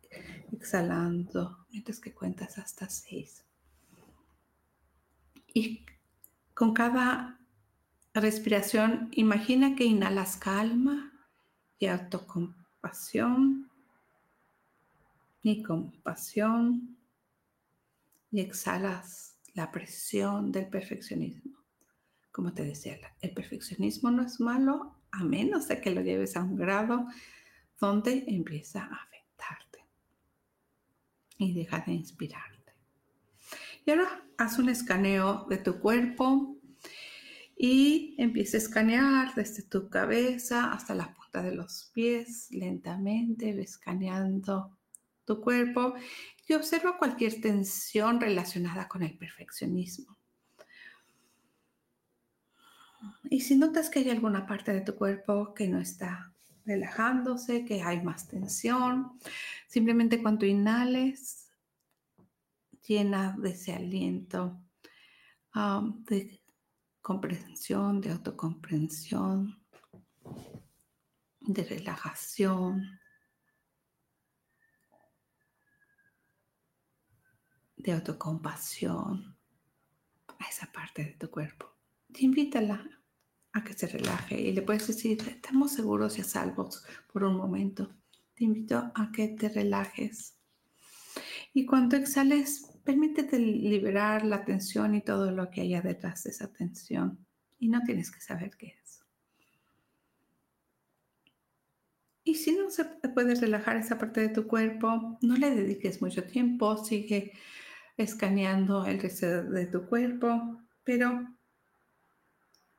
exhalando 0.51 1.65
mientras 1.71 1.99
que 1.99 2.13
cuentas 2.13 2.59
hasta 2.59 2.87
seis. 2.87 3.43
Y 5.51 5.83
con 6.53 6.75
cada 6.75 7.39
respiración, 8.13 9.09
imagina 9.13 9.75
que 9.75 9.85
inhalas 9.85 10.37
calma 10.37 11.11
y 11.79 11.87
autocompasión 11.87 13.67
y 15.41 15.63
compasión 15.63 17.00
y 18.31 18.39
exhalas 18.39 19.37
la 19.53 19.71
presión 19.71 20.51
del 20.51 20.67
perfeccionismo. 20.67 21.57
Como 22.31 22.53
te 22.53 22.63
decía, 22.63 22.97
el 23.19 23.33
perfeccionismo 23.33 24.09
no 24.09 24.23
es 24.23 24.39
malo 24.39 24.95
a 25.11 25.23
menos 25.23 25.67
de 25.67 25.81
que 25.81 25.91
lo 25.91 26.01
lleves 26.01 26.37
a 26.37 26.43
un 26.43 26.55
grado 26.55 27.05
donde 27.79 28.23
empieza 28.27 28.83
a 28.83 29.03
afectarte 29.03 29.85
y 31.37 31.53
deja 31.53 31.79
de 31.79 31.93
inspirarte. 31.93 32.73
Y 33.85 33.91
ahora 33.91 34.23
haz 34.37 34.59
un 34.59 34.69
escaneo 34.69 35.45
de 35.49 35.57
tu 35.57 35.79
cuerpo 35.79 36.57
y 37.57 38.15
empieza 38.17 38.57
a 38.57 38.59
escanear 38.59 39.35
desde 39.35 39.63
tu 39.63 39.89
cabeza 39.89 40.71
hasta 40.71 40.95
la 40.95 41.13
punta 41.13 41.43
de 41.43 41.53
los 41.53 41.91
pies, 41.93 42.47
lentamente, 42.51 43.49
escaneando 43.61 44.77
tu 45.25 45.41
cuerpo 45.41 45.93
observa 46.55 46.97
cualquier 46.97 47.41
tensión 47.41 48.19
relacionada 48.19 48.87
con 48.87 49.03
el 49.03 49.17
perfeccionismo. 49.17 50.17
Y 53.29 53.41
si 53.41 53.55
notas 53.55 53.89
que 53.89 53.99
hay 53.99 54.09
alguna 54.09 54.45
parte 54.45 54.73
de 54.73 54.81
tu 54.81 54.95
cuerpo 54.95 55.53
que 55.53 55.67
no 55.67 55.79
está 55.79 56.31
relajándose, 56.65 57.65
que 57.65 57.81
hay 57.81 58.01
más 58.01 58.27
tensión, 58.27 59.19
simplemente 59.67 60.21
cuando 60.21 60.45
inhales, 60.45 61.49
llena 62.87 63.35
de 63.37 63.51
ese 63.51 63.73
aliento 63.73 64.59
um, 65.55 66.03
de 66.05 66.41
comprensión, 67.01 68.01
de 68.01 68.11
autocomprensión, 68.11 69.59
de 71.41 71.63
relajación, 71.63 73.00
de 77.83 77.93
autocompasión 77.93 79.35
a 80.39 80.49
esa 80.49 80.71
parte 80.71 81.03
de 81.03 81.11
tu 81.13 81.29
cuerpo. 81.29 81.67
Te 82.11 82.25
invítala 82.25 82.85
a 83.53 83.63
que 83.63 83.73
se 83.73 83.87
relaje 83.87 84.39
y 84.39 84.53
le 84.53 84.61
puedes 84.61 84.87
decir, 84.87 85.21
estamos 85.27 85.73
seguros 85.73 86.17
y 86.17 86.21
a 86.21 86.23
salvos 86.23 86.85
por 87.11 87.23
un 87.23 87.35
momento. 87.35 87.89
Te 88.35 88.45
invito 88.45 88.91
a 88.95 89.11
que 89.11 89.29
te 89.29 89.49
relajes. 89.49 90.37
Y 91.53 91.65
cuando 91.65 91.97
exhales, 91.97 92.71
permítete 92.83 93.37
liberar 93.39 94.25
la 94.25 94.45
tensión 94.45 94.95
y 94.95 95.01
todo 95.01 95.31
lo 95.31 95.49
que 95.49 95.61
haya 95.61 95.81
detrás 95.81 96.23
de 96.23 96.31
esa 96.31 96.51
tensión. 96.51 97.25
Y 97.59 97.67
no 97.67 97.81
tienes 97.83 98.09
que 98.09 98.21
saber 98.21 98.55
qué 98.57 98.77
es. 98.81 99.01
Y 102.23 102.35
si 102.35 102.55
no 102.55 102.69
se 102.69 102.85
puede 102.85 103.35
relajar 103.35 103.77
esa 103.77 103.97
parte 103.97 104.21
de 104.21 104.29
tu 104.29 104.47
cuerpo, 104.47 105.17
no 105.21 105.35
le 105.35 105.53
dediques 105.53 106.01
mucho 106.01 106.23
tiempo, 106.23 106.77
sigue 106.83 107.33
escaneando 107.97 108.85
el 108.85 108.99
resto 108.99 109.43
de 109.43 109.65
tu 109.65 109.85
cuerpo, 109.85 110.59
pero 110.83 111.27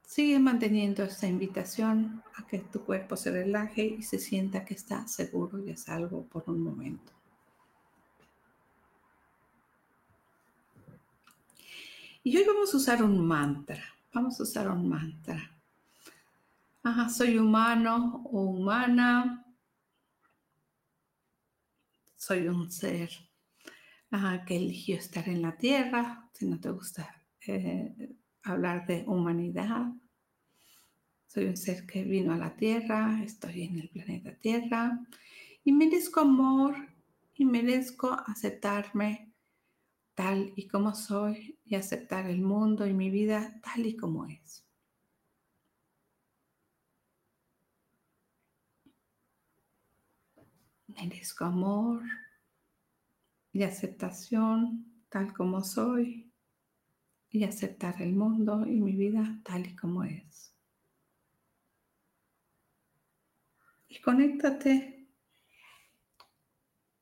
sigue 0.07 0.39
manteniendo 0.39 1.05
esta 1.05 1.27
invitación 1.27 2.23
a 2.37 2.47
que 2.47 2.59
tu 2.59 2.85
cuerpo 2.85 3.17
se 3.17 3.31
relaje 3.31 3.85
y 3.85 4.03
se 4.03 4.19
sienta 4.19 4.65
que 4.65 4.75
está 4.75 5.07
seguro 5.09 5.59
y 5.65 5.71
a 5.71 5.77
salvo 5.77 6.27
por 6.27 6.45
un 6.49 6.63
momento. 6.63 7.13
Y 12.25 12.37
hoy 12.37 12.45
vamos 12.45 12.73
a 12.73 12.77
usar 12.77 13.03
un 13.03 13.27
mantra. 13.27 13.83
Vamos 14.13 14.39
a 14.39 14.43
usar 14.43 14.69
un 14.69 14.89
mantra. 14.89 15.51
Soy 17.11 17.39
humano 17.39 18.23
o 18.31 18.43
humana. 18.43 19.45
Soy 22.17 22.47
un 22.49 22.71
ser 22.71 23.11
que 24.47 24.57
eligió 24.57 24.97
estar 24.97 25.27
en 25.29 25.41
la 25.41 25.57
tierra. 25.57 26.29
Si 26.35 26.47
no 26.47 26.61
te 26.61 26.71
gusta 26.71 27.23
eh, 27.47 28.15
hablar 28.43 28.87
de 28.87 29.05
humanidad, 29.07 29.87
soy 31.27 31.47
un 31.47 31.57
ser 31.57 31.87
que 31.87 32.05
vino 32.05 32.35
a 32.35 32.37
la 32.37 32.55
tierra, 32.55 33.23
estoy 33.25 33.63
en 33.63 33.79
el 33.79 33.89
planeta 33.89 34.35
Tierra 34.35 35.01
y 35.65 35.73
merezco 35.73 36.21
amor 36.21 36.75
y 37.35 37.47
merezco 37.47 38.13
aceptarme 38.27 39.33
tal 40.15 40.53
y 40.57 40.69
como 40.69 40.95
soy 40.95 41.59
y 41.65 41.77
aceptar 41.77 42.29
el 42.29 42.43
mundo 42.43 42.87
y 42.87 42.93
mi 42.93 43.09
vida 43.09 43.59
tal 43.63 43.87
y 43.87 43.97
como 43.97 44.27
es. 44.27 44.63
Merezco 50.89 51.47
amor 51.47 52.03
y 53.53 53.63
aceptación 53.63 55.05
tal 55.09 55.33
como 55.35 55.63
soy 55.63 56.33
y 57.29 57.45
aceptar 57.45 58.01
el 58.01 58.15
mundo 58.15 58.67
y 58.67 58.81
mi 58.81 58.97
vida 58.97 59.41
tal 59.45 59.67
y 59.67 59.77
como 59.77 60.05
es. 60.05 60.55
Y 63.89 64.01
conéctate 64.01 65.07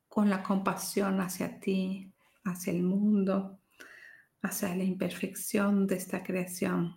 con 0.09 0.29
la 0.29 0.43
compasión 0.43 1.21
hacia 1.21 1.61
ti, 1.61 2.13
hacia 2.45 2.73
el 2.73 2.83
mundo, 2.83 3.61
hacia 4.43 4.75
la 4.75 4.83
imperfección 4.83 5.87
de 5.87 5.97
esta 5.97 6.23
creación. 6.25 6.97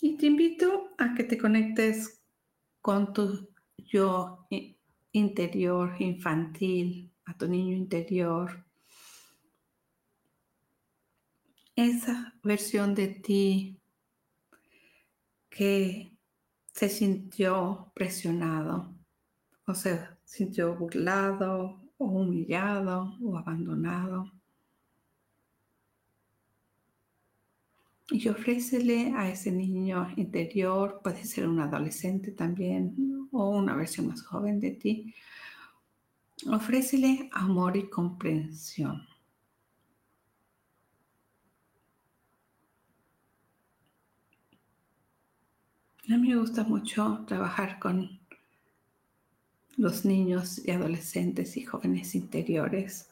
Y 0.00 0.16
te 0.18 0.26
invito 0.26 0.94
a 0.98 1.14
que 1.14 1.24
te 1.24 1.38
conectes 1.38 2.21
con 2.82 3.12
tu 3.12 3.48
yo 3.78 4.46
interior, 5.12 5.94
infantil, 6.00 7.12
a 7.24 7.36
tu 7.36 7.48
niño 7.48 7.76
interior. 7.76 8.64
Esa 11.76 12.34
versión 12.42 12.94
de 12.94 13.08
ti 13.08 13.80
que 15.48 16.12
se 16.72 16.88
sintió 16.88 17.92
presionado 17.94 18.94
o 19.66 19.74
se 19.74 20.00
sintió 20.24 20.74
burlado 20.74 21.80
o 21.98 22.04
humillado 22.04 23.16
o 23.22 23.36
abandonado. 23.38 24.32
Y 28.12 28.28
ofrécele 28.28 29.14
a 29.16 29.30
ese 29.30 29.50
niño 29.50 30.12
interior, 30.16 31.00
puede 31.02 31.24
ser 31.24 31.48
un 31.48 31.60
adolescente 31.60 32.30
también 32.30 33.26
o 33.32 33.48
una 33.48 33.74
versión 33.74 34.08
más 34.08 34.22
joven 34.22 34.60
de 34.60 34.72
ti, 34.72 35.14
ofrécele 36.46 37.30
amor 37.32 37.74
y 37.78 37.88
comprensión. 37.88 39.08
A 46.10 46.18
mí 46.18 46.28
me 46.28 46.36
gusta 46.36 46.64
mucho 46.64 47.24
trabajar 47.26 47.78
con 47.78 48.20
los 49.78 50.04
niños 50.04 50.60
y 50.66 50.70
adolescentes 50.70 51.56
y 51.56 51.64
jóvenes 51.64 52.14
interiores 52.14 53.08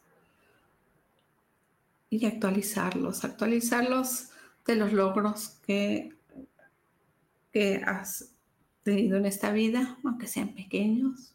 y 2.11 2.27
actualizarlos, 2.27 3.25
actualizarlos 3.25 4.31
de 4.71 4.77
los 4.77 4.93
logros 4.93 5.61
que, 5.67 6.17
que 7.53 7.83
has 7.85 8.33
tenido 8.83 9.17
en 9.17 9.27
esta 9.27 9.53
vida, 9.53 9.99
aunque 10.05 10.27
sean 10.27 10.55
pequeños. 10.55 11.35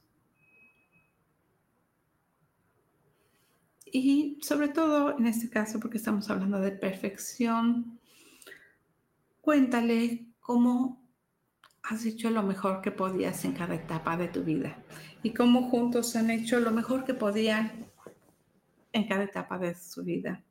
Y 3.86 4.40
sobre 4.42 4.70
todo 4.70 5.18
en 5.18 5.28
este 5.28 5.50
caso, 5.50 5.80
porque 5.80 5.98
estamos 5.98 6.30
hablando 6.30 6.60
de 6.60 6.72
perfección, 6.72 8.00
cuéntale 9.42 10.26
cómo 10.40 11.02
has 11.84 12.06
hecho 12.06 12.30
lo 12.30 12.42
mejor 12.42 12.82
que 12.82 12.92
podías 12.92 13.46
en 13.46 13.54
cada 13.54 13.76
etapa 13.76 14.18
de 14.18 14.28
tu 14.28 14.44
vida 14.44 14.78
y 15.24 15.34
cómo 15.34 15.70
juntos 15.70 16.16
han 16.16 16.30
hecho 16.30 16.60
lo 16.60 16.72
mejor 16.72 17.06
que 17.06 17.14
podían 17.14 17.86
en 18.92 19.08
cada 19.08 19.24
etapa 19.24 19.58
de 19.60 19.76
su 19.76 20.04
vida. 20.04 20.44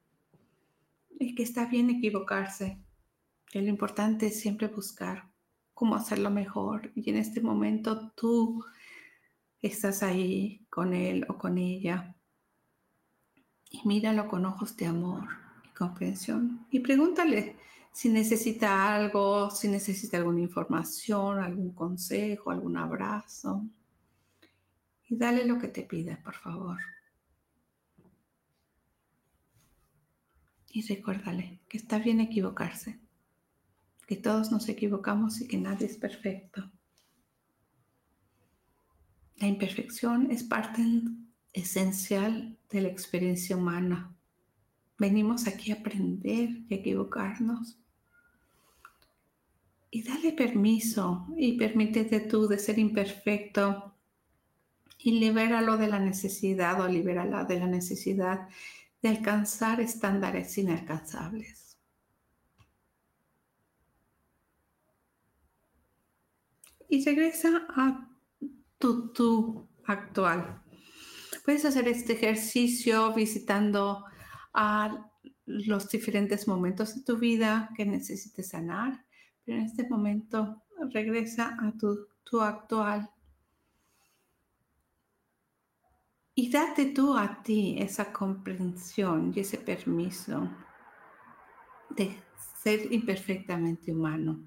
Y 1.19 1.35
que 1.35 1.43
está 1.43 1.67
bien 1.67 1.91
equivocarse, 1.91 2.79
lo 3.53 3.69
importante 3.69 4.27
es 4.27 4.41
siempre 4.41 4.69
buscar 4.69 5.31
cómo 5.73 5.95
hacerlo 5.95 6.31
mejor. 6.31 6.93
Y 6.95 7.11
en 7.11 7.17
este 7.17 7.41
momento 7.41 8.13
tú 8.13 8.65
estás 9.61 10.03
ahí 10.03 10.67
con 10.71 10.93
él 10.93 11.27
o 11.29 11.39
con 11.39 11.59
ella. 11.59 12.17
Y 13.71 13.87
míralo 13.87 14.29
con 14.29 14.45
ojos 14.47 14.77
de 14.77 14.87
amor 14.87 15.29
y 15.65 15.69
comprensión. 15.75 16.67
Y 16.71 16.81
pregúntale 16.81 17.57
si 17.93 18.09
necesita 18.09 18.95
algo, 18.95 19.51
si 19.51 19.69
necesita 19.69 20.17
alguna 20.17 20.41
información, 20.41 21.39
algún 21.39 21.73
consejo, 21.75 22.51
algún 22.51 22.77
abrazo. 22.77 23.65
Y 25.09 25.17
dale 25.17 25.45
lo 25.45 25.59
que 25.59 25.69
te 25.69 25.83
pida, 25.83 26.21
por 26.23 26.35
favor. 26.35 26.79
Y 30.75 30.83
recuérdale 30.83 31.61
que 31.69 31.79
está 31.79 32.01
bien 32.01 32.19
equivocarse, 32.19 32.99
que 34.09 34.17
todos 34.17 34.51
nos 34.51 34.69
equivocamos 34.69 35.41
y 35.41 35.47
que 35.47 35.57
nadie 35.57 35.87
es 35.87 35.97
perfecto. 35.97 36.69
La 39.37 39.47
imperfección 39.47 40.33
es 40.33 40.43
parte 40.43 40.83
esencial 41.53 42.59
de 42.71 42.81
la 42.81 42.89
experiencia 42.89 43.57
humana. 43.57 44.17
Venimos 44.99 45.47
aquí 45.47 45.71
a 45.71 45.77
aprender 45.77 46.51
y 46.69 46.75
a 46.75 46.77
equivocarnos 46.79 47.79
y 49.93 50.03
dale 50.03 50.33
permiso 50.33 51.29
y 51.37 51.57
permítete 51.57 52.19
tú 52.19 52.49
de 52.49 52.59
ser 52.59 52.81
imperfecto 52.81 53.95
y 54.99 55.21
libéralo 55.21 55.77
de 55.77 55.87
la 55.87 56.01
necesidad 56.01 56.81
o 56.81 56.89
libérala 56.89 57.45
de 57.45 57.61
la 57.61 57.69
necesidad 57.69 58.49
de 59.05 59.11
alcanzar 59.11 59.83
estándares 59.83 60.57
inalcanzables. 60.57 61.79
Y 66.89 67.05
regresa 67.05 67.67
a 67.69 68.09
tu 68.79 69.13
tú 69.13 69.69
actual. 69.85 70.63
Puedes 71.45 71.67
hacer 71.67 71.87
este 71.89 72.15
ejercicio 72.15 73.13
visitando 73.13 74.07
a 74.55 75.13
los 75.45 75.91
diferentes 75.91 76.49
momentos 76.49 76.95
de 76.95 77.03
tu 77.03 77.19
vida 77.19 77.69
que 77.77 77.85
necesites 77.85 78.49
sanar 78.49 79.05
pero 79.45 79.59
en 79.59 79.65
este 79.65 79.87
momento 79.87 80.63
regresa 80.95 81.55
a 81.61 81.71
tu, 81.77 82.07
tu 82.25 82.41
actual. 82.41 83.11
Y 86.37 86.51
date 86.51 86.87
tú 86.87 87.17
a 87.17 87.43
ti 87.43 87.77
esa 87.79 88.13
comprensión 88.13 89.33
y 89.35 89.41
ese 89.41 89.59
permiso 89.59 90.51
de 91.91 92.17
ser 92.61 92.93
imperfectamente 92.93 93.93
humano. 93.93 94.43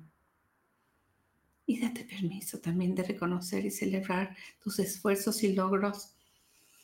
Y 1.66 1.80
date 1.80 2.04
permiso 2.04 2.60
también 2.60 2.94
de 2.94 3.04
reconocer 3.04 3.66
y 3.66 3.72
celebrar 3.72 4.36
tus 4.60 4.80
esfuerzos 4.80 5.44
y 5.44 5.54
logros 5.54 6.14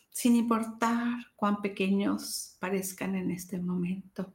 sin 0.09 0.35
importar 0.35 1.17
cuán 1.35 1.61
pequeños 1.61 2.55
parezcan 2.59 3.15
en 3.15 3.31
este 3.31 3.59
momento. 3.59 4.31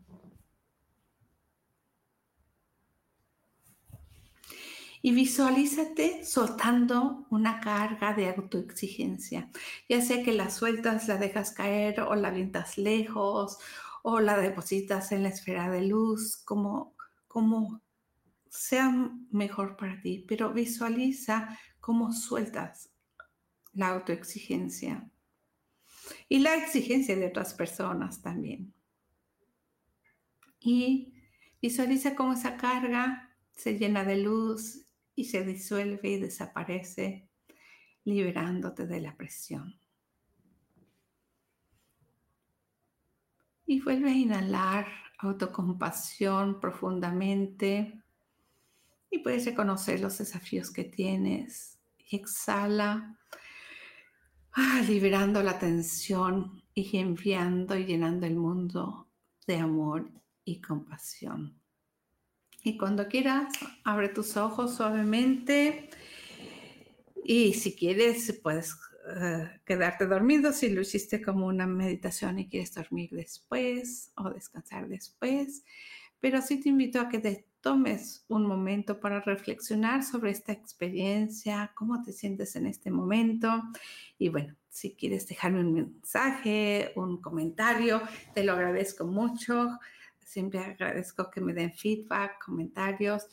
Y 5.03 5.13
visualízate 5.13 6.25
soltando 6.25 7.27
una 7.31 7.61
carga 7.61 8.13
de 8.15 8.29
autoexigencia, 8.31 9.51
ya 9.89 10.01
sea 10.01 10.23
que 10.23 10.33
la 10.33 10.51
sueltas, 10.51 11.09
la 11.09 11.17
dejas 11.17 11.53
caer 11.53 12.01
o 12.01 12.15
la 12.15 12.29
avientas 12.29 12.79
lejos 12.79 13.59
o 14.03 14.21
la 14.21 14.39
depositas 14.39 15.13
en 15.13 15.23
la 15.23 15.29
esfera 15.29 15.71
de 15.71 15.83
luz, 15.83 16.37
como, 16.45 16.95
como 17.27 17.83
sea 18.49 18.91
mejor 19.31 19.77
para 19.77 20.01
ti, 20.01 20.25
pero 20.27 20.53
visualiza 20.53 21.59
cómo 21.81 22.13
sueltas 22.13 22.91
la 23.73 23.89
autoexigencia 23.89 25.09
y 26.29 26.41
la 26.41 26.57
exigencia 26.57 27.17
de 27.17 27.27
otras 27.27 27.55
personas 27.55 28.23
también. 28.23 28.73
Y 30.61 31.15
visualiza 31.63 32.17
cómo 32.17 32.33
esa 32.33 32.57
carga 32.57 33.37
se 33.53 33.79
llena 33.79 34.05
de 34.05 34.17
luz 34.17 34.88
y 35.19 35.25
se 35.25 35.45
disuelve 35.45 36.11
y 36.11 36.21
desaparece, 36.21 37.29
liberándote 38.05 38.87
de 38.87 39.01
la 39.01 39.17
presión. 39.17 39.77
Y 43.67 43.81
vuelve 43.81 44.11
a 44.11 44.15
inhalar 44.15 44.87
autocompasión 45.19 46.61
profundamente. 46.61 48.01
Y 49.11 49.19
puedes 49.19 49.45
reconocer 49.45 49.99
los 49.99 50.19
desafíos 50.19 50.71
que 50.71 50.85
tienes. 50.85 51.81
Y 51.99 52.15
exhala, 52.15 53.19
ah, 54.53 54.83
liberando 54.87 55.43
la 55.43 55.59
tensión 55.59 56.63
y 56.75 56.97
enviando 56.97 57.77
y 57.77 57.87
llenando 57.87 58.25
el 58.25 58.37
mundo 58.37 59.09
de 59.49 59.57
amor 59.57 60.13
y 60.45 60.61
compasión. 60.61 61.58
Y 62.63 62.77
cuando 62.77 63.09
quieras, 63.09 63.53
abre 63.85 64.09
tus 64.09 64.37
ojos 64.37 64.75
suavemente. 64.77 65.91
Y 67.25 67.55
si 67.55 67.75
quieres, 67.75 68.39
puedes 68.43 68.77
eh, 69.17 69.49
quedarte 69.65 70.07
dormido 70.07 70.53
si 70.53 70.69
lo 70.71 70.81
hiciste 70.81 71.23
como 71.23 71.47
una 71.47 71.67
meditación 71.67 72.39
y 72.39 72.49
quieres 72.49 72.75
dormir 72.75 73.11
después 73.13 74.13
o 74.17 74.31
descansar 74.31 74.89
después. 74.89 75.65
Pero 76.21 76.43
sí 76.43 76.61
te 76.61 76.69
invito 76.69 77.01
a 77.01 77.09
que 77.09 77.21
te 77.21 77.47
tomes 77.61 78.25
un 78.29 78.47
momento 78.47 79.01
para 79.01 79.21
reflexionar 79.21 80.03
sobre 80.03 80.31
esta 80.31 80.53
experiencia, 80.53 81.73
cómo 81.75 82.03
te 82.03 82.13
sientes 82.13 82.57
en 82.57 82.67
este 82.67 82.91
momento. 82.91 83.63
Y 84.19 84.29
bueno, 84.29 84.55
si 84.69 84.95
quieres 84.95 85.27
dejarme 85.27 85.61
un 85.61 85.73
mensaje, 85.75 86.93
un 86.97 87.21
comentario, 87.21 88.03
te 88.35 88.45
lo 88.45 88.53
agradezco 88.53 89.07
mucho. 89.07 89.79
Siempre 90.29 90.59
agradezco 90.59 91.31
que 91.31 91.41
me 91.41 91.55
den 91.55 91.73
feedback, 91.73 92.45
comentarios. 92.45 93.27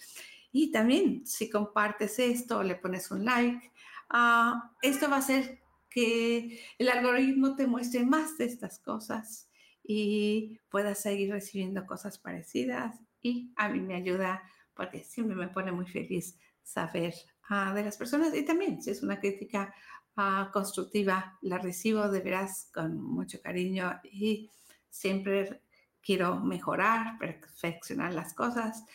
Y 0.53 0.71
también 0.71 1.27
si 1.27 1.49
compartes 1.49 2.19
esto, 2.19 2.63
le 2.63 2.75
pones 2.75 3.11
un 3.11 3.25
like, 3.25 3.69
uh, 4.13 4.57
esto 4.81 5.09
va 5.09 5.17
a 5.17 5.19
hacer 5.19 5.59
que 5.89 6.61
el 6.77 6.87
algoritmo 6.87 7.57
te 7.57 7.67
muestre 7.67 8.05
más 8.05 8.37
de 8.37 8.45
estas 8.45 8.79
cosas 8.79 9.49
y 9.83 10.57
puedas 10.69 11.01
seguir 11.01 11.31
recibiendo 11.31 11.85
cosas 11.85 12.17
parecidas. 12.17 12.97
Y 13.21 13.51
a 13.57 13.67
mí 13.67 13.81
me 13.81 13.95
ayuda 13.95 14.41
porque 14.73 15.03
siempre 15.03 15.35
me 15.35 15.49
pone 15.49 15.73
muy 15.73 15.87
feliz 15.87 16.39
saber 16.63 17.13
uh, 17.49 17.73
de 17.73 17.83
las 17.83 17.97
personas. 17.97 18.33
Y 18.33 18.45
también 18.45 18.81
si 18.81 18.91
es 18.91 19.03
una 19.03 19.19
crítica 19.19 19.75
uh, 20.15 20.49
constructiva, 20.49 21.37
la 21.41 21.57
recibo 21.57 22.07
de 22.07 22.21
veras 22.21 22.69
con 22.73 23.01
mucho 23.01 23.41
cariño 23.41 23.99
y 24.05 24.49
siempre 24.89 25.61
quiero 26.05 26.39
mejorar, 26.39 27.17
perfeccionar 27.17 28.13
las 28.13 28.33
cosas, 28.33 28.85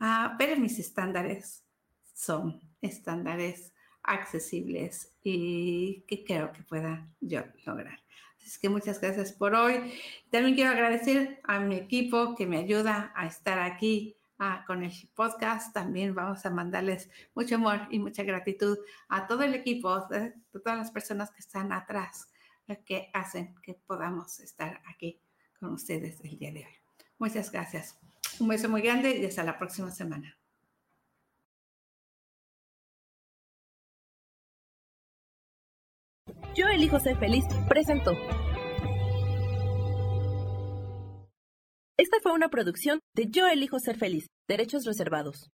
uh, 0.00 0.34
pero 0.38 0.56
mis 0.56 0.78
estándares 0.78 1.62
son 2.14 2.60
estándares 2.80 3.72
accesibles 4.02 5.12
y 5.22 6.04
que 6.08 6.24
creo 6.24 6.52
que 6.52 6.62
pueda 6.62 7.06
yo 7.20 7.42
lograr. 7.66 8.00
Así 8.44 8.60
que 8.60 8.68
muchas 8.68 9.00
gracias 9.00 9.32
por 9.32 9.54
hoy. 9.54 9.94
También 10.30 10.54
quiero 10.54 10.70
agradecer 10.70 11.40
a 11.44 11.60
mi 11.60 11.76
equipo 11.76 12.34
que 12.34 12.46
me 12.46 12.58
ayuda 12.58 13.12
a 13.14 13.26
estar 13.26 13.58
aquí 13.58 14.16
uh, 14.38 14.66
con 14.66 14.82
el 14.82 14.92
podcast. 15.14 15.72
También 15.72 16.14
vamos 16.14 16.44
a 16.44 16.50
mandarles 16.50 17.10
mucho 17.34 17.54
amor 17.56 17.80
y 17.90 17.98
mucha 17.98 18.22
gratitud 18.22 18.78
a 19.08 19.26
todo 19.26 19.42
el 19.42 19.54
equipo, 19.54 20.06
de 20.08 20.34
todas 20.52 20.78
las 20.78 20.90
personas 20.90 21.30
que 21.30 21.40
están 21.40 21.72
atrás, 21.72 22.30
que 22.84 23.10
hacen 23.14 23.54
que 23.62 23.74
podamos 23.74 24.40
estar 24.40 24.82
aquí 24.86 25.23
con 25.64 25.74
ustedes 25.74 26.20
el 26.22 26.38
día 26.38 26.52
de 26.52 26.66
hoy. 26.66 26.74
Muchas 27.18 27.50
gracias. 27.50 27.98
Un 28.38 28.48
beso 28.48 28.68
muy 28.68 28.82
grande 28.82 29.16
y 29.16 29.24
hasta 29.24 29.42
la 29.42 29.58
próxima 29.58 29.90
semana. 29.90 30.36
Yo 36.54 36.66
elijo 36.68 37.00
ser 37.00 37.18
feliz 37.18 37.44
presentó. 37.68 38.12
Esta 41.96 42.18
fue 42.22 42.32
una 42.32 42.48
producción 42.50 43.00
de 43.14 43.30
Yo 43.30 43.46
elijo 43.48 43.78
ser 43.78 43.96
feliz, 43.96 44.26
derechos 44.46 44.84
reservados. 44.84 45.50